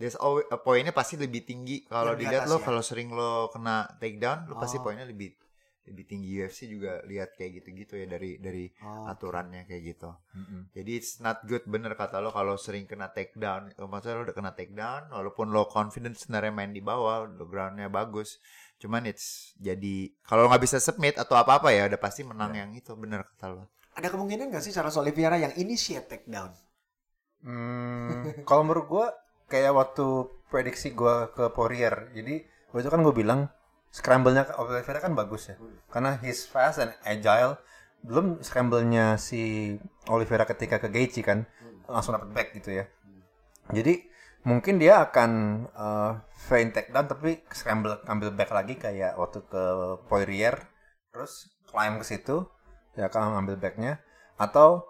there's 0.01 0.17
always 0.17 0.49
eh, 0.49 0.57
poinnya 0.57 0.97
pasti 0.97 1.21
lebih 1.21 1.45
tinggi 1.45 1.85
kalau 1.85 2.17
dilihat 2.17 2.49
lo 2.49 2.57
ya? 2.57 2.65
kalau 2.65 2.81
sering 2.81 3.13
lo 3.13 3.53
kena 3.53 3.85
takedown 4.01 4.49
lo 4.49 4.57
pasti 4.57 4.81
Oh. 4.81 4.89
poinnya 4.89 5.05
lebih 5.05 5.37
lebih 5.85 6.05
tinggi 6.09 6.41
UFC 6.41 6.67
juga 6.67 7.05
lihat 7.05 7.37
kayak 7.37 7.61
gitu-gitu 7.61 8.01
ya 8.01 8.07
dari 8.09 8.41
dari 8.41 8.65
oh. 8.81 9.09
aturannya 9.09 9.69
kayak 9.69 9.83
gitu. 9.95 10.11
Mm-mm. 10.33 10.73
jadi 10.73 10.91
it's 10.97 11.21
not 11.21 11.45
good 11.45 11.61
bener 11.69 11.93
kata 11.93 12.25
lo 12.25 12.33
kalau 12.33 12.57
sering 12.57 12.89
kena 12.89 13.13
takedown. 13.13 13.73
Maksudnya 13.77 14.17
lo 14.17 14.23
udah 14.25 14.37
kena 14.37 14.53
takedown 14.57 15.13
walaupun 15.13 15.53
lo 15.53 15.69
confident 15.69 16.17
sebenarnya 16.17 16.53
main 16.53 16.73
di 16.73 16.81
bawah 16.81 17.29
lo 17.29 17.45
groundnya 17.45 17.93
bagus. 17.93 18.41
Cuman 18.81 19.09
it's 19.09 19.53
jadi 19.61 20.13
kalau 20.25 20.49
nggak 20.49 20.63
bisa 20.65 20.81
submit 20.81 21.21
atau 21.21 21.37
apa 21.37 21.61
apa 21.61 21.69
ya 21.73 21.87
udah 21.89 22.01
pasti 22.01 22.25
menang 22.25 22.57
yang 22.57 22.71
itu 22.73 22.97
bener 22.97 23.25
kata 23.37 23.47
lo. 23.53 23.65
Ada 23.95 24.11
kemungkinan 24.11 24.51
gak 24.51 24.65
sih 24.67 24.75
Charles 24.75 24.99
Oliveira 24.99 25.39
yang 25.39 25.55
initiate 25.55 26.11
takedown? 26.11 26.51
Hmm, 27.47 28.27
kalau 28.49 28.67
menurut 28.67 28.87
gue 28.91 29.07
kayak 29.47 29.71
waktu 29.71 30.07
prediksi 30.51 30.91
gue 30.97 31.31
ke 31.31 31.53
Poirier. 31.55 32.11
Jadi 32.11 32.43
waktu 32.75 32.83
itu 32.83 32.91
kan 32.91 33.01
gue 33.07 33.15
bilang 33.15 33.41
scramble-nya 33.95 34.51
Oliveira 34.59 34.99
kan 34.99 35.15
bagus 35.15 35.55
ya. 35.55 35.57
Karena 35.87 36.19
he's 36.19 36.43
fast 36.43 36.83
and 36.83 36.91
agile. 37.07 37.63
Belum 38.03 38.43
scramble-nya 38.43 39.15
si 39.23 39.75
Oliveira 40.11 40.43
ketika 40.51 40.83
ke 40.83 40.91
Gaethje 40.91 41.23
kan 41.23 41.47
langsung 41.87 42.19
dapat 42.19 42.35
back 42.35 42.49
gitu 42.59 42.75
ya. 42.83 42.91
Jadi 43.71 44.11
mungkin 44.45 44.83
dia 44.83 45.01
akan 45.01 45.31
uh, 45.73 46.13
feint 46.37 46.75
takedown 46.75 47.07
tapi 47.09 47.41
scramble 47.55 47.97
ambil 48.05 48.35
back 48.35 48.51
lagi 48.53 48.77
kayak 48.77 49.17
waktu 49.17 49.41
ke 49.49 49.65
Poirier 50.05 50.59
terus 51.15 51.49
climb 51.65 51.97
ke 52.03 52.05
situ 52.05 52.45
ya 52.99 53.07
kan 53.09 53.31
ambil 53.39 53.57
backnya. 53.57 54.03
Atau 54.37 54.85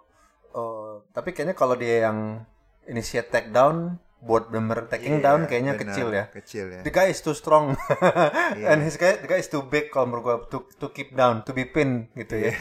uh, 0.57 1.05
tapi 1.13 1.37
kayaknya 1.37 1.55
kalau 1.55 1.77
dia 1.77 2.09
yang 2.09 2.43
initiate 2.89 3.31
takedown 3.31 4.01
buat 4.25 4.49
bener 4.49 4.89
taking 4.89 5.21
down 5.21 5.45
kayaknya 5.45 5.77
Bener, 5.77 5.93
kecil 5.93 6.09
ya. 6.09 6.25
Kecil 6.33 6.67
ya. 6.73 6.81
The 6.81 6.93
guy 6.93 7.13
is 7.13 7.21
too 7.21 7.37
strong. 7.37 7.77
Iya. 8.57 8.73
and 8.73 8.81
his 8.81 8.97
guy 8.97 9.21
the 9.21 9.29
guy 9.29 9.45
is 9.45 9.53
too 9.53 9.61
big 9.61 9.93
kalau 9.93 10.09
menurut 10.09 10.25
gua 10.25 10.37
to 10.49 10.65
to 10.81 10.89
keep 10.97 11.13
down 11.13 11.45
to 11.45 11.53
be 11.53 11.69
pinned 11.69 12.09
gitu 12.17 12.49
ya. 12.49 12.55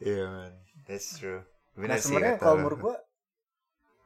Iya. 0.00 0.24
Man. 0.32 0.52
That's 0.88 1.20
true. 1.20 1.44
Nah 1.76 1.80
bener 1.84 1.96
sih 2.00 2.16
sebenarnya 2.16 2.36
kalau 2.40 2.56
menurut 2.64 2.80
gua 2.80 2.96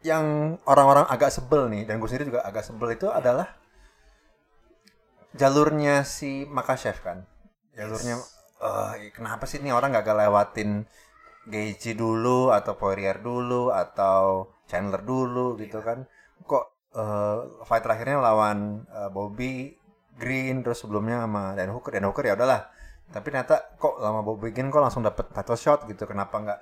yang 0.03 0.59
orang-orang 0.67 1.07
agak 1.11 1.31
sebel 1.35 1.67
nih 1.71 1.83
dan 1.83 1.99
gue 1.99 2.07
sendiri 2.07 2.31
juga 2.31 2.47
agak 2.47 2.63
sebel 2.63 2.95
itu 2.95 3.11
adalah 3.11 3.51
jalurnya 5.35 6.07
si 6.07 6.47
Makachev 6.47 7.03
kan. 7.03 7.27
Jalurnya 7.75 8.23
eh, 8.63 9.11
kenapa 9.11 9.47
sih 9.51 9.59
ini 9.59 9.75
orang 9.75 9.95
gak 9.95 10.07
lewatin 10.07 10.87
Gaethje 11.49 11.97
dulu 11.97 12.53
atau 12.53 12.77
Poirier 12.77 13.19
dulu 13.25 13.73
atau 13.73 14.53
Chandler 14.69 15.01
dulu 15.03 15.57
gitu 15.57 15.81
kan. 15.81 16.05
Kok 16.45 16.65
eh, 16.95 17.39
fight 17.65 17.83
terakhirnya 17.83 18.21
lawan 18.21 18.85
eh, 18.87 19.09
Bobby 19.09 19.73
Green 20.19 20.61
terus 20.61 20.85
sebelumnya 20.85 21.25
sama 21.25 21.57
Dan 21.57 21.73
Hooker. 21.73 21.97
Dan 21.97 22.05
Hooker 22.07 22.29
ya 22.29 22.37
udahlah. 22.37 22.69
Tapi 23.09 23.33
ternyata 23.33 23.73
kok 23.81 23.97
lama 23.99 24.21
Bobby 24.21 24.53
Green 24.53 24.69
kok 24.69 24.85
langsung 24.85 25.01
dapet 25.01 25.33
title 25.33 25.57
shot 25.57 25.89
gitu. 25.89 26.05
Kenapa 26.05 26.37
nggak 26.37 26.59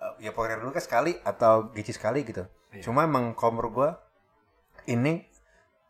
eh, 0.00 0.26
ya 0.26 0.32
Poirier 0.32 0.58
dulu 0.58 0.72
kan 0.72 0.82
sekali 0.82 1.14
atau 1.20 1.68
Gaethje 1.70 2.00
sekali 2.00 2.24
gitu. 2.24 2.48
Cuma 2.80 3.04
emang 3.04 3.36
menurut 3.36 3.72
gua 3.74 3.90
ini 4.88 5.26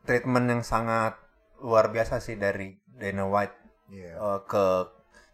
treatment 0.02 0.48
yang 0.48 0.62
sangat 0.64 1.14
luar 1.61 1.92
biasa 1.92 2.18
sih 2.24 2.40
dari 2.40 2.74
Dana 2.88 3.28
White 3.28 3.56
Iya. 3.90 4.12
eh, 4.16 4.38
ke 4.46 4.64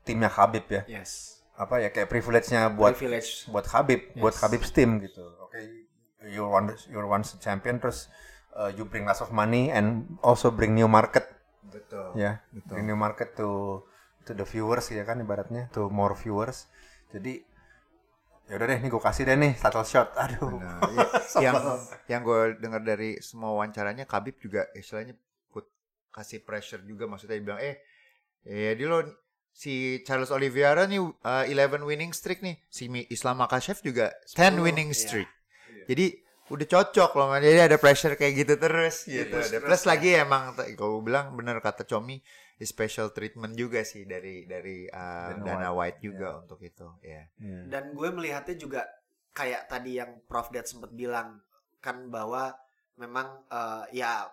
timnya 0.02 0.32
Khabib 0.32 0.64
ya. 0.72 0.82
Yes. 0.88 1.44
Apa 1.56 1.80
ya 1.80 1.88
kayak 1.92 2.08
privilege-nya 2.08 2.68
buat 2.72 2.96
privilege. 2.96 3.48
buat 3.48 3.64
Khabib, 3.64 4.16
buat 4.16 4.32
Yes. 4.36 4.40
Khabib's 4.40 4.70
team 4.72 5.00
gitu. 5.00 5.24
You're 6.36 6.52
one 6.52 6.76
you're 6.92 7.08
once 7.08 7.32
a 7.32 7.40
champion 7.40 7.80
terus 7.80 8.12
uh, 8.52 8.68
you 8.76 8.84
bring 8.84 9.08
lots 9.08 9.24
of 9.24 9.32
money 9.32 9.72
and 9.72 10.20
also 10.20 10.52
bring 10.52 10.76
new 10.76 10.86
market 10.86 11.24
betul 11.66 12.12
ya. 12.12 12.44
betul 12.52 12.76
Bring 12.76 12.86
new 12.92 12.98
market 12.98 13.32
to 13.40 13.80
to 14.26 14.32
the 14.34 14.44
viewers 14.44 14.90
ya 14.92 15.06
kan 15.08 15.22
ibaratnya 15.22 15.72
to 15.72 15.88
more 15.88 16.12
viewers. 16.12 16.68
Jadi 17.14 17.40
ya 18.46 18.54
udah 18.60 18.66
deh 18.68 18.78
nih 18.78 18.90
gue 18.90 19.02
kasih 19.02 19.22
deh 19.26 19.36
nih 19.38 19.52
title 19.56 19.86
shot. 19.86 20.12
Aduh. 20.18 20.60
Nah, 20.60 20.80
iya. 20.92 21.06
yang 21.44 21.54
yang 22.10 22.20
gue 22.26 22.60
dengar 22.60 22.82
dari 22.82 23.18
semua 23.24 23.54
wawancaranya 23.54 24.04
Khabib 24.04 24.36
juga 24.42 24.68
istilahnya 24.76 25.16
put 25.48 25.66
kasih 26.12 26.42
pressure 26.42 26.82
juga 26.84 27.08
maksudnya 27.08 27.38
dia 27.38 27.44
bilang 27.44 27.60
eh 27.62 27.80
eh 28.46 28.74
dia 28.76 28.86
lo 28.86 29.02
si 29.56 30.04
Charles 30.04 30.28
Oliveira 30.28 30.84
nih 30.84 31.00
uh, 31.00 31.44
11 31.48 31.80
winning 31.88 32.12
streak 32.12 32.44
nih 32.44 32.60
si 32.68 32.92
Islam 33.08 33.40
Makhachev 33.40 33.80
juga 33.80 34.12
10 34.28 34.60
winning 34.60 34.92
iya. 34.92 35.00
streak 35.00 35.28
jadi 35.88 36.25
udah 36.46 36.62
cocok 36.64 37.10
loh 37.12 37.26
man. 37.28 37.40
jadi 37.40 37.66
ada 37.66 37.76
pressure 37.76 38.14
kayak 38.14 38.34
gitu 38.36 38.54
terus 38.56 39.02
gitu 39.04 39.26
Terus- 39.28 39.48
Ada- 39.48 39.58
terus 39.58 39.66
plus 39.66 39.82
ya. 39.82 39.88
lagi 39.88 40.08
emang 40.16 40.42
t- 40.52 40.74
kalau 40.74 40.98
gue 40.98 41.04
bilang 41.04 41.32
bener 41.32 41.58
kata 41.58 41.82
Comi 41.82 42.22
special 42.56 43.10
treatment 43.10 43.52
juga 43.52 43.82
sih 43.82 44.04
dari 44.04 44.44
dari 44.44 44.86
uh, 44.86 45.36
Dana 45.36 45.44
Dana 45.60 45.70
White 45.70 46.00
juga 46.00 46.38
untuk 46.38 46.56
itu 46.60 46.88
ya. 47.00 47.28
Dan 47.66 47.92
gue 47.92 48.08
melihatnya 48.08 48.56
juga 48.56 48.80
kayak 49.30 49.68
tadi 49.68 49.94
yang 49.94 50.24
Prof 50.24 50.48
Dad 50.48 50.64
sempat 50.64 50.88
bilang 50.90 51.44
kan 51.78 52.08
bahwa 52.08 52.56
memang 52.96 53.44
eh, 53.46 54.00
ya 54.00 54.24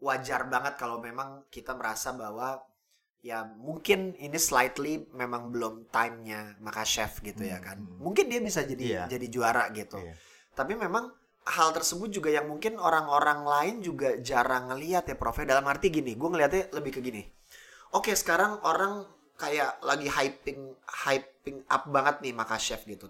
wajar 0.00 0.48
banget 0.48 0.74
kalau 0.74 0.96
memang 0.98 1.44
kita 1.48 1.76
merasa 1.76 2.16
bahwa 2.16 2.64
ya 3.20 3.44
mungkin 3.44 4.16
ini 4.16 4.40
slightly 4.40 5.04
memang 5.12 5.52
belum 5.52 5.92
time-nya 5.92 6.56
maka 6.58 6.80
chef 6.82 7.20
gitu 7.20 7.44
ya 7.44 7.60
kan. 7.60 7.76
Hmm. 7.76 8.00
Mungkin 8.00 8.24
dia 8.26 8.40
bisa 8.40 8.64
jadi 8.64 8.80
Iya. 8.80 9.04
jadi 9.10 9.26
juara 9.28 9.68
gitu. 9.70 10.00
Iya. 10.00 10.16
Tapi 10.50 10.72
memang 10.72 11.12
hal 11.46 11.72
tersebut 11.72 12.12
juga 12.12 12.28
yang 12.28 12.46
mungkin 12.46 12.76
orang-orang 12.76 13.42
lain 13.42 13.74
juga 13.80 14.20
jarang 14.20 14.68
ngelihat 14.70 15.08
ya 15.08 15.16
Prof. 15.16 15.40
ya. 15.40 15.48
Dalam 15.56 15.64
arti 15.66 15.88
gini, 15.88 16.12
gue 16.14 16.28
ngelihatnya 16.28 16.70
lebih 16.76 16.92
ke 16.96 17.00
gini. 17.00 17.22
Oke, 17.96 18.12
sekarang 18.14 18.60
orang 18.62 19.08
kayak 19.40 19.80
lagi 19.82 20.06
hyping 20.06 20.76
hyping 21.06 21.64
up 21.66 21.88
banget 21.88 22.20
nih 22.20 22.36
maka 22.36 22.60
chef 22.60 22.84
gitu 22.84 23.08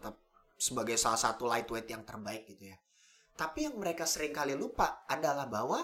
sebagai 0.54 0.94
salah 0.94 1.18
satu 1.18 1.50
lightweight 1.50 1.90
yang 1.90 2.06
terbaik 2.06 2.46
gitu 2.46 2.70
ya. 2.70 2.76
Tapi 3.34 3.66
yang 3.66 3.74
mereka 3.80 4.06
sering 4.06 4.30
kali 4.30 4.54
lupa 4.54 5.02
adalah 5.08 5.48
bahwa 5.50 5.80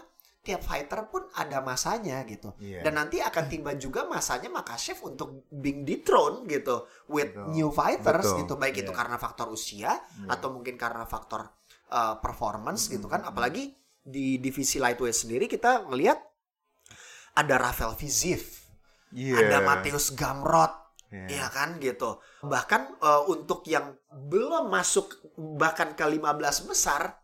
tiap 0.46 0.62
fighter 0.62 1.10
pun 1.10 1.26
ada 1.34 1.58
masanya 1.58 2.22
gitu. 2.22 2.54
Iya. 2.62 2.86
Dan 2.86 2.94
nanti 2.94 3.18
akan 3.18 3.44
tiba 3.50 3.74
juga 3.74 4.06
masanya 4.06 4.46
maka 4.46 4.78
chef 4.78 5.02
untuk 5.02 5.42
being 5.50 5.82
dethroned 5.82 6.46
gitu 6.46 6.86
with 7.10 7.34
Betul. 7.34 7.50
new 7.50 7.68
fighters 7.74 8.22
Betul. 8.30 8.38
gitu 8.46 8.54
baik 8.54 8.76
itu 8.78 8.92
Iya. 8.94 8.98
karena 9.02 9.16
faktor 9.18 9.50
usia 9.50 9.98
Iya. 9.98 10.30
atau 10.30 10.54
mungkin 10.54 10.78
karena 10.78 11.02
faktor 11.02 11.50
uh, 11.90 12.18
performance 12.18 12.88
gitu 12.88 13.06
kan 13.06 13.22
apalagi 13.22 13.74
di 14.00 14.38
divisi 14.38 14.78
lightweight 14.78 15.16
sendiri 15.16 15.44
kita 15.50 15.86
ngelihat 15.90 16.18
ada 17.36 17.60
Rafael 17.60 17.92
Fiziev, 17.92 18.40
Iya. 19.12 19.36
ada 19.44 19.58
Mateus 19.60 20.16
Gamrot, 20.16 20.72
Iya. 21.12 21.44
ya 21.44 21.46
kan 21.52 21.76
gitu. 21.76 22.16
Bahkan 22.40 22.96
uh, 23.04 23.22
untuk 23.28 23.60
yang 23.68 23.92
belum 24.08 24.72
masuk 24.72 25.20
bahkan 25.36 25.92
ke 25.92 26.00
15 26.00 26.64
besar, 26.64 27.20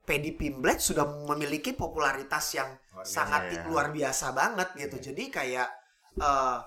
Paddy 0.00 0.32
Pimblett 0.32 0.80
sudah 0.80 1.04
memiliki 1.28 1.76
popularitas 1.76 2.56
yang 2.56 2.72
Luar 2.72 3.04
biasa, 3.04 3.12
sangat 3.12 3.42
ya. 3.52 3.60
luar 3.68 3.86
biasa 3.92 4.26
banget 4.32 4.68
gitu. 4.80 4.96
Jadi 5.12 5.28
kayak 5.28 5.68
uh, 6.18 6.64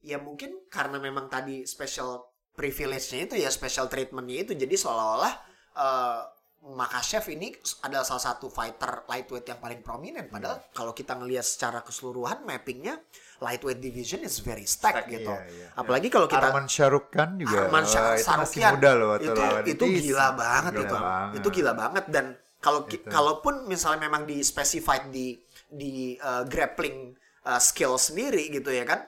ya 0.00 0.16
mungkin 0.16 0.64
karena 0.72 0.96
memang 0.96 1.28
tadi 1.28 1.68
special 1.68 2.24
privilege-nya 2.56 3.28
itu 3.28 3.36
ya 3.36 3.52
special 3.52 3.86
treatment-nya 3.86 4.48
itu 4.48 4.52
jadi 4.56 4.74
seolah-olah 4.74 5.34
uh, 5.76 6.20
Makachev 6.60 7.24
ini 7.32 7.56
adalah 7.80 8.04
salah 8.04 8.20
satu 8.20 8.52
fighter 8.52 9.08
lightweight 9.08 9.48
yang 9.48 9.56
paling 9.64 9.80
prominent 9.80 10.28
padahal 10.28 10.60
kalau 10.76 10.92
kita 10.92 11.16
ngelihat 11.16 11.40
secara 11.40 11.80
keseluruhan 11.80 12.44
mappingnya 12.44 13.00
lightweight 13.40 13.80
division 13.80 14.20
is 14.20 14.44
very 14.44 14.68
stacked 14.68 15.08
Stacked, 15.08 15.08
gitu. 15.08 15.32
iya, 15.32 15.48
iya. 15.48 15.66
Apalagi 15.72 16.12
kalau 16.12 16.28
kita 16.28 16.52
Arman 16.52 16.68
Shahrukh 16.68 17.08
kan 17.08 17.40
juga 17.40 17.64
Arman 17.64 17.88
Shah- 17.88 18.12
oh, 18.12 18.44
itu 18.44 18.60
muda 18.60 18.90
loh 18.92 19.16
itu 19.16 19.42
itu 19.72 19.84
gila 20.04 20.28
banget 20.36 20.72
gila 20.76 20.84
itu 20.84 20.96
banget. 21.00 21.36
itu 21.40 21.48
gila 21.48 21.72
banget 21.72 22.04
dan 22.12 22.26
kalau 22.60 22.84
ki- 22.84 23.00
Itu. 23.00 23.08
kalaupun 23.08 23.64
misalnya 23.64 24.04
memang 24.04 24.28
di 24.28 24.44
specified 24.44 25.08
di 25.08 25.40
di 25.64 26.20
uh, 26.20 26.44
grappling 26.44 27.16
uh, 27.48 27.56
skill 27.56 27.96
sendiri 27.96 28.52
gitu 28.52 28.68
ya 28.68 28.84
kan 28.84 29.00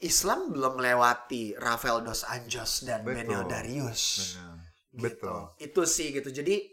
Islam 0.00 0.54
belum 0.54 0.80
melewati 0.80 1.58
Rafael 1.60 2.00
dos 2.00 2.24
Anjos 2.24 2.88
dan 2.88 3.04
Betul. 3.04 3.20
Benil 3.20 3.42
Darius 3.44 4.02
Benar. 4.40 4.57
Gitu. 4.90 5.04
Betul. 5.20 5.40
itu 5.58 5.82
sih 5.84 6.08
gitu 6.10 6.32
jadi 6.32 6.64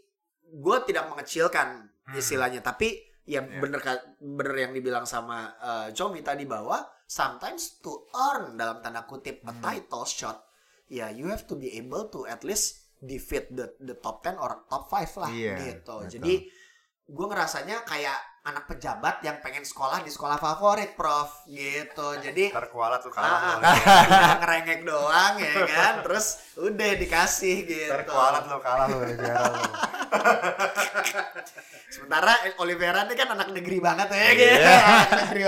gue 0.46 0.78
tidak 0.86 1.10
mengecilkan 1.10 1.84
Hmm. 2.06 2.16
istilahnya 2.16 2.62
tapi 2.62 3.02
yang 3.26 3.50
Iya. 3.50 3.58
bener 3.58 3.82
bener 4.22 4.56
yang 4.56 4.72
dibilang 4.72 5.04
sama 5.04 5.50
uh, 5.58 5.88
Jomi 5.90 6.22
tadi 6.22 6.46
bahwa 6.46 6.78
sometimes 7.04 7.82
to 7.82 7.90
earn 8.14 8.54
dalam 8.54 8.78
tanda 8.80 9.04
kutip 9.04 9.42
a 9.42 9.50
Hmm. 9.50 9.60
title 9.60 10.06
shot 10.06 10.38
ya 10.86 11.10
you 11.10 11.26
have 11.26 11.44
to 11.44 11.54
be 11.54 11.74
able 11.74 12.06
to 12.08 12.24
at 12.24 12.46
least 12.46 12.86
defeat 13.02 13.50
the 13.50 13.74
the 13.80 13.98
top 13.98 14.22
10 14.22 14.38
or 14.38 14.64
top 14.66 14.86
5 14.88 15.18
lah 15.18 15.28
Iya, 15.28 15.58
gitu 15.58 15.98
betul. 15.98 16.02
jadi 16.14 16.34
gue 17.06 17.26
ngerasanya 17.26 17.82
kayak 17.84 18.18
anak 18.46 18.70
pejabat 18.70 19.26
yang 19.26 19.42
pengen 19.42 19.66
sekolah 19.66 20.06
di 20.06 20.14
sekolah 20.14 20.38
favorit 20.38 20.94
prof. 20.94 21.42
Gitu. 21.50 22.08
Jadi 22.22 22.50
Ntar 22.54 22.70
kualat 22.70 23.02
tuh 23.02 23.10
Ah, 23.18 23.18
kalah 23.18 23.40
ah, 23.42 23.74
tinggal 24.06 24.38
ngerengek 24.46 24.80
doang 24.86 25.34
ya 25.42 25.54
kan? 25.66 25.94
Terus 26.06 26.28
udah 26.62 26.92
dikasih 26.94 27.58
gitu. 27.66 27.90
Ntar 27.90 28.06
kualat 28.06 28.44
lu 28.46 28.58
kalah 28.62 28.88
Oliveira 28.94 29.44
lu. 29.50 29.62
sementara 31.96 32.34
Oliveira 32.62 33.08
ini 33.08 33.14
kan 33.18 33.34
anak 33.34 33.50
negeri 33.50 33.78
banget 33.82 34.08
ya 34.14 34.18
Iya. 34.22 34.32
gitu. 34.38 34.70
Anak 34.70 35.10
negeri 35.26 35.44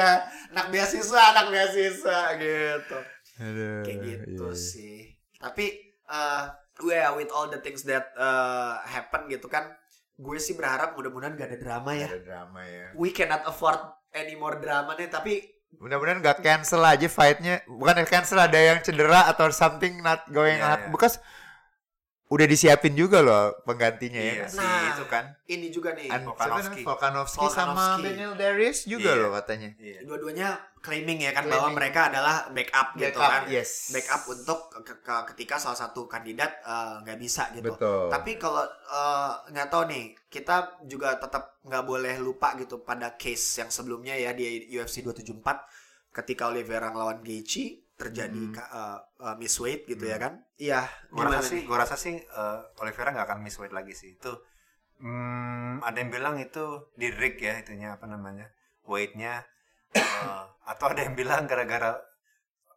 anak 0.57 0.65
beasiswa 0.73 1.21
anak 1.38 1.45
beasiswa 1.53 2.19
gitu. 2.41 2.97
Aduh, 3.38 3.86
kayak 3.86 3.97
gitu 4.01 4.47
iya. 4.49 4.57
sih. 4.57 4.97
Tapi 5.38 5.65
eh 6.07 6.43
yeah, 6.81 7.13
with 7.13 7.29
all 7.29 7.45
the 7.49 7.62
things 7.62 7.86
that 7.86 8.10
uh, 8.17 8.81
happen 8.86 9.29
gitu 9.29 9.45
kan 9.45 9.69
gue 10.17 10.38
sih 10.38 10.53
berharap 10.53 10.93
mudah-mudahan 10.93 11.34
gak 11.34 11.47
ada 11.47 11.58
drama 11.58 11.91
ya 11.93 12.08
Ada 12.08 12.21
drama 12.21 12.62
ya. 12.62 12.86
we 12.93 13.10
cannot 13.10 13.45
afford 13.45 13.77
any 14.12 14.34
more 14.34 14.58
drama 14.58 14.93
nih 14.93 15.08
tapi 15.08 15.34
Mudah-mudahan 15.77 16.19
gak 16.19 16.41
cancel 16.41 16.82
aja 16.82 17.06
fightnya. 17.06 17.62
Bukan 17.67 18.01
cancel 18.06 18.39
ada 18.39 18.56
yang 18.56 18.80
cedera 18.80 19.27
atau 19.27 19.51
something 19.51 19.99
not 19.99 20.25
going 20.27 20.58
Iya, 20.58 20.65
out. 20.65 20.80
iya. 20.80 20.89
Because 20.89 21.15
udah 22.27 22.43
disiapin 22.43 22.91
juga 22.91 23.19
loh 23.19 23.55
penggantinya 23.63 24.19
ya. 24.19 24.33
Iya 24.33 24.41
kan? 24.41 24.51
sih 24.51 24.59
Nah. 24.59 24.83
itu 24.89 25.03
kan. 25.05 25.25
ini 25.47 25.67
juga 25.69 25.89
nih 25.91 26.07
And 26.07 26.23
Volkanovski. 26.25 26.67
namanya? 26.67 26.83
Volkanovski 26.85 27.45
sama 27.47 27.71
Volkanovski. 27.71 28.03
Benil 28.03 28.31
Darius 28.35 28.79
juga 28.83 29.09
Iya. 29.09 29.21
loh 29.21 29.31
katanya. 29.33 29.69
Iya. 29.77 29.99
dua-duanya 30.03 30.49
claiming 30.77 31.19
ya 31.21 31.31
kan 31.31 31.43
bahwa 31.43 31.67
Claiming. 31.67 31.77
mereka 31.77 32.01
adalah 32.05 32.35
backup 32.49 32.87
gitu 32.95 33.11
Backup, 33.13 33.31
kan 33.33 33.41
yes. 33.49 33.71
backup 33.89 34.21
untuk 34.29 34.59
ke- 34.77 34.99
ke- 35.01 35.25
ketika 35.31 35.55
salah 35.57 35.75
satu 35.77 36.03
kandidat 36.05 36.51
eh, 36.61 36.95
nggak 37.01 37.17
bisa 37.17 37.43
gitu 37.51 37.71
Betul. 37.71 38.07
tapi 38.07 38.35
kalau 38.35 38.63
eh, 38.65 39.31
nggak 39.49 39.67
tahu 39.67 39.83
nih 39.85 40.03
kita 40.27 40.55
juga 40.83 41.15
tetap 41.15 41.59
nggak 41.61 41.83
boleh 41.83 42.15
lupa 42.17 42.55
gitu 42.55 42.79
pada 42.79 43.15
case 43.15 43.57
yang 43.57 43.67
sebelumnya 43.67 44.13
ya 44.13 44.31
di 44.31 44.43
UFC 44.69 44.99
274 45.01 45.63
ketika 46.13 46.47
Oliveira 46.47 46.87
ngelawan 46.87 47.19
Gaethje 47.19 47.87
terjadi 47.97 48.38
Hmm. 48.38 48.55
eh, 48.55 48.99
eh, 49.25 49.36
miss 49.41 49.57
weight 49.57 49.89
gitu 49.89 50.05
ya 50.05 50.17
kan? 50.21 50.38
Iya 50.57 50.86
gimana 51.10 51.41
rasa 51.41 51.49
sih, 51.49 51.60
gua 51.65 51.77
rasa 51.81 51.95
sih 51.97 52.15
eh, 52.15 52.60
Oliveira 52.81 53.10
nggak 53.12 53.27
akan 53.27 53.39
miss 53.41 53.57
weight 53.57 53.73
lagi 53.73 53.93
sih. 53.97 54.13
Itu 54.15 54.38
hmm, 55.01 55.81
ada 55.81 55.97
yang 55.97 56.10
bilang 56.13 56.36
itu 56.38 56.93
di 56.93 57.10
rig 57.10 57.38
ya 57.38 57.57
itunya 57.57 57.97
apa 57.97 58.05
namanya 58.05 58.49
weightnya 58.86 59.43
Eh, 59.95 60.43
atau 60.67 60.91
ada 60.91 60.99
yang 60.99 61.15
bilang 61.15 61.47
gara-gara 61.47 61.95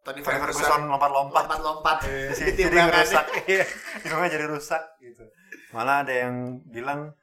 Tony 0.01 0.25
Ferguson 0.25 0.89
lompat-lompat. 0.89 1.43
Lompat-lompat. 1.45 1.97
Jadi 2.33 2.55
di 2.57 2.63
jadi 2.65 2.73
timbangannya. 2.73 3.03
rusak. 3.05 3.25
Iya 3.51 4.27
jadi 4.31 4.45
rusak 4.49 4.83
gitu. 5.03 5.23
Malah 5.75 6.01
ada 6.07 6.13
yang 6.13 6.63
bilang 6.65 7.13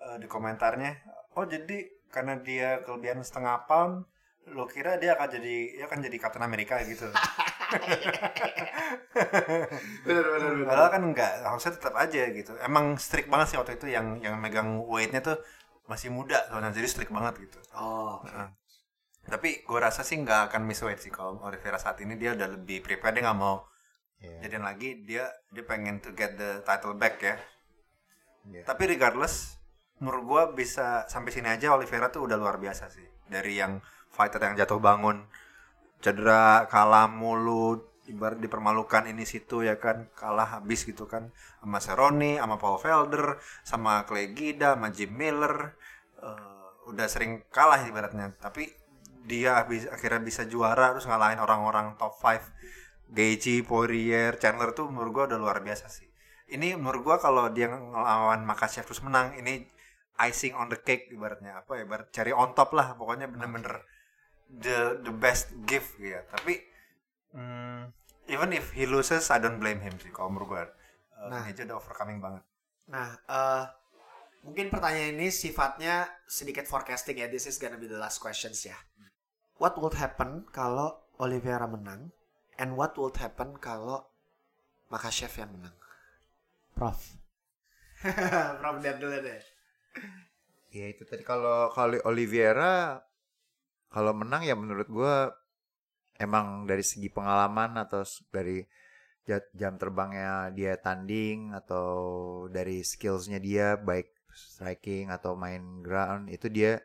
eh, 0.00 0.16
di 0.16 0.26
komentarnya 0.30 0.92
oh 1.36 1.44
jadi 1.44 1.84
karena 2.08 2.40
dia 2.40 2.80
kelebihan 2.84 3.20
setengah 3.20 3.64
pound 3.68 4.04
lo 4.50 4.66
kira 4.66 4.98
dia 4.98 5.14
akan 5.14 5.28
jadi 5.38 5.56
dia 5.78 5.84
akan 5.86 5.98
jadi 6.02 6.16
Captain 6.18 6.42
Amerika 6.42 6.82
gitu. 6.82 7.06
Bener 10.02 10.24
bener 10.24 10.50
bener 10.52 10.66
padahal 10.66 10.90
kan 10.92 11.02
enggak 11.04 11.32
harusnya 11.46 11.72
tetap 11.78 11.94
aja 11.96 12.22
gitu. 12.32 12.52
Emang 12.60 12.98
strict 12.98 13.28
banget 13.30 13.54
sih 13.54 13.58
waktu 13.60 13.78
itu 13.78 13.86
yang 13.88 14.18
yang 14.20 14.36
megang 14.36 14.82
weightnya 14.84 15.22
tuh 15.22 15.36
masih 15.86 16.10
muda 16.12 16.42
soalnya 16.48 16.72
jadi 16.74 16.88
strict 16.88 17.12
banget 17.12 17.48
gitu. 17.48 17.58
Oh 17.76 18.20
Heeh. 18.26 18.48
tapi 19.22 19.62
gue 19.62 19.78
rasa 19.78 20.02
sih 20.02 20.18
nggak 20.18 20.50
akan 20.50 20.66
miss 20.66 20.82
weight 20.82 20.98
sih 20.98 21.14
kalau 21.14 21.38
Oliveira 21.46 21.78
saat 21.78 21.94
ini 22.02 22.18
dia 22.18 22.34
udah 22.34 22.58
lebih 22.58 22.82
prepare 22.82 23.14
dia 23.14 23.22
nggak 23.22 23.38
mau 23.38 23.62
Iya. 24.18 24.38
jadian 24.46 24.62
lagi 24.62 25.02
dia 25.02 25.26
dia 25.50 25.62
pengen 25.66 25.98
to 25.98 26.10
get 26.14 26.34
the 26.34 26.62
title 26.62 26.94
back 26.94 27.18
ya. 27.18 27.38
Iya. 28.46 28.62
tapi 28.66 28.90
regardless 28.90 29.58
menurut 30.02 30.22
gua 30.26 30.42
bisa 30.50 31.06
sampai 31.06 31.30
sini 31.30 31.46
aja 31.46 31.70
Oliveira 31.70 32.10
tuh 32.10 32.26
udah 32.26 32.34
luar 32.34 32.58
biasa 32.58 32.90
sih. 32.90 33.06
Dari 33.30 33.54
yang 33.58 33.78
fighter 34.12 34.40
yang 34.44 34.54
jatuh 34.60 34.78
bangun. 34.78 35.26
Cedera 36.04 36.68
kalah 36.68 37.08
mulu 37.08 37.92
ibarat 38.10 38.38
dipermalukan 38.42 39.08
ini 39.08 39.24
situ 39.24 39.64
ya 39.64 39.80
kan? 39.80 40.10
Kalah 40.14 40.60
habis 40.60 40.84
gitu 40.84 41.08
kan. 41.08 41.32
Sama 41.64 41.78
Cerrone 41.80 42.38
sama 42.38 42.56
Paul 42.60 42.78
Felder 42.78 43.40
sama 43.64 44.04
Clay 44.04 44.36
Guida 44.36 44.76
sama 44.76 44.92
Jim 44.92 45.10
Miller. 45.16 45.74
Eh, 46.20 46.90
udah 46.92 47.06
sering 47.08 47.46
kalah 47.48 47.82
ibaratnya. 47.88 48.34
Tapi 48.38 48.68
dia 49.22 49.62
habis 49.62 49.86
akhirnya 49.86 50.20
bisa 50.22 50.42
juara 50.46 50.90
terus 50.94 51.06
ngalahin 51.06 51.38
orang-orang 51.38 51.94
top 51.94 52.18
5 52.18 52.42
Gaethje, 53.12 53.60
Poirier, 53.62 54.40
Chandler 54.40 54.72
tuh 54.72 54.88
menurut 54.88 55.12
gua 55.12 55.24
udah 55.28 55.38
luar 55.38 55.58
biasa 55.60 55.86
sih. 55.92 56.08
Ini 56.48 56.80
menurut 56.80 57.04
gua 57.04 57.16
kalau 57.20 57.52
dia 57.52 57.68
ngelawan 57.68 58.40
Makachev 58.48 58.88
terus 58.88 59.04
menang 59.04 59.36
ini 59.36 59.68
icing 60.16 60.56
on 60.56 60.72
the 60.72 60.80
cake 60.80 61.12
ibaratnya. 61.12 61.60
Apa 61.60 61.80
ya 61.80 61.82
ibarat 61.84 62.08
cari 62.08 62.32
on 62.32 62.56
top 62.56 62.72
lah 62.72 62.96
pokoknya 62.96 63.28
bener-bener 63.28 63.84
the 64.60 65.00
the 65.00 65.14
best 65.14 65.52
gift 65.64 65.96
ya 65.96 66.20
tapi 66.28 66.60
hmm, 67.32 67.88
even 68.28 68.50
if 68.52 68.72
he 68.76 68.84
loses 68.84 69.28
I 69.32 69.40
don't 69.40 69.56
blame 69.56 69.80
him 69.80 69.96
sih 69.96 70.12
kalau 70.12 70.28
menurut 70.32 70.48
gua 70.48 70.64
uh, 71.16 71.30
Nah. 71.30 71.46
dia 71.54 71.64
udah 71.64 71.78
overcoming 71.78 72.18
banget 72.18 72.42
Nah, 72.90 73.14
eh 73.14 73.64
mungkin 74.42 74.68
pertanyaan 74.74 75.14
ini 75.14 75.30
sifatnya 75.30 76.10
sedikit 76.26 76.66
forecasting 76.66 77.22
ya. 77.22 77.30
This 77.30 77.46
is 77.46 77.62
gonna 77.62 77.78
be 77.78 77.86
the 77.86 77.96
last 77.96 78.18
questions 78.18 78.58
ya. 78.66 78.74
what 79.62 79.78
would 79.78 79.94
happen 79.94 80.42
kalau 80.50 80.98
Oliveira 81.22 81.70
menang 81.70 82.10
and 82.58 82.74
what 82.74 82.98
would 82.98 83.14
happen 83.22 83.54
kalau 83.62 84.10
Makachev 84.90 85.30
yang 85.38 85.54
menang? 85.54 85.72
Prof. 86.74 86.98
Prof 88.60 88.76
lihat 88.82 88.98
dulu 88.98 89.14
deh. 89.22 89.40
Ya 90.74 90.90
itu 90.90 91.06
tadi 91.06 91.22
kalau 91.22 91.70
kalau 91.70 91.96
Oliveira 92.04 93.00
kalau 93.94 94.12
menang 94.16 94.42
ya 94.42 94.56
menurut 94.56 94.88
gua 94.88 95.14
emang 96.18 96.64
dari 96.68 96.84
segi 96.84 97.08
pengalaman 97.12 97.76
atau 97.78 98.02
dari 98.32 98.64
ja- 99.28 99.50
jam 99.54 99.76
terbangnya 99.80 100.50
dia 100.54 100.74
tanding 100.80 101.54
atau 101.54 101.88
dari 102.50 102.82
skillsnya 102.82 103.38
dia 103.38 103.78
baik 103.78 104.08
striking 104.32 105.12
atau 105.12 105.36
main 105.36 105.84
ground 105.84 106.32
itu 106.32 106.48
dia 106.48 106.80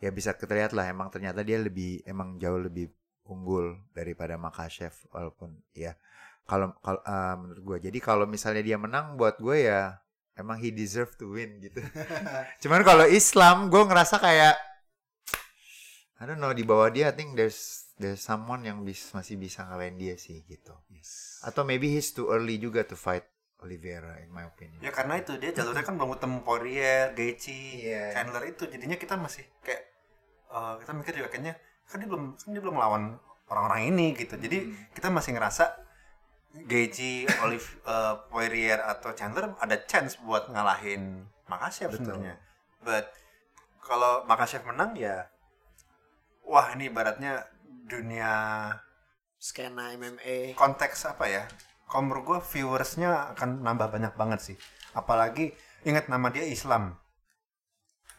ya 0.00 0.10
bisa 0.10 0.32
terlihat 0.32 0.72
lah 0.72 0.88
emang 0.88 1.12
ternyata 1.12 1.44
dia 1.44 1.60
lebih 1.60 2.00
emang 2.08 2.40
jauh 2.40 2.56
lebih 2.56 2.88
unggul 3.28 3.78
daripada 3.92 4.34
Makachev 4.40 4.92
walaupun 5.12 5.60
ya 5.76 5.94
kalau 6.48 6.72
kalau 6.82 7.00
eh, 7.04 7.34
menurut 7.36 7.62
gue 7.62 7.78
jadi 7.92 7.98
kalau 8.00 8.24
misalnya 8.26 8.62
dia 8.64 8.78
menang 8.80 9.14
buat 9.20 9.38
gue 9.38 9.68
ya 9.70 10.00
emang 10.40 10.56
he 10.58 10.72
deserve 10.72 11.12
to 11.20 11.36
win 11.36 11.60
gitu. 11.60 11.84
Cuman 12.64 12.80
kalau 12.80 13.04
Islam 13.04 13.68
gue 13.68 13.82
ngerasa 13.84 14.16
kayak 14.16 14.56
I 16.20 16.28
don't 16.28 16.36
know 16.36 16.52
di 16.52 16.68
bawah 16.68 16.92
dia 16.92 17.08
I 17.08 17.14
think 17.16 17.32
there's 17.32 17.88
there's 17.96 18.20
someone 18.20 18.60
yang 18.60 18.84
bis, 18.84 19.08
masih 19.16 19.40
bisa 19.40 19.64
ngalahin 19.64 19.96
dia 19.96 20.20
sih 20.20 20.44
gitu 20.44 20.76
atau 21.40 21.64
maybe 21.64 21.88
he's 21.88 22.12
too 22.12 22.28
early 22.28 22.60
juga 22.60 22.84
to 22.84 22.92
fight 22.92 23.24
Oliveira 23.64 24.20
in 24.20 24.28
my 24.32 24.44
opinion 24.44 24.80
Ya 24.80 24.92
karena 24.92 25.20
itu 25.20 25.36
dia 25.40 25.52
jalurnya 25.52 25.84
kan 25.84 25.96
belum 25.96 26.16
ketemu 26.16 26.36
Poirier, 26.44 27.12
Gaethje, 27.12 27.60
Iya. 27.88 28.04
Chandler 28.16 28.44
itu 28.52 28.64
jadinya 28.68 28.96
kita 28.96 29.16
masih 29.16 29.44
kayak 29.64 29.82
eh, 30.52 30.74
kita 30.84 30.92
mikir 30.96 31.12
juga 31.16 31.28
kayaknya 31.32 31.54
kan 31.88 31.96
dia 32.00 32.08
belum 32.08 32.24
kan 32.36 32.50
dia 32.52 32.62
belum 32.62 32.76
melawan 32.76 33.04
orang-orang 33.48 33.80
ini 33.92 34.06
gitu. 34.16 34.36
Jadi 34.36 34.72
kita 34.96 35.08
masih 35.12 35.36
ngerasa 35.36 35.64
Gaethje, 36.68 37.28
Olive, 37.44 37.68
eh, 37.92 38.14
Poirier 38.32 38.80
atau 38.80 39.12
Chandler 39.16 39.52
ada 39.60 39.76
chance 39.84 40.16
buat 40.20 40.48
ngalahin 40.52 41.24
Makachev 41.48 41.92
Betul. 41.92 42.16
sebenarnya. 42.16 42.36
But 42.80 43.12
kalau 43.84 44.24
Makachev 44.24 44.64
menang 44.64 44.96
ya 44.96 45.28
wah 46.50 46.74
ini 46.74 46.90
ibaratnya 46.90 47.46
dunia 47.86 48.32
Skena 49.38 49.94
MMA. 49.94 50.52
konteks 50.52 51.06
apa 51.06 51.24
ya 51.26 51.44
kalau 51.86 52.04
menurut 52.04 52.24
gue 52.24 52.38
viewersnya 52.50 53.08
akan 53.32 53.62
nambah 53.62 53.88
banyak 53.88 54.12
banget 54.12 54.40
sih 54.44 54.56
apalagi 54.92 55.54
ingat 55.82 56.06
nama 56.06 56.28
dia 56.28 56.44
Islam 56.44 56.98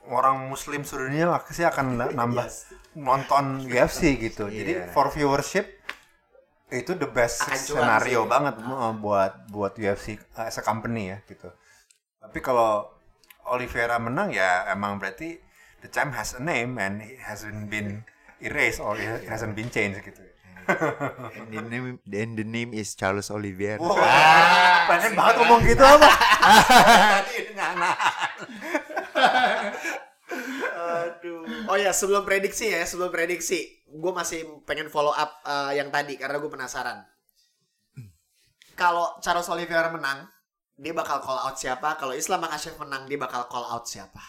orang 0.10 0.50
Muslim 0.50 0.82
seluruh 0.82 1.08
dunia 1.08 1.30
pasti 1.30 1.62
akan 1.62 1.86
na- 1.94 2.14
nambah 2.20 2.48
Yes. 2.48 2.74
nonton 2.94 3.64
UFC 3.64 4.18
gitu 4.18 4.48
Iya. 4.48 4.56
jadi 4.58 4.74
for 4.90 5.08
viewership 5.08 5.68
itu 6.70 6.96
the 6.96 7.06
best 7.06 7.44
Akan 7.44 7.60
scenario 7.60 8.24
sih. 8.24 8.30
banget 8.30 8.56
uh, 8.58 8.96
buat 8.96 9.46
buat 9.48 9.76
UFC 9.76 10.16
uh, 10.34 10.48
as 10.48 10.56
a 10.56 10.64
company 10.64 11.12
ya 11.12 11.20
gitu 11.26 11.52
tapi 12.18 12.40
kalau 12.40 12.88
Oliveira 13.46 13.96
menang 13.98 14.32
ya 14.32 14.66
emang 14.68 14.96
berarti 14.96 15.36
the 15.80 15.90
champ 15.90 16.12
has 16.12 16.32
a 16.32 16.42
name 16.42 16.76
and 16.78 17.00
it 17.02 17.20
hasn't 17.20 17.68
been 17.68 18.02
erased 18.42 18.82
or 18.82 18.98
it 18.98 19.30
hasn't 19.30 19.54
been 19.54 19.70
changed 19.70 20.02
gitu 20.02 20.22
and 20.72 21.50
the 21.52 21.62
name 21.66 21.98
and 22.06 22.34
the 22.38 22.46
name 22.46 22.72
is 22.74 22.94
Charles 22.94 23.34
Oliveira 23.34 23.82
Wah, 23.82 24.86
pengen 24.90 25.18
banget 25.18 25.36
ngomong 25.42 25.62
gitu 25.66 25.84
apa? 25.84 26.10
Aduh. 30.92 31.44
Oh 31.70 31.78
ya, 31.78 31.92
sebelum 31.94 32.24
prediksi 32.26 32.72
ya, 32.72 32.84
sebelum 32.88 33.12
prediksi, 33.14 33.84
gue 33.88 34.12
masih 34.14 34.64
pengen 34.66 34.90
follow 34.90 35.14
up 35.14 35.40
uh, 35.46 35.72
yang 35.76 35.92
tadi 35.94 36.18
karena 36.18 36.40
gue 36.40 36.52
penasaran. 36.52 37.06
Kalau 38.76 39.20
Charles 39.22 39.46
Oliveira 39.52 39.94
menang, 39.94 40.26
dia 40.80 40.94
bakal 40.96 41.22
call 41.22 41.38
out 41.38 41.56
siapa? 41.60 42.00
Kalau 42.00 42.18
Islam 42.18 42.42
Makhachev 42.42 42.80
menang, 42.82 43.06
dia 43.06 43.20
bakal 43.20 43.46
call 43.46 43.68
out 43.68 43.86
siapa? 43.86 44.24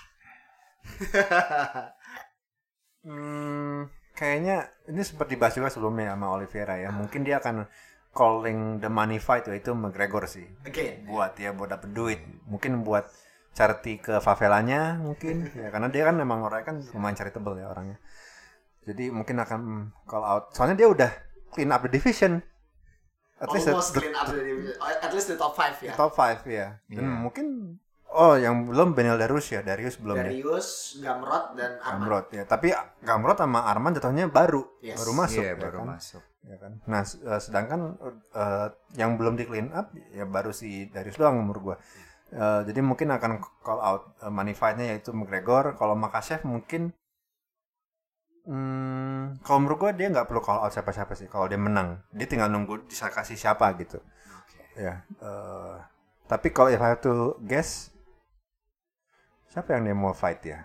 Hmm, 3.02 3.90
kayaknya 4.22 4.56
ini 4.86 5.02
sempat 5.02 5.26
dibahas 5.26 5.58
juga 5.58 5.66
sebelumnya 5.66 6.14
sama 6.14 6.30
Oliveira 6.30 6.78
ya. 6.78 6.94
Mungkin 6.94 7.26
dia 7.26 7.42
akan 7.42 7.66
calling 8.14 8.78
the 8.78 8.86
money 8.86 9.18
fight 9.18 9.42
yaitu 9.50 9.74
McGregor 9.74 10.30
sih. 10.30 10.46
Again. 10.62 11.10
Buat 11.10 11.34
ya 11.42 11.50
buat 11.50 11.66
dapet 11.66 11.90
duit. 11.90 12.22
Mungkin 12.46 12.86
buat 12.86 13.10
charity 13.52 13.98
ke 13.98 14.22
favelanya 14.22 14.96
mungkin 14.96 15.44
ya 15.58 15.68
karena 15.68 15.90
dia 15.90 16.06
kan 16.06 16.14
memang 16.14 16.46
orangnya 16.46 16.66
kan 16.70 16.76
lumayan 16.94 17.18
charitable 17.18 17.58
ya 17.58 17.66
orangnya. 17.66 17.98
Jadi 18.86 19.10
mungkin 19.10 19.42
akan 19.42 19.60
call 20.06 20.22
out. 20.22 20.54
Soalnya 20.54 20.78
dia 20.78 20.88
udah 20.88 21.10
clean 21.50 21.74
up 21.74 21.82
the 21.82 21.90
division. 21.90 22.38
At 23.42 23.50
least 23.50 23.66
the- 23.66 23.74
the- 23.74 24.00
clean 24.06 24.14
up 24.14 24.30
the 24.30 24.38
division. 24.38 24.74
At 24.78 25.10
least 25.10 25.26
the 25.26 25.38
top 25.38 25.58
5 25.58 25.82
ya. 25.82 25.92
top 25.98 26.14
5 26.14 26.46
ya. 26.46 26.78
Dan 26.86 27.02
Iya. 27.02 27.18
mungkin 27.18 27.46
oh 28.12 28.34
yang 28.36 28.68
belum 28.68 28.92
Benel 28.92 29.16
Darius 29.16 29.48
ya. 29.50 29.60
Darius 29.64 29.96
belum 29.96 30.16
ya. 30.20 30.24
Darius, 30.28 31.00
Gamrot, 31.00 31.44
dan 31.56 31.80
Arman. 31.80 32.00
Gamrot 32.04 32.26
ya. 32.32 32.44
Tapi 32.44 32.68
Gamrot 33.00 33.38
sama 33.40 33.64
Arman 33.66 33.96
jatuhnya 33.96 34.28
baru, 34.28 34.62
Yes. 34.84 35.00
baru 35.00 35.12
masuk 35.16 35.42
Iya, 35.42 35.52
ya 35.52 35.56
baru 35.58 35.78
kan? 35.82 35.88
masuk 35.96 36.22
Ya 36.42 36.56
kan. 36.58 36.72
Nah, 36.90 37.02
eh, 37.06 37.40
sedangkan 37.40 37.80
eh, 38.34 38.68
yang 38.98 39.14
belum 39.14 39.38
di 39.38 39.46
clean 39.46 39.70
up 39.70 39.94
ya 40.10 40.26
baru 40.26 40.50
si 40.50 40.90
Darius 40.90 41.14
doang 41.14 41.38
umur 41.38 41.58
gua. 41.62 41.76
Eh, 42.34 42.60
jadi 42.66 42.82
mungkin 42.82 43.14
akan 43.14 43.38
call 43.62 43.78
out 43.78 44.02
money 44.26 44.50
fight-nya 44.50 44.90
yaitu 44.90 45.14
McGregor. 45.14 45.78
Kalau 45.78 45.94
Makachev 45.94 46.42
mungkin 46.42 46.90
hmm, 48.42 49.38
kalau 49.46 49.58
menurut 49.62 49.78
gua 49.78 49.92
dia 49.94 50.10
nggak 50.10 50.26
perlu 50.26 50.42
call 50.42 50.66
out 50.66 50.74
siapa-siapa 50.74 51.14
sih 51.14 51.30
kalau 51.30 51.46
dia 51.46 51.60
menang. 51.60 52.02
Dia 52.10 52.26
tinggal 52.26 52.50
nunggu 52.50 52.90
bisa 52.90 53.06
kasih 53.06 53.38
siapa 53.38 53.70
gitu. 53.78 54.02
Ya. 54.74 55.04
eh, 55.22 55.76
tapi 56.26 56.48
kalau 56.50 56.72
if 56.72 56.80
I 56.80 56.96
have 56.96 57.04
to 57.04 57.36
guess 57.44 57.91
siapa 59.52 59.76
yang 59.76 59.82
dia 59.84 59.92
mau 59.94 60.16
fight 60.16 60.40
ya? 60.42 60.64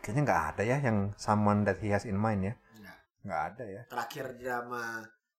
Kayaknya 0.00 0.22
nggak 0.24 0.42
ada 0.50 0.62
ya 0.64 0.76
yang 0.80 0.98
someone 1.14 1.62
that 1.62 1.78
he 1.78 1.92
has 1.92 2.02
in 2.02 2.16
mind 2.16 2.42
ya. 2.42 2.54
Nggak. 2.74 2.98
Nggak 3.22 3.42
ada 3.52 3.64
ya. 3.68 3.82
Terakhir 3.86 4.26
drama 4.34 4.84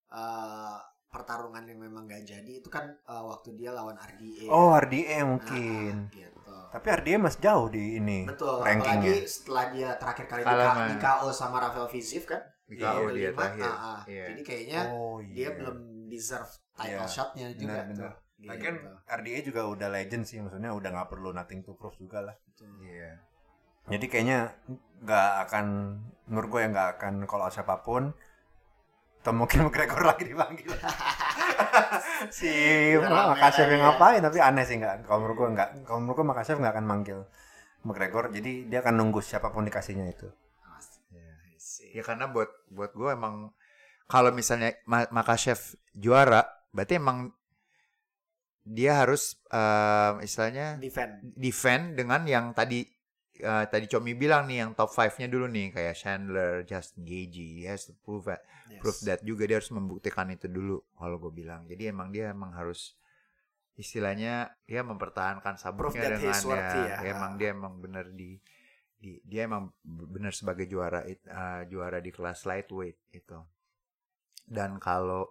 uh, 0.07 0.77
pertarungan 1.09 1.61
yang 1.65 1.77
memang 1.77 2.09
gak 2.09 2.25
jadi 2.25 2.51
itu 2.57 2.69
kan 2.69 2.89
uh, 3.05 3.21
waktu 3.27 3.53
dia 3.53 3.69
lawan 3.69 3.93
RDA. 3.93 4.49
Oh, 4.49 4.73
RDA 4.73 5.21
mungkin. 5.21 6.09
Nah, 6.09 6.13
gitu. 6.13 6.55
Tapi 6.73 6.87
RDA 6.89 7.17
masih 7.21 7.39
jauh 7.39 7.67
di 7.69 8.01
ini 8.01 8.25
Betul, 8.25 8.65
rankingnya. 8.65 9.13
apalagi 9.13 9.29
setelah 9.29 9.65
dia 9.69 9.89
terakhir 9.93 10.25
kali 10.25 10.41
sama- 10.41 10.89
di 10.89 10.95
KO 10.97 11.27
sama 11.29 11.57
Rafael 11.61 11.89
Fiziev 11.89 12.25
kan. 12.25 12.41
di 12.63 12.79
Iya, 12.79 12.89
KO 12.89 13.05
dia 13.11 13.29
terakhir 13.29 13.67
ah, 13.67 13.77
ah. 13.77 14.01
Iya. 14.09 14.25
Jadi 14.33 14.41
kayaknya 14.41 14.79
Oh 14.89 15.17
dia 15.21 15.49
belum 15.53 15.77
deserve 16.07 16.49
title 16.73 16.89
Iya, 16.97 17.05
shotnya 17.05 17.47
juga 17.53 17.79
tuh. 17.83 17.91
Gitu. 17.93 18.07
Lagian 18.43 18.75
RDA 19.07 19.39
juga 19.43 19.61
udah 19.67 19.87
legend 19.87 20.23
sih, 20.27 20.39
maksudnya 20.43 20.75
udah 20.75 20.89
nggak 20.91 21.09
perlu 21.09 21.31
nothing 21.31 21.63
to 21.63 21.75
prove 21.79 21.95
juga 21.95 22.19
lah. 22.19 22.35
Iya. 22.83 23.19
Jadi 23.87 24.05
kayaknya 24.07 24.55
nggak 25.03 25.31
akan, 25.47 25.65
menurut 26.27 26.47
gue 26.51 26.59
ya 26.63 26.69
nggak 26.71 26.89
akan 26.99 27.13
kalau 27.27 27.47
siapa 27.47 27.79
pun. 27.83 28.11
Atau 29.23 29.31
mungkin 29.31 29.59
McGregor 29.67 30.03
lagi 30.03 30.23
dipanggil. 30.27 30.71
si 32.37 32.51
Makachev 32.99 33.67
lagi 33.67 33.73
yang 33.75 33.81
ya. 33.81 33.87
ngapain, 33.91 34.21
tapi 34.23 34.37
aneh 34.43 34.63
sih 34.67 34.75
nggak. 34.79 35.07
Kalau 35.07 35.23
menurut 35.23 35.37
gue 35.39 35.49
nggak, 35.55 35.69
kalau 35.87 35.99
menurut 36.03 36.15
gue 36.19 36.27
Makachev 36.27 36.57
nggak 36.59 36.73
akan 36.75 36.85
manggil 36.87 37.19
McGregor. 37.87 38.31
Jadi 38.31 38.67
dia 38.67 38.79
akan 38.83 38.93
nunggu 38.99 39.19
siapa 39.23 39.51
pun 39.51 39.63
dikasihnya 39.67 40.07
itu. 40.11 40.27
Ya 41.93 42.01
karena 42.01 42.25
buat 42.25 42.49
buat 42.73 42.91
gue 42.97 43.13
emang 43.13 43.53
kalau 44.09 44.33
misalnya 44.33 44.73
Ma- 44.89 45.09
Makachev 45.13 45.77
juara, 45.93 46.41
berarti 46.73 46.97
emang 46.97 47.29
dia 48.63 49.03
harus 49.03 49.35
eh, 49.51 50.23
istilahnya 50.23 50.79
defend. 50.79 51.19
defend 51.35 51.83
dengan 51.99 52.23
yang 52.23 52.55
tadi 52.55 52.87
eh, 53.43 53.65
tadi 53.67 53.85
Comi 53.91 54.15
bilang 54.15 54.47
nih 54.47 54.63
yang 54.63 54.71
top 54.71 54.95
5-nya 54.95 55.27
dulu 55.27 55.51
nih 55.51 55.75
kayak 55.75 55.95
Chandler, 55.99 56.63
Justin 56.63 57.03
Gaethje, 57.03 57.47
he 57.59 57.63
has 57.67 57.91
to 57.91 57.93
prove 58.03 58.27
that, 58.31 58.39
Yes. 58.71 58.79
prove 58.79 58.99
that 59.03 59.19
juga 59.21 59.43
dia 59.43 59.59
harus 59.59 59.69
membuktikan 59.75 60.31
itu 60.31 60.47
dulu 60.47 60.79
kalau 60.95 61.19
gue 61.19 61.43
bilang. 61.43 61.67
Jadi 61.67 61.91
emang 61.91 62.09
dia 62.15 62.31
emang 62.31 62.55
harus 62.55 62.95
istilahnya 63.75 64.53
dia 64.63 64.85
mempertahankan 64.85 65.57
sabuknya 65.59 66.15
dengan 66.15 66.39
ya, 66.55 66.69
ya. 66.87 66.97
emang 67.09 67.35
dia 67.41 67.51
emang 67.51 67.81
benar 67.81 68.05
di, 68.13 68.37
di 68.95 69.17
dia 69.25 69.49
emang 69.49 69.73
benar 69.83 70.31
sebagai 70.31 70.69
juara 70.69 71.03
eh, 71.03 71.61
juara 71.67 71.99
di 71.99 72.13
kelas 72.13 72.47
lightweight 72.47 73.11
itu. 73.11 73.39
Dan 74.47 74.79
kalau 74.79 75.27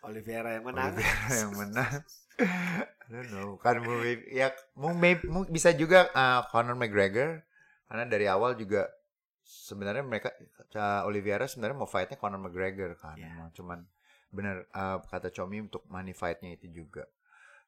Oliveira 0.00 0.56
yang 0.56 0.64
menang. 0.64 0.96
Oliveira 0.96 1.32
yang 1.36 1.52
menang. 1.54 2.00
I 2.40 3.08
don't 3.08 3.28
know. 3.28 3.48
Kan 3.56 3.80
maybe, 3.80 4.22
ya 4.30 4.48
mu- 4.74 4.94
may- 4.94 5.20
mu- 5.24 5.46
bisa 5.46 5.70
juga 5.72 6.08
uh, 6.10 6.46
Conor 6.46 6.74
McGregor 6.74 7.42
karena 7.86 8.04
dari 8.04 8.24
awal 8.24 8.54
juga 8.54 8.86
sebenarnya 9.42 10.00
mereka 10.00 10.30
uh, 10.72 11.02
Oliveira 11.04 11.44
sebenarnya 11.44 11.76
mau 11.76 11.86
fightnya 11.86 12.14
Conor 12.14 12.38
McGregor 12.38 12.94
kan. 12.94 13.14
Iya. 13.14 13.28
Emang 13.28 13.50
Cuman 13.50 13.78
benar 14.30 14.62
uh, 14.70 15.02
kata 15.02 15.28
Comi 15.28 15.58
untuk 15.60 15.82
money 15.86 16.12
fightnya 16.12 16.54
itu 16.54 16.70
juga. 16.70 17.02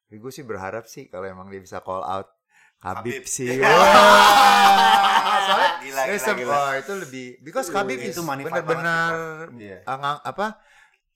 Tapi 0.03 0.15
gue 0.15 0.31
sih 0.31 0.41
berharap 0.41 0.85
sih 0.85 1.05
kalau 1.05 1.25
emang 1.25 1.47
dia 1.47 1.59
bisa 1.59 1.79
call 1.79 2.01
out 2.01 2.31
Khabib 2.79 3.19
Khabib. 3.19 3.23
sih. 3.25 3.59
Wah, 3.63 5.39
Soalnya 5.43 5.71
Gila, 5.81 6.01
eh, 6.01 6.15
gila, 6.15 6.33
gila. 6.35 6.55
oh, 6.55 6.71
itu 6.73 6.93
lebih 6.97 7.25
because 7.41 7.67
Khabib 7.67 7.99
itu 7.99 8.21
fight 8.21 8.39
benar-benar 8.41 9.11
Iya. 9.53 9.77
angang- 9.85 10.23
apa 10.23 10.47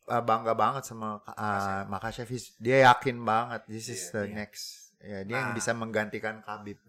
uh, 0.08 0.24
bangga 0.24 0.54
banget 0.54 0.84
sama 0.84 1.20
uh, 1.22 1.84
Makashev. 1.86 2.28
He's- 2.28 2.56
Dia 2.58 2.88
yakin 2.88 3.20
banget 3.22 3.62
this 3.68 3.88
is 3.88 4.02
Iya, 4.02 4.12
the 4.12 4.24
iya. 4.24 4.34
next. 4.36 4.66
Ya, 4.98 5.20
dia 5.22 5.36
yang 5.38 5.52
Nah. 5.52 5.56
bisa 5.56 5.72
menggantikan 5.72 6.42
Khabib. 6.42 6.80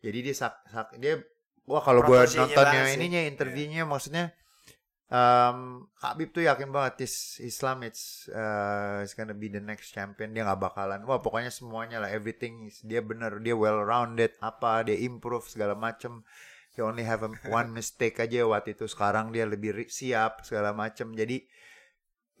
Jadi 0.00 0.18
dia 0.20 0.34
sak, 0.34 0.60
sak- 0.66 0.96
dia 0.96 1.20
wah 1.64 1.80
kalau 1.80 2.02
gue 2.02 2.18
nontonnya 2.36 2.90
ininya 2.90 3.20
interviewnya 3.22 3.84
maksudnya 3.84 4.32
um, 5.08 5.86
Khabib 5.96 6.32
tuh 6.32 6.42
yakin 6.42 6.68
banget 6.68 6.98
this 6.98 7.14
Islam 7.38 7.82
it's 7.82 8.26
uh, 8.28 9.00
it's 9.00 9.14
gonna 9.14 9.36
be 9.36 9.46
the 9.46 9.60
next 9.60 9.92
champion 9.92 10.32
dia 10.32 10.42
nggak 10.42 10.60
bakalan 10.60 11.00
wah 11.04 11.18
pokoknya 11.18 11.50
semuanya 11.50 12.02
lah 12.02 12.10
everything 12.10 12.66
is, 12.66 12.82
dia 12.82 13.00
bener 13.00 13.38
dia 13.38 13.54
well 13.54 13.82
rounded 13.82 14.34
apa 14.40 14.82
dia 14.82 14.98
improve 14.98 15.46
segala 15.46 15.74
macem 15.74 16.24
he 16.74 16.80
only 16.80 17.02
have 17.02 17.22
a- 17.22 17.30
one 17.46 17.70
mistake 17.70 18.18
aja 18.18 18.42
waktu 18.42 18.74
itu 18.74 18.86
sekarang 18.86 19.30
dia 19.30 19.46
lebih 19.46 19.74
siap 19.86 20.42
segala 20.42 20.72
macem 20.72 21.12
jadi 21.12 21.44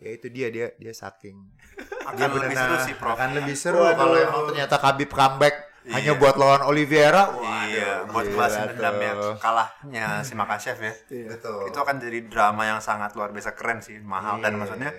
ya 0.00 0.10
itu 0.10 0.26
dia 0.26 0.48
dia 0.48 0.66
dia 0.74 0.92
saking 0.92 1.36
Akan 2.10 2.26
lebih 2.32 2.56
seru 2.56 2.76
sih, 2.80 2.94
Prof. 2.96 3.14
akan 3.14 3.30
lebih 3.36 3.54
seru 3.54 3.78
Waduh. 3.78 3.94
kalau 3.94 4.16
emang 4.16 4.42
ternyata 4.48 4.74
Khabib 4.76 5.10
comeback 5.10 5.54
hanya 5.86 6.12
Iya. 6.12 6.18
buat 6.18 6.34
lawan 6.34 6.62
Oliveira 6.62 7.22
wah 7.30 7.62
Iya, 7.62 8.04
buat 8.04 8.26
balasin 8.26 8.62
dendamnya 8.70 9.12
tuh. 9.14 9.34
kalahnya 9.38 10.06
si 10.20 10.32
Makachev 10.32 10.76
ya. 10.76 10.92
betul 11.28 11.64
Itu 11.64 11.78
akan 11.78 11.96
jadi 11.96 12.18
drama 12.26 12.66
yang 12.66 12.80
sangat 12.80 13.12
luar 13.12 13.30
biasa 13.30 13.52
keren 13.52 13.78
sih, 13.78 13.96
mahal 13.98 14.40
dan 14.40 14.52
Iya. 14.52 14.58
maksudnya 14.58 14.90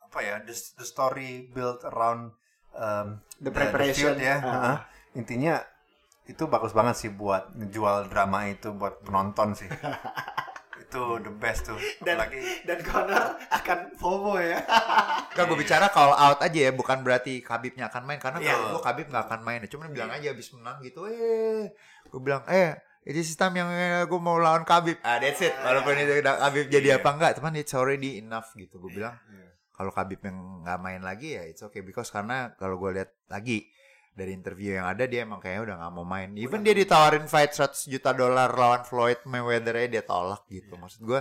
apa 0.00 0.18
ya 0.20 0.34
the, 0.40 0.54
the 0.74 0.86
story 0.86 1.44
built 1.46 1.84
around 1.84 2.32
um, 2.72 3.20
The 3.36 3.50
preparation. 3.50 4.14
feud 4.14 4.18
ya 4.18 4.36
Ah. 4.36 4.48
Heeh. 4.48 4.76
intinya 5.16 5.54
itu 6.24 6.42
bagus 6.46 6.70
banget 6.70 6.96
sih 6.96 7.10
buat 7.10 7.52
ngejual 7.52 8.08
drama 8.08 8.46
itu 8.46 8.72
buat 8.72 8.98
penonton 9.00 9.52
sih 9.52 9.68
itu 10.86 11.04
the 11.18 11.32
best 11.34 11.66
tuh 11.66 11.74
Dan 11.98 12.14
apalagi 12.16 12.38
dan 12.62 12.78
Connor 12.80 13.24
akan 13.50 13.78
FOMO 13.98 14.38
ya. 14.38 14.62
Enggak 15.34 15.44
gue 15.44 15.58
bicara 15.58 15.86
call 15.90 16.14
out 16.14 16.38
aja 16.38 16.58
ya, 16.58 16.70
bukan 16.70 17.02
berarti 17.02 17.42
Khabibnya 17.42 17.90
akan 17.90 18.06
main 18.06 18.22
karena 18.22 18.38
Iya. 18.38 18.54
kalau 18.54 18.66
gue 18.72 18.82
Khabib 18.86 19.06
nggak 19.10 19.24
akan 19.26 19.40
main. 19.42 19.60
Cuman 19.66 19.90
bilang 19.90 20.10
aja 20.10 20.30
abis 20.30 20.54
menang 20.54 20.78
gitu, 20.80 21.04
eh, 21.04 21.74
gue 22.06 22.20
bilang, 22.22 22.46
eh, 22.46 22.78
ini 23.02 23.20
sistem 23.20 23.52
yang 23.52 23.68
gue 24.06 24.20
mau 24.22 24.38
lawan 24.38 24.62
Khabib. 24.62 25.02
Ah, 25.02 25.18
that's 25.18 25.42
it. 25.42 25.52
Walaupun 25.52 25.98
itu 25.98 26.22
udah 26.22 26.34
Khabib 26.40 26.66
jadi 26.70 26.88
Iya. 26.94 26.98
apa 27.02 27.08
enggak, 27.12 27.30
teman 27.36 27.54
it's 27.54 27.74
already 27.74 28.16
enough 28.16 28.54
gitu. 28.54 28.78
Gue 28.78 28.94
bilang, 28.94 29.18
kalau 29.70 29.90
Khabib 29.90 30.22
yang 30.22 30.62
nggak 30.62 30.78
main 30.80 31.02
lagi 31.02 31.36
ya 31.36 31.44
it's 31.44 31.60
okay 31.60 31.82
because 31.82 32.08
karena 32.08 32.54
kalau 32.54 32.80
gue 32.80 32.96
lihat 32.96 33.12
lagi 33.28 33.68
dari 34.16 34.32
interview 34.32 34.80
yang 34.80 34.88
ada 34.88 35.04
dia 35.04 35.28
emang 35.28 35.44
kayaknya 35.44 35.62
udah 35.68 35.76
nggak 35.76 35.92
mau 35.92 36.06
main. 36.08 36.32
Even 36.40 36.64
dia 36.64 36.72
ditawarin 36.72 37.28
fight 37.28 37.52
100 37.52 37.92
juta 37.92 38.16
dolar 38.16 38.48
lawan 38.48 38.82
Floyd 38.88 39.20
Mayweather 39.28 39.76
dia 39.92 40.00
tolak 40.00 40.48
gitu. 40.48 40.80
Maksud 40.80 41.04
gue 41.04 41.20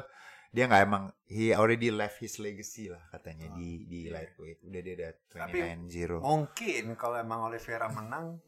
dia 0.55 0.71
nggak 0.71 0.83
emang 0.87 1.11
he 1.27 1.51
already 1.51 1.91
left 1.91 2.23
his 2.23 2.39
legacy 2.39 2.87
lah 2.87 3.03
katanya 3.11 3.51
di 3.51 3.83
di 3.83 4.07
lightweight. 4.07 4.63
Udah 4.63 4.79
dia 4.79 4.93
udah 4.95 5.11
Tapi 5.27 5.59
29-0. 5.91 6.23
mungkin 6.23 6.83
kalau 6.95 7.19
emang 7.19 7.51
Oliveira 7.51 7.91
menang 7.91 8.39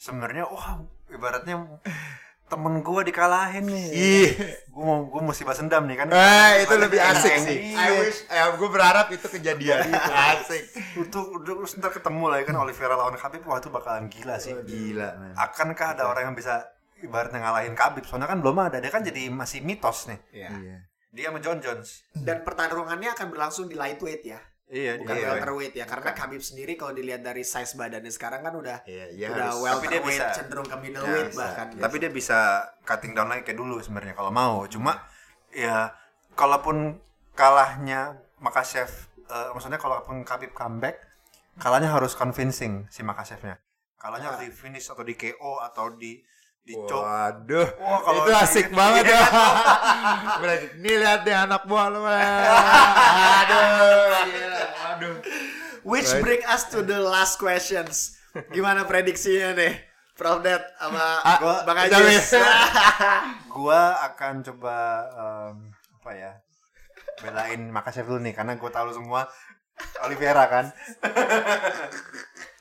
sebenarnya 0.00 0.48
wah 0.48 0.80
ibaratnya 1.12 1.78
temen 2.52 2.74
gue 2.78 3.00
dikalahin 3.02 3.64
nih 3.64 3.86
Ih. 3.88 4.30
gue 4.66 4.84
mau 4.84 5.00
gue 5.02 5.20
mesti 5.22 5.42
balas 5.42 5.58
dendam 5.58 5.82
nih 5.82 5.96
kan 5.96 6.06
Eh, 6.08 6.52
itu 6.62 6.74
lebih 6.76 7.00
asik 7.00 7.34
sih. 7.40 7.58
iya. 7.70 7.80
I 7.82 7.88
wish, 7.98 8.20
eh, 8.24 8.44
gue 8.52 8.68
berharap 8.68 9.08
itu 9.08 9.24
kejadian. 9.26 9.88
asik. 10.28 10.62
itu 10.98 11.18
udah 11.18 11.54
terus 11.56 11.72
ntar 11.74 11.88
ketemu 11.90 12.28
lagi 12.28 12.44
kan 12.44 12.56
Oliveira 12.56 12.92
lawan 12.92 13.14
Khabib 13.14 13.40
wah 13.42 13.56
itu 13.56 13.68
bakalan 13.68 14.06
gila 14.06 14.36
sih 14.36 14.52
Gila, 14.58 15.08
man. 15.14 15.32
akankah 15.34 15.88
ada 15.90 16.04
orang 16.04 16.28
yang 16.28 16.36
bisa 16.36 16.68
ibaratnya 16.98 17.40
ngalahin 17.40 17.72
Khabib 17.72 18.04
soalnya 18.04 18.26
kan 18.26 18.38
belum 18.38 18.56
ada 18.60 18.76
dia 18.76 18.88
kan 18.88 19.00
jadi 19.00 19.26
masih 19.26 19.60
mitos 19.60 20.06
nih 20.06 20.20
Iya. 20.30 20.48
Iya. 20.52 20.76
dia 21.10 21.24
sama 21.26 21.40
John 21.40 21.58
Jones 21.58 22.04
Dan 22.12 22.40
pertarungannya 22.40 23.10
akan 23.10 23.26
berlangsung 23.28 23.66
di 23.66 23.74
lightweight 23.74 24.22
ya, 24.22 24.40
iya 24.72 24.96
bukan 24.96 25.12
Iya. 25.14 25.28
welterweight 25.30 25.74
ya. 25.76 25.84
Karena 25.84 26.10
Khabib 26.10 26.40
sendiri 26.40 26.72
kalau 26.74 26.90
dilihat 26.90 27.20
dari 27.20 27.44
size 27.44 27.76
badannya 27.76 28.08
sekarang 28.08 28.40
kan 28.40 28.56
udah 28.56 28.78
Iya, 28.82 29.06
iya 29.12 29.26
udah 29.28 29.46
harus. 29.46 29.60
Tapi 29.60 29.84
dia 29.84 30.00
welterweight 30.00 30.16
bisa. 30.18 30.34
cenderung 30.34 30.64
ke 30.64 30.76
middleweight 30.80 31.28
bisa. 31.28 31.38
bahkan. 31.38 31.66
tapi 31.76 31.96
dia 32.00 32.10
bisa 32.10 32.38
cutting 32.82 33.12
down 33.12 33.28
lagi 33.28 33.44
kayak 33.44 33.58
dulu 33.58 33.76
sebenarnya 33.78 34.16
kalau 34.16 34.32
mau 34.32 34.64
cuma 34.66 34.96
ya 35.52 35.92
kalaupun 36.32 36.96
kalahnya 37.36 38.16
Makachev 38.38 38.88
eh, 39.22 39.48
maksudnya 39.52 39.76
kalaupun 39.76 40.24
Khabib 40.24 40.50
comeback 40.52 40.96
kalahnya 41.54 41.92
harus 41.92 42.16
convincing 42.16 42.88
si 42.88 43.04
Makachevnya 43.04 43.60
kalahnya 43.96 44.32
harus 44.32 44.40
di 44.40 44.50
finish 44.50 44.88
atau 44.88 45.04
di 45.04 45.12
KO 45.12 45.60
atau 45.60 45.92
di 45.92 46.16
di 46.62 46.78
choke 46.78 47.02
Waduh, 47.02 47.66
Wah, 47.76 47.98
kalau 48.00 48.22
itu 48.22 48.32
asik 48.32 48.66
banget 48.70 49.10
ya. 49.10 49.22
Berarti, 50.38 50.66
nih 50.78 50.94
lihat 50.96 51.20
deh 51.22 51.34
anak 51.34 51.62
buah 51.64 51.86
lu. 51.88 52.00
Aduh, 52.00 53.66
gila. 54.24 54.62
aduh. 54.88 55.14
Which 55.82 56.06
Right. 56.08 56.22
bring 56.22 56.42
us 56.44 56.70
to 56.70 56.80
the 56.80 56.96
last 56.96 57.36
questions. 57.36 58.14
Gimana 58.48 58.84
prediksinya 58.84 59.52
nih? 59.52 59.74
Prof 60.12 60.38
Dad 60.40 60.62
sama 60.76 61.02
gua- 61.36 61.62
Bang 61.64 61.78
Ajis. 61.80 62.30
gua 63.54 63.80
akan 64.04 64.34
coba 64.42 64.76
em, 65.10 65.56
apa 65.96 66.10
ya 66.12 66.32
belain 67.18 67.68
Makachev 67.68 68.06
dulu 68.06 68.20
nih 68.20 68.32
karena 68.32 68.54
gua 68.54 68.70
tahu 68.70 68.92
semua 68.92 69.26
Oliveira 70.00 70.46
kan 70.46 70.70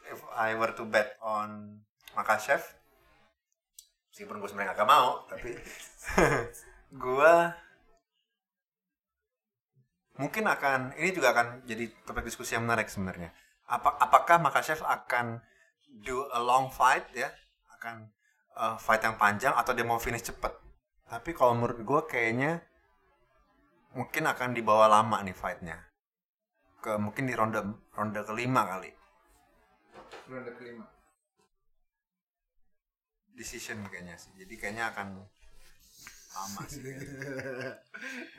if 0.07 0.19
I 0.31 0.53
were 0.53 0.71
to 0.71 0.85
bet 0.85 1.19
on 1.19 1.81
Makachev 2.11 2.63
meskipun 4.21 4.37
gue 4.37 4.49
sebenarnya 4.53 4.77
agak 4.77 4.85
mau 4.85 5.25
tapi 5.25 5.57
gua 7.01 7.57
mungkin 10.21 10.45
akan 10.45 10.93
ini 11.01 11.09
juga 11.09 11.33
akan 11.33 11.65
jadi 11.65 11.89
topik 12.05 12.29
diskusi 12.29 12.53
yang 12.53 12.69
menarik 12.69 12.85
sebenarnya. 12.85 13.33
Apa 13.65 13.97
apakah 13.97 14.37
Makachev 14.37 14.85
akan 14.85 15.41
do 16.05 16.29
a 16.29 16.37
long 16.37 16.69
fight 16.69 17.09
ya? 17.17 17.33
Akan 17.73 18.13
uh, 18.53 18.77
fight 18.77 19.01
yang 19.01 19.17
panjang 19.17 19.57
atau 19.57 19.73
dia 19.73 19.81
mau 19.81 19.97
finish 19.97 20.29
cepet? 20.29 20.53
Tapi 21.09 21.33
kalau 21.33 21.57
menurut 21.57 21.81
gue 21.81 22.01
kayaknya 22.05 22.61
mungkin 23.97 24.29
akan 24.29 24.53
dibawa 24.53 24.85
lama 24.85 25.17
nih 25.25 25.33
fightnya. 25.33 25.81
Ke 26.77 27.01
mungkin 27.01 27.25
di 27.25 27.33
ronde 27.33 27.65
ronde 27.97 28.21
kelima 28.21 28.69
kali. 28.69 28.93
Ronde 30.29 30.53
kelima. 30.61 31.00
Decision 33.35 33.81
kayaknya 33.87 34.15
sih 34.19 34.31
jadi 34.37 34.53
kayaknya 34.59 34.85
akan 34.93 35.07
lama 36.31 36.63
sih 36.71 36.79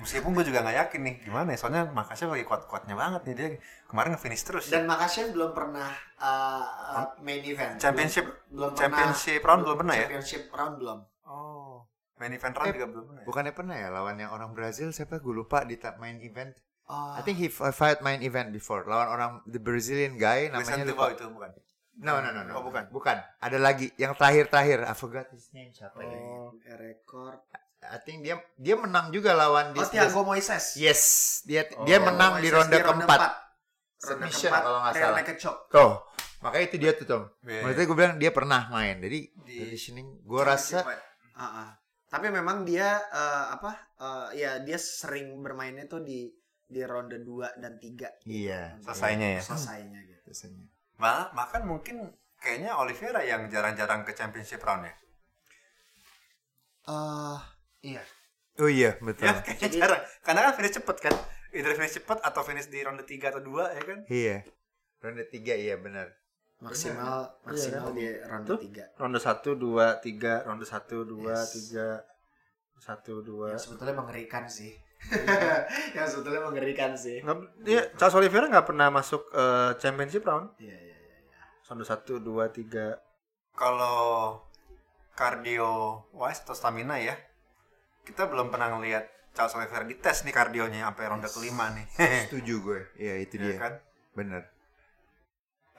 meskipun 0.00 0.32
gue 0.32 0.44
juga 0.48 0.64
nggak 0.64 0.76
yakin 0.80 1.00
nih 1.04 1.14
gimana 1.28 1.48
ya 1.52 1.58
soalnya 1.60 1.82
makasih 1.92 2.24
lagi 2.32 2.48
kuat-kuatnya 2.48 2.96
banget 2.96 3.20
nih 3.28 3.34
dia 3.36 3.48
kemarin 3.84 4.16
nge-finish 4.16 4.44
terus 4.48 4.64
ya. 4.72 4.80
Dan 4.80 4.88
Makashev 4.88 5.36
belum 5.36 5.52
pernah 5.52 5.92
uh, 6.16 6.64
uh, 6.96 7.06
main 7.20 7.44
event. 7.44 7.76
championship 7.76 8.24
belum, 8.48 8.72
belum 8.72 8.80
championship 8.80 9.40
round 9.44 9.60
belum 9.68 9.76
pernah 9.84 9.94
ya 9.94 10.08
Championship 10.08 10.42
round 10.48 10.74
belum. 10.80 10.98
oh 11.28 11.84
main 12.16 12.32
event 12.32 12.54
round 12.56 12.68
Eh, 12.70 12.74
juga 12.80 12.88
belum 12.88 13.04
pernah 13.12 13.20
ya? 13.20 13.26
Bukannya 13.28 13.52
pernah 13.52 13.76
ya 13.76 13.88
lawan 13.92 14.16
yang 14.16 14.30
orang 14.32 14.50
Brazil 14.56 14.88
siapa 14.94 15.20
gue 15.20 15.34
lupa 15.34 15.68
di 15.68 15.76
main 16.00 16.16
event. 16.24 16.56
Oh, 16.88 17.14
I 17.14 17.20
think 17.22 17.38
he 17.38 17.52
fight 17.52 18.00
main 18.00 18.24
event 18.24 18.50
before 18.56 18.88
lawan 18.88 19.08
orang 19.12 19.30
the 19.44 19.60
Brazilian 19.60 20.16
guy 20.16 20.48
namanya 20.48 20.80
Vicente 20.80 20.96
lupa. 20.96 21.12
Itu 21.12 21.28
bukan 21.28 21.50
No 22.00 22.24
no 22.24 22.32
no 22.32 22.40
no. 22.48 22.52
Oh, 22.56 22.64
bukan. 22.64 22.88
Bukan. 22.88 23.16
Ada 23.38 23.58
lagi 23.60 23.92
yang 24.00 24.16
terakhir-terakhir. 24.16 24.88
I 24.88 24.94
forgot 24.96 25.28
his 25.28 25.52
name 25.52 25.70
siapa 25.70 26.00
ya. 26.00 26.16
oh, 26.16 26.56
record. 26.80 27.38
I 27.82 27.98
think 28.00 28.22
dia 28.22 28.38
dia 28.56 28.78
menang 28.78 29.10
juga 29.10 29.34
lawan 29.34 29.74
Oh, 29.74 29.84
Thiago 29.84 30.22
Moises. 30.22 30.78
Yes, 30.78 31.02
dia 31.44 31.66
Oh. 31.76 31.84
dia 31.84 31.98
menang 31.98 32.38
di 32.38 32.48
Moises 32.48 32.54
ronde 32.54 32.78
keempat. 32.78 33.20
Submission 33.98 34.50
kalau 34.50 34.80
nggak 34.82 34.94
salah. 34.98 35.22
choke. 35.38 35.62
Tuh, 35.70 35.92
makanya 36.42 36.64
itu 36.66 36.76
dia 36.78 36.92
tuh 36.94 37.06
Tom. 37.06 37.22
Iya, 37.46 37.62
Maksudnya 37.62 37.86
gue 37.86 37.96
bilang 37.98 38.14
dia 38.18 38.30
pernah 38.34 38.60
main. 38.66 38.98
Jadi 38.98 39.18
Di- 39.46 39.58
conditioning 39.62 40.08
gue 40.22 40.42
rasa 40.42 40.82
Ah, 41.32 41.44
ah. 41.66 41.70
Tapi 42.12 42.28
memang 42.28 42.66
dia 42.66 42.98
eh, 42.98 43.44
apa? 43.52 43.72
eh, 43.98 44.42
ya 44.42 44.50
dia 44.60 44.76
sering 44.76 45.38
bermainnya 45.40 45.86
tuh 45.86 46.02
di 46.02 46.28
di 46.66 46.80
ronde 46.88 47.20
2 47.20 47.60
dan 47.60 47.76
3 47.76 48.24
iya 48.24 48.80
selesainya 48.80 49.28
ya 49.36 49.40
selesainya 49.44 50.00
gitu. 50.08 50.24
biasanya. 50.24 50.64
Bah, 51.02 51.34
bahkan 51.34 51.66
mungkin 51.66 52.14
kayaknya 52.38 52.78
Oliveira 52.78 53.18
yang 53.20 53.50
jarang-jarang 53.50 54.06
ke 54.06 54.14
championship 54.14 54.62
round 54.62 54.86
ya. 54.86 54.94
Eh, 56.84 57.38
iya. 57.84 58.02
Oh 58.60 58.68
iya 58.68 58.94
betul. 58.98 59.26
Ya, 59.26 59.34
kayaknya 59.40 59.66
Jadi- 59.66 59.80
jarang. 59.80 60.00
Karena 60.22 60.40
kan 60.46 60.52
finish 60.54 60.74
cepet 60.78 60.96
kan. 61.00 61.14
Either 61.52 61.74
finish 61.74 61.94
cepet 61.98 62.18
atau 62.22 62.42
finish 62.42 62.68
di 62.68 62.80
ronde 62.80 63.02
3 63.02 63.28
atau 63.28 63.42
2 63.42 63.66
ya 63.70 63.82
kan. 63.82 63.98
Iya. 64.06 64.36
Ronde 65.02 65.26
tiga 65.26 65.54
iya 65.54 65.74
benar. 65.76 66.06
Maksimal 66.62 67.42
maksimal 67.42 67.90
Iya, 67.90 68.22
di 68.22 68.30
ronde 68.30 68.46
Tuh. 68.46 68.58
3. 68.62 68.84
ronde 68.94 69.18
1 69.18 69.58
2 69.58 69.86
3 69.98 70.46
ronde 70.46 70.62
1 70.62 71.02
2 71.02 71.34
Yes. 71.34 71.50
3 71.74 72.06
1 72.78 73.18
2 73.18 73.50
Yang 73.50 73.62
sebetulnya 73.66 73.94
mengerikan 73.98 74.46
sih. 74.46 74.70
yang 75.98 76.06
sebetulnya 76.06 76.46
mengerikan 76.46 76.94
sih. 76.94 77.18
Nggak, 77.18 77.36
dia 77.66 77.90
Charles 77.98 78.14
Oliveira 78.14 78.46
nggak 78.46 78.66
pernah 78.70 78.88
masuk 78.88 79.26
eh, 79.34 79.74
championship 79.76 80.22
round 80.22 80.54
Iya, 80.62 80.78
iya, 80.78 80.91
ronde 81.72 81.88
1 81.88 82.04
2 82.20 82.28
3 82.68 83.56
kalau 83.56 84.36
cardio 85.12 86.04
wise 86.12 86.44
atau 86.44 86.52
stamina 86.52 87.00
ya 87.00 87.16
kita 88.04 88.28
belum 88.28 88.52
pernah 88.52 88.76
ngelihat 88.76 89.08
Charles 89.32 89.56
Oliveira 89.56 89.88
dites 89.88 90.20
nih 90.22 90.30
kardionya 90.30 90.84
sampai 90.84 91.04
ronde 91.08 91.24
kelima 91.26 91.72
nih 91.72 91.86
Setuju 92.28 92.54
gue. 92.60 92.80
Iya, 93.00 93.14
itu 93.18 93.40
Iya 93.40 93.44
dia. 93.46 93.56
kan 93.56 93.72
Bener. 94.12 94.42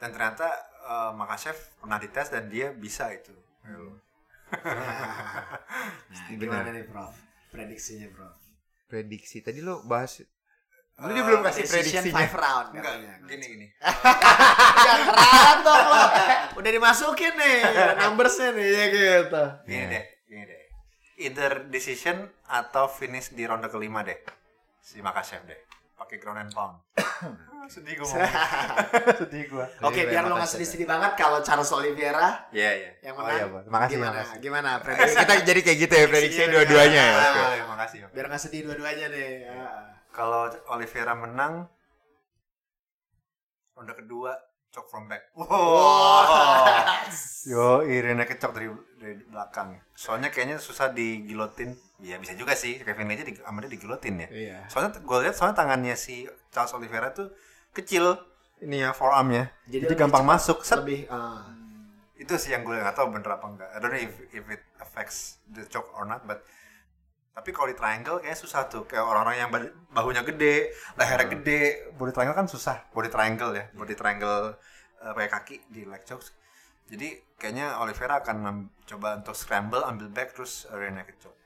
dan 0.02 0.10
ternyata 0.10 0.50
eh, 0.82 1.12
Makachev 1.14 1.54
pernah 1.78 2.02
dites 2.02 2.28
dan 2.34 2.50
dia 2.50 2.74
bisa 2.74 3.14
itu 3.14 3.30
Nah, 4.54 6.30
gimana 6.30 6.70
nih 6.70 6.86
Prof? 6.86 7.14
Prediksinya 7.50 8.06
Prof. 8.10 8.38
Prediksi. 8.86 9.42
Tadi 9.42 9.62
lo 9.62 9.82
bahas 9.82 10.22
Lu 11.04 11.12
dia 11.12 11.22
belum 11.22 11.42
kasih 11.42 11.64
prediksinya. 11.64 12.16
five 12.16 12.34
round 12.34 12.68
enggak 12.74 12.94
gini 13.26 13.46
gini 13.46 13.68
Ya 14.80 14.94
keren 15.06 15.58
dong 15.62 15.84
lo. 15.86 16.04
Udah 16.56 16.72
dimasukin 16.72 17.34
nih 17.34 17.58
numbersnya 18.00 18.50
nih 18.52 18.68
ya 18.68 18.86
gitu. 18.90 19.44
gini 19.64 19.78
Iya. 19.78 19.88
deh 19.90 20.04
gini 20.26 20.44
deh 20.44 20.62
either 21.20 21.52
decision 21.68 22.18
atau 22.46 22.88
finish 22.88 23.30
di 23.30 23.44
ronde 23.44 23.68
kelima 23.68 24.02
deh 24.02 24.18
si 24.80 25.00
Makachev 25.00 25.44
deh 25.44 25.60
pakai 25.94 26.18
ground 26.18 26.40
and 26.42 26.52
pound 26.52 26.80
sedih 27.74 27.96
gue 27.96 28.08
sedih 29.22 29.44
gue 29.46 29.66
Oke, 29.82 30.04
biar 30.04 30.26
lo 30.26 30.36
nggak 30.36 30.50
sedih-sedih 30.50 30.84
banget 30.84 31.16
kalau 31.16 31.40
Charles 31.40 31.70
Oliveira 31.70 32.44
Iya 32.50 32.72
iya. 32.74 32.92
yang 33.02 33.16
Oh 33.16 33.24
menang. 33.24 33.38
iya, 33.38 33.46
Bang. 33.48 33.64
Makasih, 33.66 33.94
gimana? 33.94 34.12
makasih. 34.14 34.38
Gimana 34.38 34.70
prediksi? 34.78 35.16
kita 35.16 35.34
jadi 35.44 35.60
kayak 35.62 35.78
gitu 35.80 35.94
ya 35.94 36.06
prediksinya 36.06 36.48
dua-duanya 36.50 37.02
ya. 37.02 37.16
Ah, 37.16 37.24
Oke. 37.24 37.40
iya, 37.54 37.64
makasih. 37.66 37.98
Biar 38.10 38.26
nggak 38.28 38.42
sedih 38.42 38.62
dua-duanya 38.64 39.06
nih. 39.08 39.30
Ya. 39.48 39.64
Kalau 40.14 40.46
Oliveira 40.70 41.18
menang 41.18 41.66
ronde 43.74 43.94
kedua 43.98 44.38
chok 44.70 44.86
from 44.90 45.10
back. 45.10 45.34
Wow. 45.34 45.50
Yo, 47.50 47.82
Irene 47.86 48.26
kecok 48.26 48.52
dari 48.54 48.70
dari 48.98 49.18
belakang. 49.26 49.78
Soalnya 49.94 50.30
kayaknya 50.30 50.58
susah 50.58 50.94
digilotin. 50.94 51.74
Ya 52.02 52.22
bisa 52.22 52.34
juga 52.34 52.54
sih. 52.54 52.82
Kevin 52.82 53.14
aja 53.14 53.26
di, 53.26 53.38
sama 53.38 53.66
dia 53.66 53.74
digilotin 53.74 54.26
ya. 54.26 54.28
Iya. 54.30 54.58
Soalnya 54.70 55.02
gue 55.02 55.18
lihat 55.26 55.36
soalnya 55.38 55.58
tangannya 55.58 55.98
si 55.98 56.30
Charles 56.54 56.74
Oliveira 56.78 57.10
tuh 57.14 57.34
kecil 57.74 58.18
ini 58.62 58.82
ya 58.82 58.94
forearmnya. 58.94 59.50
Jadi 59.66 59.82
Jadi, 59.82 59.84
lebih 59.90 59.98
gampang 59.98 60.26
cepat. 60.26 60.34
masuk. 60.38 60.58
Set. 60.62 60.78
Lebih 60.82 61.10
ah. 61.10 61.50
itu 62.18 62.34
sih 62.40 62.56
yang 62.56 62.64
gue 62.64 62.78
nggak 62.78 62.96
tahu 62.96 63.12
bener 63.12 63.36
apa 63.36 63.46
enggak 63.52 63.70
I 63.76 63.78
don't 63.84 63.92
know 63.92 64.00
if 64.00 64.16
if 64.32 64.46
it 64.48 64.64
affects 64.80 65.44
the 65.52 65.68
choke 65.68 65.92
or 65.92 66.08
not 66.08 66.24
but 66.24 66.40
tapi 67.34 67.50
kalau 67.50 67.66
di 67.66 67.74
triangle 67.74 68.18
kayak 68.18 68.38
susah 68.38 68.66
tuh. 68.66 68.86
Kayak 68.86 69.04
orang-orang 69.04 69.38
yang 69.38 69.50
bahunya 69.90 70.22
gede 70.24 70.70
lehernya 70.94 71.28
gede. 71.28 71.62
Body 71.94 72.12
triangle 72.12 72.36
kan 72.36 72.46
susah. 72.46 72.86
Body 72.90 73.10
triangle 73.10 73.52
ya. 73.52 73.66
Body 73.72 73.94
triangle 73.94 74.54
eh, 75.00 75.12
pakai 75.12 75.30
kaki 75.30 75.56
di 75.68 75.84
leg 75.84 76.02
chokes 76.04 76.32
jadi 76.84 77.16
kayaknya 77.36 77.80
Oliveira 77.80 78.20
akan 78.20 78.38
coba 78.84 79.16
untuk 79.16 79.32
scramble 79.34 79.82
ambil 79.82 80.08
back 80.08 80.32
terus 80.32 80.68
rear 80.70 80.92
naked 80.92 81.16
choke 81.18 81.40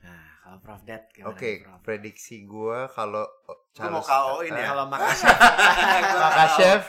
Nah, 0.00 0.22
kalau 0.38 0.58
Prof. 0.58 0.80
Dad 0.82 1.10
gimana? 1.10 1.30
Oke, 1.30 1.50
Prof? 1.62 1.78
prediksi 1.82 2.42
gua 2.42 2.86
kalau 2.88 3.26
Lu 3.74 3.88
mau 3.88 3.98
Charles- 3.98 4.06
KO-in 4.06 4.52
eh, 4.52 4.62
ya? 4.62 4.66
Kalau 4.68 4.84
Makachev 4.86 5.30
Maka 6.14 6.44
chef, 6.54 6.82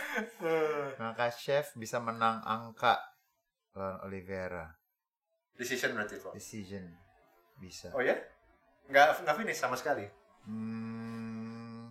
maka 0.98 1.26
chef 1.30 1.66
bisa 1.74 1.98
menang 1.98 2.42
angka 2.42 2.98
lawan 3.74 3.98
Oliveira. 4.04 4.78
decision 5.54 5.94
berarti 5.94 6.18
Flo. 6.18 6.30
Decision 6.32 6.84
bisa. 7.56 7.90
oh 7.92 8.00
ya 8.00 8.16
nggak 8.86 9.22
nggak 9.22 9.36
finish 9.36 9.58
sama 9.58 9.76
sekali 9.76 10.08
Hmm. 10.44 11.88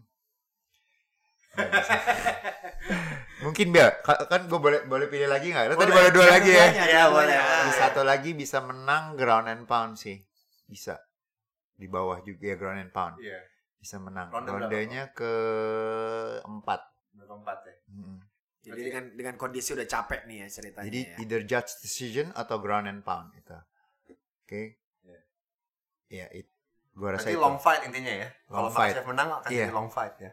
Mungkin 3.43 3.75
biar 3.75 4.01
ka- 4.01 4.29
kan 4.29 4.47
gue 4.47 4.55
boleh 4.55 4.85
boleh 4.85 5.09
pilih 5.09 5.27
lagi 5.27 5.51
nggak? 5.51 5.73
Lo 5.73 5.75
tadi 5.75 5.91
boleh 5.91 6.13
dua 6.13 6.27
lagi 6.31 6.53
ya. 6.53 6.67
Iya, 6.71 7.03
boleh. 7.11 7.35
Di 7.67 7.73
satu 7.75 8.01
lagi 8.05 8.33
bisa 8.33 8.61
menang 8.61 9.17
ground 9.17 9.49
and 9.49 9.65
pound 9.65 9.99
sih. 9.99 10.21
Bisa. 10.65 10.97
Di 11.75 11.89
bawah 11.89 12.23
juga 12.23 12.45
ya 12.45 12.57
ground 12.57 12.81
and 12.81 12.93
pound. 12.93 13.19
iya 13.19 13.41
Bisa 13.77 13.99
menang. 13.99 14.31
Ronde 14.31 14.49
Rondenya 14.49 15.11
ke 15.11 15.33
empat. 16.41 16.81
berempat 17.13 17.59
ya 17.65 17.75
Mm. 17.93 18.19
Jadi 18.63 18.81
dengan 18.89 19.05
dengan 19.13 19.35
kondisi 19.37 19.75
udah 19.75 19.85
capek 19.85 20.25
nih 20.25 20.45
ya 20.45 20.49
ceritanya. 20.49 20.87
Jadi 20.87 21.01
ya. 21.03 21.17
either 21.19 21.41
judge 21.43 21.73
decision 21.81 22.31
atau 22.33 22.57
ground 22.57 22.87
and 22.87 23.03
pound 23.03 23.35
itu. 23.35 23.53
Oke. 24.47 24.55
Iya. 24.55 24.67
Iya, 26.13 26.29
it. 26.31 26.47
Gua 26.93 27.17
rasa 27.17 27.25
Berarti 27.25 27.33
itu. 27.33 27.41
long 27.41 27.57
fight 27.57 27.81
intinya 27.89 28.13
ya. 28.13 28.29
Kalau. 28.45 28.69
Makachev 28.69 29.05
menang 29.09 29.29
akan 29.33 29.49
Iya. 29.49 29.65
jadi 29.65 29.73
long 29.73 29.89
fight 29.89 30.15
ya. 30.21 30.31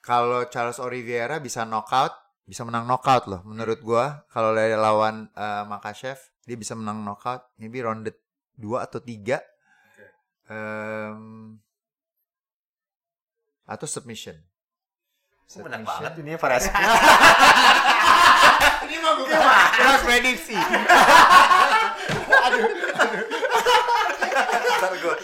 Kalau 0.00 0.44
Charles 0.46 0.76
Oliveira 0.76 1.40
bisa 1.40 1.64
knockout, 1.64 2.12
bisa 2.44 2.68
menang 2.68 2.84
knockout 2.84 3.24
loh. 3.26 3.40
Menurut 3.48 3.80
gua 3.80 4.28
kalau 4.28 4.52
dari 4.52 4.76
lawan 4.76 5.32
eh, 5.32 5.64
Makachev, 5.64 6.20
dia 6.44 6.56
bisa 6.56 6.76
menang 6.76 7.00
knockout. 7.00 7.48
Maybe 7.56 7.80
ronde 7.80 8.12
2 8.54 8.76
atau 8.76 9.00
3. 9.00 9.40
Oke. 9.40 9.40
atau 13.64 13.86
submission. 13.86 14.34
Banyak 15.46 15.86
banget 15.86 16.12
ini 16.18 16.34
ya 16.34 16.38
variasi. 16.38 16.68
Ini 18.90 18.96
mah 18.98 19.14
bukan 19.14 19.38
bukan 19.38 20.00
prediksi. 20.02 20.58
Ntar 24.50 24.92
gue. 24.96 25.14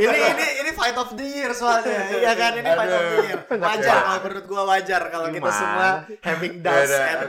ini 0.00 0.18
ini 0.32 0.46
ini 0.64 0.70
fight 0.72 0.96
of 0.98 1.10
the 1.14 1.26
year 1.26 1.50
soalnya. 1.54 2.00
Iya 2.12 2.32
kan 2.34 2.52
ini 2.58 2.70
fight 2.70 2.92
of 2.92 3.04
the 3.04 3.18
year. 3.26 3.40
Wajar 3.62 3.96
kalau 4.02 4.20
menurut 4.24 4.44
gua 4.48 4.62
wajar 4.76 5.02
kalau 5.12 5.28
kita 5.30 5.50
semua 5.52 5.88
having 6.24 6.54
doubts 6.64 6.90
Beda, 6.90 7.06
and 7.06 7.20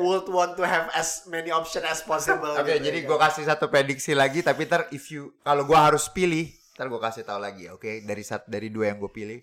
would 0.00 0.26
want 0.30 0.52
to 0.56 0.64
have 0.64 0.88
as 0.96 1.26
many 1.28 1.50
option 1.52 1.82
as 1.84 2.00
possible. 2.02 2.54
Oke, 2.56 2.78
gitu, 2.78 2.88
jadi 2.90 2.98
ya 3.04 3.08
gue 3.08 3.18
kasih 3.18 3.44
satu 3.44 3.66
prediksi 3.68 4.12
lagi, 4.16 4.40
tapi 4.40 4.64
ntar 4.66 4.88
if 4.94 5.10
you 5.10 5.34
kalau 5.42 5.66
gue 5.66 5.76
harus 5.76 6.08
pilih, 6.08 6.48
ntar 6.78 6.88
gue 6.88 7.00
kasih 7.00 7.22
tahu 7.26 7.38
lagi, 7.42 7.68
oke? 7.68 8.06
Dari 8.06 8.22
sat 8.24 8.46
dari 8.48 8.72
dua 8.72 8.92
yang 8.94 8.98
gue 9.02 9.10
pilih. 9.12 9.40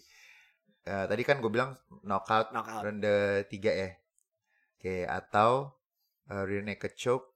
Eh, 0.90 1.06
tadi 1.06 1.22
kan 1.22 1.38
gue 1.38 1.52
bilang 1.52 1.78
knockout, 2.02 2.50
Knockout. 2.50 2.82
ronde 2.82 3.46
3 3.46 3.54
ya. 3.70 3.90
Oke, 4.80 5.04
atau 5.06 5.76
uh, 6.32 6.44
rear 6.48 6.64
naked 6.64 6.96
choke 6.96 7.36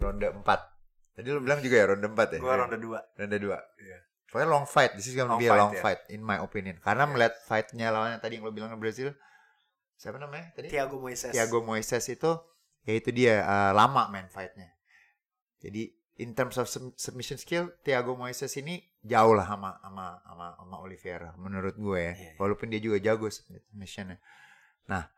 ronde 0.00 0.24
4. 0.24 0.77
Tadi 1.18 1.34
lu 1.34 1.42
bilang 1.42 1.58
juga 1.58 1.74
ya 1.74 1.86
ronde 1.90 2.06
4 2.06 2.14
ya? 2.14 2.38
Gue 2.38 2.54
ronde 2.54 2.78
2. 2.78 3.18
Ronde 3.18 3.38
2. 3.42 3.82
Iya. 3.82 3.98
Pokoknya 4.30 4.46
long 4.46 4.66
fight. 4.70 4.94
This 4.94 5.10
is 5.10 5.18
gonna 5.18 5.34
Long 5.34 5.40
be 5.42 5.48
a 5.48 5.50
fight, 5.50 5.58
long 5.58 5.72
ya. 5.74 5.82
fight 5.82 6.00
in 6.14 6.22
my 6.22 6.38
opinion. 6.38 6.78
Karena 6.78 7.10
melihat 7.10 7.34
fightnya 7.42 7.90
lawannya 7.90 8.22
tadi 8.22 8.38
yang 8.38 8.46
lo 8.46 8.54
bilang 8.54 8.70
Brazil, 8.78 9.10
siapa 9.98 10.20
namanya 10.20 10.54
tadi? 10.54 10.70
Thiago 10.70 11.02
Moises. 11.02 11.34
Thiago 11.34 11.58
Moises 11.64 12.04
itu 12.06 12.30
ya 12.86 12.92
itu 12.94 13.10
dia 13.10 13.42
eh, 13.42 13.72
lama 13.74 14.06
main 14.12 14.30
fightnya. 14.30 14.68
Jadi 15.58 15.90
in 16.22 16.36
terms 16.36 16.54
of 16.60 16.68
sub- 16.70 16.94
submission 16.94 17.40
skill 17.40 17.72
Thiago 17.82 18.14
Moises 18.14 18.52
ini 18.60 18.78
jauh 19.02 19.32
lah 19.32 19.48
sama 19.48 19.80
sama 19.80 20.20
sama, 20.22 20.46
sama 20.60 20.76
Oliveira 20.84 21.32
menurut 21.40 21.74
gue 21.74 21.98
ya. 21.98 22.12
Iya, 22.14 22.14
iya. 22.14 22.32
Walaupun 22.36 22.68
dia 22.68 22.78
juga 22.78 23.00
jago 23.00 23.26
submissionnya. 23.32 24.20
Nah, 24.86 25.08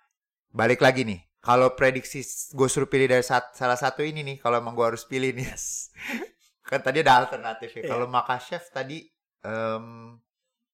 balik 0.54 0.80
lagi 0.80 1.02
nih. 1.02 1.20
Kalau 1.40 1.72
prediksi 1.72 2.20
gue 2.52 2.68
suruh 2.68 2.84
pilih 2.84 3.08
dari 3.08 3.24
sat- 3.24 3.56
salah 3.56 3.74
satu 3.74 4.04
ini 4.04 4.20
nih, 4.20 4.36
kalau 4.38 4.60
emang 4.60 4.76
gue 4.76 4.84
harus 4.84 5.04
pilih 5.04 5.32
nih. 5.32 5.48
Yes. 5.48 5.88
Kan 6.68 6.80
tadi 6.80 7.00
ada 7.00 7.24
alternatif 7.24 7.72
ya. 7.74 7.88
Kalau 7.88 8.06
Makachev 8.06 8.60
tadi 8.68 9.08
em, 9.40 10.14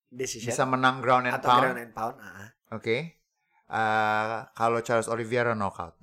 Decision 0.06 0.50
bisa 0.50 0.64
menang 0.66 0.98
ground 0.98 1.30
and 1.30 1.34
atau 1.38 1.48
pound. 1.48 1.62
ground 1.62 1.78
and 1.80 1.92
pound. 1.94 2.16
ah. 2.18 2.50
Oke. 2.74 2.96
Eh, 3.66 4.36
kalau 4.52 4.78
Charles 4.80 5.06
Oliveira 5.06 5.54
knockout. 5.54 5.94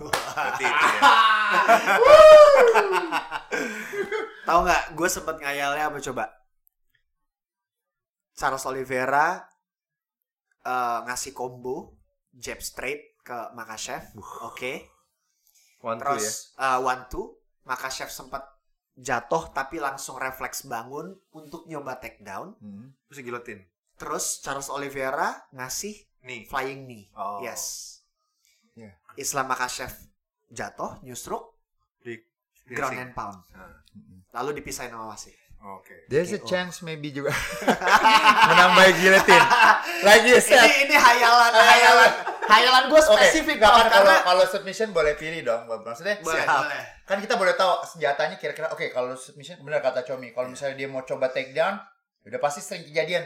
Berarti 0.00 0.64
itu 0.64 0.86
ya. 0.88 1.00
Tahu 4.42 4.58
nggak? 4.62 4.82
Gue 4.94 5.08
sempet 5.08 5.36
ngayalnya 5.38 5.84
apa 5.86 5.98
coba? 6.02 6.24
Charles 8.32 8.64
Oliveira 8.64 9.44
eh, 10.62 10.98
ngasih 11.04 11.32
combo 11.32 11.94
jab 12.32 12.58
straight 12.58 13.11
ke 13.22 13.38
Makachev. 13.54 14.02
Oke. 14.42 14.90
One 15.82 15.98
two 15.98 16.14
ya. 16.14 16.18
Terus 16.18 16.54
eh, 16.58 16.78
one 16.78 17.02
two, 17.10 17.26
Makachev 17.66 18.10
sempat 18.10 18.42
jatuh 18.92 19.50
tapi 19.56 19.80
langsung 19.80 20.20
refleks 20.20 20.68
bangun 20.68 21.16
untuk 21.32 21.64
nyoba 21.66 21.96
takedown. 21.98 22.54
Hmm. 22.60 22.92
Terus 23.08 23.18
gilotin. 23.24 23.60
Terus 23.96 24.42
Charles 24.42 24.68
Oliveira 24.68 25.46
ngasih 25.54 25.94
Nih. 26.26 26.46
flying 26.50 26.86
knee. 26.86 27.06
Oh. 27.14 27.40
Yes. 27.40 27.98
Yeah. 28.74 28.94
Islam 29.16 29.48
Makachev 29.48 29.92
jatuh, 30.52 31.00
new 31.06 31.16
stroke, 31.16 31.56
Di 32.04 32.20
ground 32.68 32.98
and 33.00 33.12
pound. 33.16 33.40
Ah, 33.56 33.80
Lalu 34.32 34.60
dipisahin 34.60 34.92
sama 34.92 35.12
wasit. 35.12 35.36
Oke. 35.62 36.10
There's 36.10 36.34
Oke, 36.34 36.38
a 36.38 36.40
oh. 36.42 36.48
chance 36.50 36.82
maybe 36.82 37.14
juga 37.14 37.30
menambah 38.50 38.86
guillotine. 38.98 39.46
Lagi 40.02 40.30
ini 40.34 40.42
set. 40.42 40.66
ini 40.82 40.96
hayalan 40.98 41.52
hayalan 41.54 42.10
hayalan 42.42 42.84
gue 42.90 42.98
spesifik 43.00 43.62
nggak 43.62 43.70
kan 43.70 43.86
Bang, 43.86 43.90
kalau 43.94 44.14
kalau 44.26 44.44
submission 44.50 44.90
boleh 44.90 45.14
pilih 45.14 45.46
dong. 45.46 45.70
Maksudnya 45.70 46.18
boleh 46.18 46.42
siap. 46.42 46.66
boleh 46.66 46.82
kan 47.06 47.18
kita 47.22 47.34
boleh 47.38 47.54
tahu 47.54 47.78
senjatanya 47.86 48.36
kira-kira 48.42 48.74
oke 48.74 48.90
kalau 48.90 49.14
submission 49.14 49.58
benar 49.62 49.78
kata 49.78 50.02
Comi 50.02 50.34
kalau 50.34 50.50
misalnya 50.50 50.74
dia 50.74 50.88
mau 50.90 51.06
coba 51.06 51.30
take 51.30 51.54
down 51.54 51.78
udah 52.22 52.38
pasti 52.42 52.58
sering 52.58 52.82
kejadian 52.82 53.22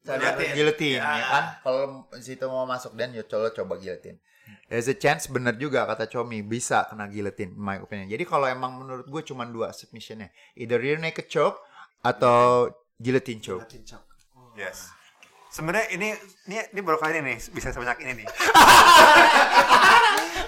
Ada 0.00 0.32
Guillotine. 0.32 0.52
guillotine 0.56 0.98
Ya. 0.98 1.12
ya 1.20 1.26
kan. 1.28 1.44
Kalau 1.60 1.82
situ 2.18 2.46
mau 2.48 2.64
masuk 2.64 2.96
dan 2.96 3.12
ya 3.12 3.20
coba 3.22 3.52
coba 3.52 3.74
guillotine. 3.76 4.16
There's 4.66 4.86
a 4.86 4.94
chance 4.94 5.26
bener 5.26 5.54
juga 5.54 5.82
kata 5.84 6.06
Chomi 6.06 6.40
bisa 6.40 6.86
kena 6.86 7.10
guillotine 7.10 7.50
in 7.50 7.60
my 7.60 7.82
opinion. 7.82 8.06
Jadi 8.06 8.22
kalau 8.22 8.46
emang 8.46 8.78
menurut 8.78 9.06
gue 9.06 9.22
cuma 9.24 9.42
dua 9.44 9.74
submissionnya, 9.74 10.30
either 10.54 10.78
rear 10.78 10.96
naked 10.96 11.26
choke 11.26 11.58
atau 12.00 12.70
guillotine 12.96 13.42
choke. 13.42 13.66
Guillotine 13.66 13.84
choke. 13.84 14.06
Yes. 14.54 14.90
Sebenarnya 15.50 15.90
ini 15.90 16.14
ini 16.46 16.56
ini 16.62 16.80
baru 16.80 17.02
kali 17.02 17.18
ini 17.18 17.34
nih 17.34 17.38
bisa 17.50 17.74
sebanyak 17.74 17.98
ini 18.06 18.22
nih. 18.22 18.26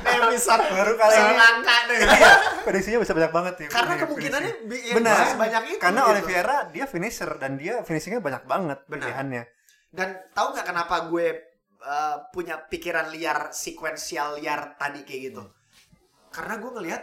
Episode 0.03 0.65
Baru 0.71 0.93
kali 0.95 1.15
ini. 1.15 1.35
Selangka 1.35 1.77
deh. 1.89 1.99
Iya, 1.99 2.33
prediksinya 2.63 2.99
bisa 3.03 3.13
banyak 3.13 3.33
banget 3.33 3.55
nih. 3.59 3.69
Karena 3.71 3.93
Ini 3.93 4.01
kemungkinannya 4.03 4.53
ya 4.71 4.95
benar. 4.95 5.15
bisa 5.15 5.27
sebanyak 5.35 5.63
itu, 5.67 5.81
Karena 5.83 6.01
gitu. 6.01 6.11
Oliveira 6.15 6.57
dia 6.71 6.85
finisher 6.87 7.31
dan 7.39 7.51
dia 7.59 7.75
finishingnya 7.83 8.21
banyak 8.23 8.43
banget 8.47 8.79
Benar. 8.87 9.03
pilihannya. 9.03 9.43
Dan 9.93 10.09
tahu 10.33 10.47
nggak 10.57 10.67
kenapa 10.67 10.95
gue 11.11 11.27
uh, 11.83 12.31
punya 12.31 12.63
pikiran 12.63 13.11
liar 13.11 13.51
sekuensial 13.51 14.39
liar 14.39 14.75
tadi 14.75 15.03
kayak 15.03 15.21
gitu? 15.29 15.43
Karena 16.29 16.57
gue 16.57 16.71
ngelihat 16.73 17.03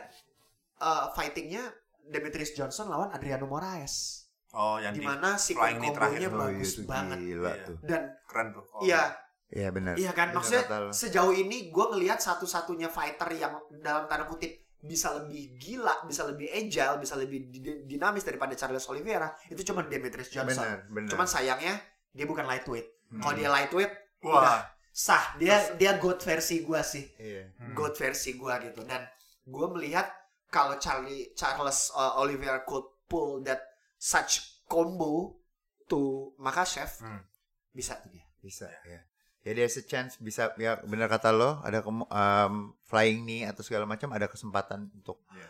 uh, 0.79 1.13
fightingnya 1.13 1.63
Demetrius 2.01 2.51
Johnson 2.51 2.89
lawan 2.89 3.11
Adriano 3.11 3.45
Moraes, 3.45 4.25
Oh, 4.49 4.81
yang 4.81 4.97
di 4.97 4.99
di 4.99 5.05
mana 5.05 5.37
si 5.37 5.53
flying 5.53 5.77
knee 5.77 5.93
terakhir 5.93 6.25
kombonya 6.25 6.29
tuh. 6.33 6.41
bagus 6.41 6.71
banget. 6.83 7.17
Gila 7.21 7.45
Iya. 7.45 7.63
tuh. 7.63 7.77
Dan 7.85 8.01
keren 8.25 8.47
tuh. 8.49 8.65
Oh, 8.73 8.81
iya, 8.81 9.01
Iya 9.47 9.69
benar. 9.69 9.93
iya 9.93 10.09
kan. 10.09 10.33
Benar 10.33 10.41
Maksudnya 10.41 10.63
kata 10.65 10.89
sejauh 10.89 11.33
ini 11.33 11.69
gue 11.69 11.85
ngelihat 11.85 12.17
satu-satunya 12.17 12.89
fighter 12.89 13.29
yang 13.31 13.53
dalam 13.77 14.09
tanda 14.09 14.25
kutip 14.25 14.49
bisa 14.79 15.13
lebih 15.13 15.53
gila, 15.59 16.01
bisa 16.01 16.25
lebih 16.25 16.49
agile, 16.49 16.97
bisa 16.97 17.13
lebih 17.13 17.51
di- 17.51 17.85
dinamis 17.85 18.25
daripada 18.25 18.55
Charles 18.55 18.87
Oliveira 18.87 19.29
itu 19.45 19.61
cuma 19.61 19.85
Demetrius 19.85 20.31
Johnson. 20.31 20.65
Benar, 20.65 20.79
benar. 20.87 21.09
Cuman 21.13 21.27
sayangnya 21.27 21.75
dia 22.09 22.25
bukan 22.25 22.49
lightweight. 22.49 22.87
Kalau 23.21 23.33
Hmm. 23.33 23.37
dia 23.37 23.49
lightweight, 23.51 23.93
Wah. 24.21 24.41
udah 24.41 24.57
sah. 24.89 25.35
Dia 25.35 25.75
dia 25.75 25.95
goat 25.95 26.19
versi 26.19 26.61
gua 26.61 26.81
sih. 26.81 27.05
Iya. 27.15 27.55
Hmm. 27.55 27.73
Goat 27.73 27.95
versi 27.95 28.33
gua 28.33 28.59
gitu. 28.59 28.83
Dan 28.83 29.05
gua 29.43 29.71
melihat 29.71 30.07
kalau 30.47 30.75
Charlie 30.75 31.31
Charles 31.33 31.93
uh, 31.93 32.17
Oliveira 32.17 32.63
could 32.63 32.83
pull 33.05 33.39
that 33.41 33.61
such 33.95 34.61
combo 34.65 35.37
to 35.85 36.31
Makachev, 36.37 36.89
Hmm. 36.99 37.21
bisa 37.69 37.97
tuh 37.97 38.09
dia. 38.09 38.25
Bisa 38.39 38.69
ya. 38.83 39.01
Ya 39.39 39.51
there's 39.55 39.75
a 39.75 39.83
chance 39.83 40.19
bisa 40.19 40.51
ya 40.55 40.77
benar 40.83 41.07
kata 41.07 41.31
lo 41.31 41.63
ada 41.63 41.79
kemu- 41.79 42.05
um, 42.05 42.75
flying 42.83 43.23
knee 43.23 43.43
atau 43.43 43.63
segala 43.63 43.87
macam 43.87 44.11
ada 44.11 44.27
kesempatan 44.27 44.91
untuk 44.91 45.23
Iya. 45.31 45.47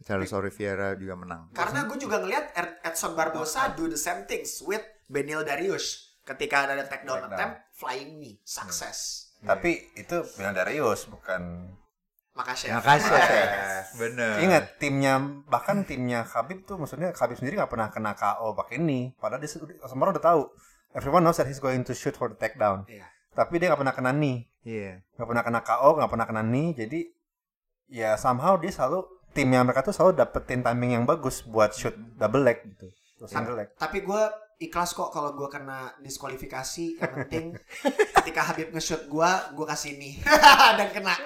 Charles 0.00 0.30
Oliveira 0.30 0.92
juga 0.94 1.12
menang. 1.14 1.48
Karena 1.50 1.84
gue 1.84 1.96
juga 1.96 2.18
ngelihat 2.18 2.52
Edson 2.82 3.12
Barbosa 3.12 3.68
do 3.70 3.84
the 3.84 3.96
same 3.96 4.24
things 4.24 4.60
with 4.60 4.80
Benil 5.06 5.40
Darius. 5.40 6.16
Ketika 6.22 6.64
ada 6.64 6.84
Takedown. 6.84 7.26
attempt, 7.26 7.69
flying 7.80 8.20
knee, 8.20 8.36
sukses. 8.44 9.32
Tapi 9.40 9.88
itu 9.96 10.20
Bilang 10.36 10.52
Darius 10.52 11.08
bukan 11.08 11.72
Makachev. 12.36 12.70
Makasih. 12.76 13.10
Bener. 13.98 14.36
Ingat 14.44 14.64
timnya 14.78 15.18
bahkan 15.50 15.82
timnya 15.82 16.22
Khabib 16.22 16.62
tuh 16.62 16.78
maksudnya 16.78 17.10
Khabib 17.10 17.40
sendiri 17.40 17.58
nggak 17.58 17.72
pernah 17.72 17.88
kena 17.90 18.12
KO 18.14 18.54
pakai 18.54 18.78
ini. 18.78 19.16
Padahal 19.18 19.42
dia 19.42 19.50
sudah- 19.50 19.80
semua 19.88 20.08
orang 20.08 20.20
udah 20.20 20.26
tahu. 20.28 20.42
Everyone 20.94 21.22
knows 21.26 21.38
that 21.40 21.48
he's 21.50 21.58
going 21.62 21.82
to 21.82 21.96
shoot 21.96 22.14
for 22.14 22.30
the 22.30 22.38
takedown. 22.38 22.86
Iya. 22.86 23.08
Tapi 23.34 23.58
dia 23.58 23.72
nggak 23.72 23.80
pernah 23.80 23.94
kena 23.96 24.12
knee. 24.14 24.46
Iya. 24.60 25.00
nggak 25.16 25.28
pernah 25.28 25.42
kena 25.42 25.60
KO, 25.64 25.88
nggak 25.96 26.10
pernah 26.12 26.26
kena 26.28 26.42
knee. 26.44 26.70
Jadi 26.76 27.00
ya 27.90 28.14
somehow 28.14 28.60
dia 28.60 28.70
selalu 28.70 29.02
timnya 29.34 29.64
mereka 29.66 29.82
tuh 29.82 29.94
selalu 29.94 30.20
dapetin 30.20 30.60
timing 30.62 31.00
yang 31.00 31.04
bagus 31.08 31.42
buat 31.42 31.74
shoot 31.74 31.96
double 32.14 32.44
leg 32.44 32.62
gitu. 32.62 32.92
Terus 33.18 33.30
single 33.30 33.56
leg. 33.58 33.68
Tapi 33.74 34.00
gue 34.00 34.22
ikhlas 34.60 34.92
kok 34.92 35.08
kalau 35.08 35.32
gue 35.32 35.48
kena 35.48 35.96
diskualifikasi. 36.04 37.00
Yang 37.00 37.12
penting 37.16 37.44
ketika 38.20 38.40
Habib 38.52 38.68
nge-shoot 38.76 39.08
gue, 39.08 39.30
gue 39.56 39.66
kasih 39.66 39.96
nih 39.96 40.14
dan 40.78 40.88
kena. 40.92 41.16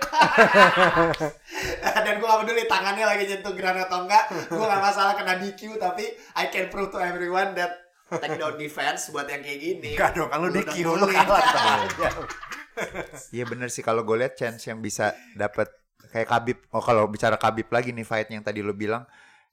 dan 2.07 2.15
gue 2.23 2.27
gak 2.27 2.41
peduli 2.47 2.65
tangannya 2.71 3.05
lagi 3.05 3.27
nyentuh 3.27 3.53
granat 3.59 3.91
atau 3.91 4.07
enggak. 4.07 4.25
Gue 4.49 4.65
gak 4.65 4.83
masalah 4.83 5.13
kena 5.19 5.35
DQ, 5.43 5.83
tapi 5.83 6.07
I 6.39 6.47
can 6.55 6.71
prove 6.71 6.95
to 6.95 7.03
everyone 7.03 7.59
that 7.59 7.75
takedown 8.07 8.55
defense 8.55 9.11
buat 9.11 9.27
yang 9.27 9.43
kayak 9.43 9.59
gini. 9.59 9.91
Enggak 9.99 10.15
dong, 10.15 10.31
kalau 10.31 10.47
Lu 10.47 10.55
DQ 10.55 10.75
lu 10.87 11.07
kalah. 11.11 11.43
Iya 13.35 13.45
bener 13.47 13.71
sih 13.71 13.83
kalau 13.83 14.07
gue 14.07 14.17
lihat 14.19 14.39
chance 14.39 14.71
yang 14.71 14.79
bisa 14.79 15.11
dapat 15.35 15.67
kayak 16.15 16.31
Khabib. 16.31 16.59
Oh 16.71 16.83
kalau 16.83 17.11
bicara 17.11 17.35
Khabib 17.35 17.67
lagi 17.75 17.91
nih 17.91 18.07
fight 18.07 18.31
yang 18.31 18.47
tadi 18.47 18.63
lo 18.63 18.71
bilang, 18.79 19.03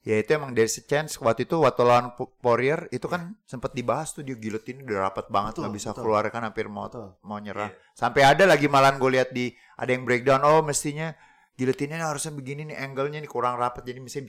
ya 0.02 0.18
itu 0.18 0.34
emang 0.34 0.50
a 0.50 0.66
chance 0.66 1.14
waktu 1.22 1.46
itu 1.46 1.62
waktu 1.62 1.82
lawan 1.86 2.18
P- 2.18 2.26
Poirier 2.42 2.90
itu 2.90 3.06
kan 3.06 3.38
sempet 3.46 3.70
dibahas 3.70 4.10
tuh 4.10 4.26
dia 4.26 4.34
guillotine 4.34 4.82
udah 4.82 5.06
rapat 5.06 5.30
banget 5.30 5.62
nggak 5.62 5.74
bisa 5.78 5.94
betul. 5.94 6.02
keluar 6.02 6.26
kan 6.26 6.42
hampir 6.42 6.66
mau 6.66 6.90
Betul. 6.90 7.14
mau 7.22 7.38
nyerah. 7.38 7.70
Sampai 7.94 8.26
ada 8.26 8.42
lagi 8.42 8.66
malahan 8.66 8.98
gue 8.98 9.10
lihat 9.14 9.30
di 9.30 9.54
ada 9.78 9.90
yang 9.94 10.02
breakdown 10.02 10.42
oh 10.42 10.58
mestinya 10.66 11.14
guillotine 11.54 12.02
harusnya 12.02 12.34
begini 12.34 12.74
nih 12.74 12.82
angle-nya 12.82 13.22
nih 13.22 13.30
kurang 13.30 13.54
rapat 13.54 13.86
jadi 13.86 14.02
mesti 14.02 14.26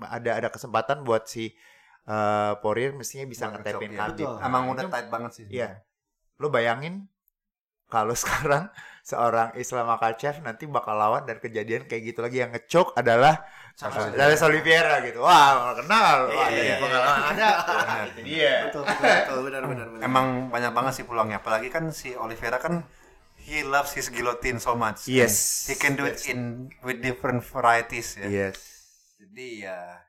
ada 0.00 0.30
ada 0.40 0.48
kesempatan 0.48 1.04
buat 1.04 1.28
si 1.28 1.52
Poirier 2.64 2.96
mestinya 2.96 3.28
bisa 3.28 3.52
ngetepin 3.52 3.92
ya. 3.92 4.08
Betul. 4.08 4.40
Emang 4.40 4.72
udah 4.72 4.88
tight 4.88 5.12
banget 5.12 5.30
sih. 5.36 5.44
Iya. 5.52 5.84
Lo 6.40 6.48
bayangin 6.48 7.12
kalau 7.92 8.16
sekarang 8.24 8.72
seorang 9.06 9.54
Islam 9.54 9.86
Makachev 9.86 10.42
nanti 10.42 10.66
bakal 10.66 10.98
lawan 10.98 11.22
dan 11.22 11.38
kejadian 11.38 11.86
kayak 11.86 12.10
gitu 12.10 12.26
lagi 12.26 12.42
yang 12.42 12.50
ngecok 12.50 12.98
adalah 12.98 13.46
Charles 13.78 14.42
Oliveira 14.42 14.98
gitu. 15.06 15.22
Wah, 15.22 15.78
kenal. 15.78 16.26
Wah, 16.26 16.50
Iya, 16.50 16.58
dari 16.58 16.66
iya, 16.66 16.76
pengalaman 16.82 17.22
ada. 17.30 17.48
Benar. 17.62 18.06
Itu 18.10 18.20
dia. 18.26 18.54
Betul, 18.66 18.82
betul, 18.82 19.06
betul, 19.22 19.38
benar, 19.46 19.62
benar, 19.70 19.86
benar. 19.94 20.02
Emang 20.02 20.26
banyak 20.50 20.72
banget 20.74 20.92
sih 20.98 21.04
peluangnya. 21.06 21.38
Apalagi 21.38 21.68
kan 21.70 21.94
si 21.94 22.18
Oliveira 22.18 22.58
kan 22.58 22.82
he 23.38 23.62
loves 23.62 23.94
his 23.94 24.10
guillotine 24.10 24.58
so 24.58 24.74
much. 24.74 25.06
Yes. 25.06 25.68
He 25.70 25.78
can 25.78 25.94
do 25.94 26.02
it 26.02 26.18
in 26.26 26.72
with 26.82 26.98
different 26.98 27.46
varieties 27.46 28.18
ya. 28.18 28.26
Yes. 28.26 28.58
Jadi 29.22 29.70
ya 29.70 30.05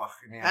Wah, 0.00 0.16
ini 0.24 0.40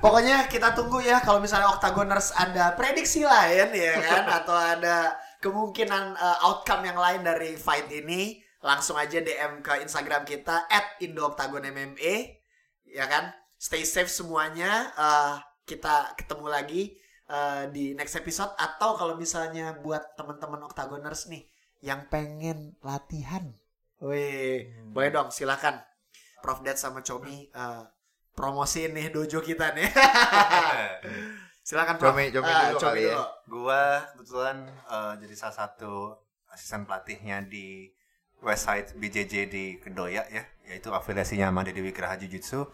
Pokoknya 0.00 0.48
kita 0.48 0.72
tunggu 0.72 1.04
ya 1.04 1.20
kalau 1.20 1.36
misalnya 1.36 1.68
Octagoners 1.68 2.32
ada 2.32 2.72
prediksi 2.72 3.28
lain 3.28 3.76
ya 3.76 4.00
kan 4.00 4.24
atau 4.40 4.56
ada 4.56 5.20
kemungkinan 5.44 6.16
uh, 6.16 6.48
outcome 6.48 6.88
yang 6.88 6.96
lain 6.96 7.20
dari 7.20 7.60
fight 7.60 7.92
ini 7.92 8.40
langsung 8.64 8.96
aja 8.96 9.20
DM 9.20 9.60
ke 9.60 9.84
Instagram 9.84 10.24
kita 10.24 10.64
@indooctagonmma 11.04 12.16
ya 12.88 13.04
kan. 13.04 13.36
Stay 13.60 13.84
safe 13.84 14.08
semuanya. 14.08 14.88
Uh, 14.96 15.36
kita 15.68 16.16
ketemu 16.16 16.46
lagi 16.48 16.82
uh, 17.28 17.68
di 17.68 17.92
next 17.92 18.16
episode 18.16 18.56
atau 18.56 18.96
kalau 18.96 19.20
misalnya 19.20 19.76
buat 19.76 20.16
teman-teman 20.16 20.64
Octagoners 20.64 21.28
nih 21.28 21.44
yang 21.84 22.08
pengen 22.08 22.80
latihan. 22.80 23.52
Wih, 24.00 24.72
boleh 24.96 25.12
dong 25.12 25.28
silakan. 25.28 25.89
Prof 26.40 26.60
Dad 26.60 26.76
sama 26.76 27.00
Comi 27.00 27.46
uh, 27.52 27.84
promosiin 28.32 28.92
nih 28.92 29.12
dojo 29.12 29.40
kita 29.40 29.72
nih. 29.72 29.88
Silakan 31.66 31.96
Prof. 31.96 32.12
Comi- 32.12 32.32
Comi 32.32 32.48
Ah, 32.48 32.72
dulu 32.72 32.80
kali 32.80 33.02
ya. 33.06 33.16
gua 33.46 33.82
kebetulan 34.12 34.56
eh, 34.66 35.12
jadi 35.20 35.34
salah 35.36 35.56
satu 35.56 36.16
asisten 36.50 36.82
pelatihnya 36.82 37.44
di 37.44 37.86
website 38.40 38.96
BJJ 38.96 39.34
di 39.46 39.64
Kedoya 39.76 40.24
ya, 40.26 40.42
yaitu 40.64 40.88
afiliasinya 40.90 41.52
sama 41.52 41.60
Deddy 41.60 41.84
Wigraha 41.84 42.16
Jiu-Jitsu. 42.16 42.64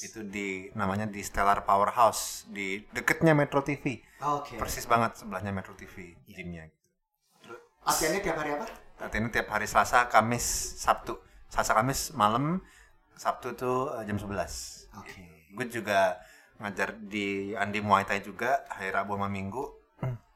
Itu 0.00 0.22
di 0.22 0.70
namanya 0.72 1.04
di 1.04 1.18
Stellar 1.20 1.66
Powerhouse 1.66 2.46
di 2.48 2.86
deketnya 2.94 3.34
Metro 3.34 3.60
TV. 3.60 3.98
Oke. 4.22 4.54
Persis 4.56 4.86
banget 4.86 5.18
sebelahnya 5.18 5.50
Metro 5.50 5.74
TV 5.74 6.14
gymnya. 6.24 6.70
Latihannya 7.82 8.20
tiap 8.22 8.38
hari 8.38 8.50
apa? 8.54 8.66
Ini 9.12 9.28
tiap 9.28 9.50
hari 9.50 9.66
Selasa, 9.68 10.06
Kamis, 10.08 10.46
Sabtu. 10.80 11.18
Selasa, 11.46 11.74
Kamis 11.76 12.14
malam, 12.14 12.62
Sabtu 13.16 13.56
tuh 13.56 13.96
eh, 13.96 14.04
jam 14.04 14.20
11. 14.20 14.92
Oke. 15.00 15.50
Gue 15.56 15.66
juga 15.72 16.20
ngajar 16.60 16.96
di 16.96 17.52
Andi 17.56 17.80
Muay 17.80 18.04
Thai 18.04 18.20
juga 18.24 18.64
hari 18.68 18.92
Rabu 18.92 19.16
sama 19.16 19.28
Minggu. 19.28 19.64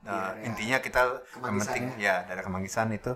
Nah, 0.01 0.33
Iya, 0.33 0.41
iya. 0.41 0.43
intinya 0.49 0.79
kita 0.81 1.01
yang 1.45 1.57
penting 1.61 1.85
ya 2.01 2.25
dari 2.25 2.41
kemanggisan 2.41 2.89
itu 2.97 3.13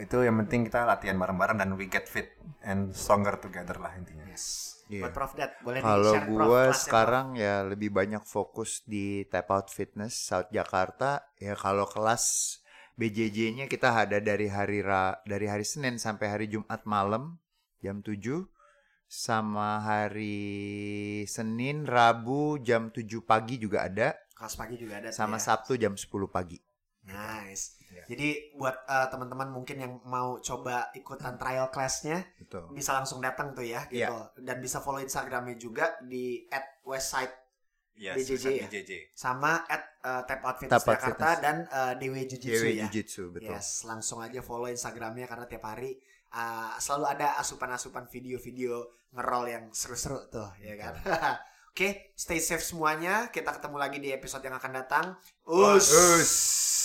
itu 0.00 0.16
yang 0.24 0.36
penting 0.44 0.68
kita 0.68 0.84
latihan 0.88 1.16
bareng-bareng 1.16 1.60
dan 1.60 1.72
we 1.76 1.88
get 1.88 2.08
fit 2.08 2.36
and 2.64 2.92
stronger 2.92 3.36
together 3.36 3.76
lah 3.80 3.92
intinya. 3.96 4.24
Yes. 4.28 4.76
Iya. 4.86 5.08
Buat 5.08 5.12
Prof 5.12 5.32
Dad, 5.34 5.50
boleh 5.66 5.80
Kalau 5.82 6.14
gue 6.14 6.62
sekarang 6.72 7.34
ya 7.34 7.66
lebih 7.66 7.90
banyak 7.90 8.22
fokus 8.22 8.86
di 8.86 9.26
Tap 9.26 9.50
Out 9.50 9.68
Fitness 9.72 10.14
South 10.14 10.48
Jakarta. 10.52 11.26
Ya 11.42 11.58
kalau 11.58 11.88
kelas 11.90 12.58
BJJ-nya 12.94 13.66
kita 13.66 13.92
ada 13.92 14.22
dari 14.22 14.46
hari 14.46 14.80
Ra, 14.80 15.20
dari 15.26 15.50
hari 15.50 15.66
Senin 15.66 15.98
sampai 15.98 16.30
hari 16.30 16.46
Jumat 16.46 16.86
malam 16.86 17.36
jam 17.82 18.00
7 18.00 18.46
sama 19.06 19.80
hari 19.80 21.24
Senin, 21.24 21.86
Rabu 21.86 22.58
jam 22.60 22.90
7 22.90 23.06
pagi 23.22 23.56
juga 23.56 23.86
ada. 23.86 24.14
Kelas 24.36 24.54
pagi 24.58 24.76
juga 24.76 25.00
ada. 25.00 25.08
sama 25.14 25.40
ya. 25.40 25.44
Sabtu 25.48 25.78
jam 25.80 25.96
10 25.96 26.10
pagi. 26.28 26.58
Nice. 27.06 27.78
Iya. 27.86 28.02
Jadi 28.10 28.28
buat 28.58 28.82
uh, 28.84 29.06
teman-teman 29.08 29.48
mungkin 29.54 29.78
yang 29.78 29.92
mau 30.04 30.42
coba 30.42 30.90
ikutan 30.92 31.38
trial 31.38 31.70
class-nya 31.70 32.26
Betul. 32.34 32.74
bisa 32.74 32.98
langsung 32.98 33.22
datang 33.22 33.54
tuh 33.54 33.62
ya 33.62 33.86
gitu. 33.86 34.10
Iya. 34.10 34.34
Dan 34.36 34.58
bisa 34.58 34.82
follow 34.82 34.98
Instagramnya 34.98 35.54
juga 35.54 35.94
di 36.02 36.44
@westside 36.82 37.46
Yes, 37.96 38.28
BJJ 38.28 38.46
ya? 38.60 38.68
BJJ. 38.68 38.92
sama 39.16 39.64
at 39.64 39.96
uh, 40.04 40.20
Tap 40.28 40.44
Outfits 40.44 40.68
Tap 40.68 40.84
Out 40.84 41.00
Jakarta 41.00 41.16
Fitness. 41.32 41.40
dan 41.40 41.56
uh, 41.72 41.92
Dewi 41.96 42.28
Jiu-Jitsu 42.28 42.60
Dewe 42.60 42.70
ya. 42.76 42.84
Jiu-Jitsu 42.92 43.22
betul. 43.32 43.56
Yes, 43.56 43.88
langsung 43.88 44.20
aja 44.20 44.44
follow 44.44 44.68
Instagramnya 44.68 45.24
karena 45.24 45.48
tiap 45.48 45.64
hari 45.64 45.96
uh, 46.36 46.76
selalu 46.76 47.16
ada 47.16 47.40
asupan-asupan 47.40 48.06
video-video 48.12 48.84
ngerol 49.16 49.44
yang 49.48 49.64
seru-seru 49.72 50.28
tuh, 50.28 50.52
ya 50.60 50.76
kan? 50.76 50.94
Oke, 51.72 52.12
stay 52.16 52.40
safe 52.40 52.64
semuanya. 52.64 53.28
Kita 53.32 53.52
ketemu 53.52 53.76
lagi 53.76 53.98
di 54.00 54.12
episode 54.12 54.44
yang 54.44 54.56
akan 54.56 54.72
datang. 54.72 55.04
Us. 55.44 55.88
Us. 55.92 56.75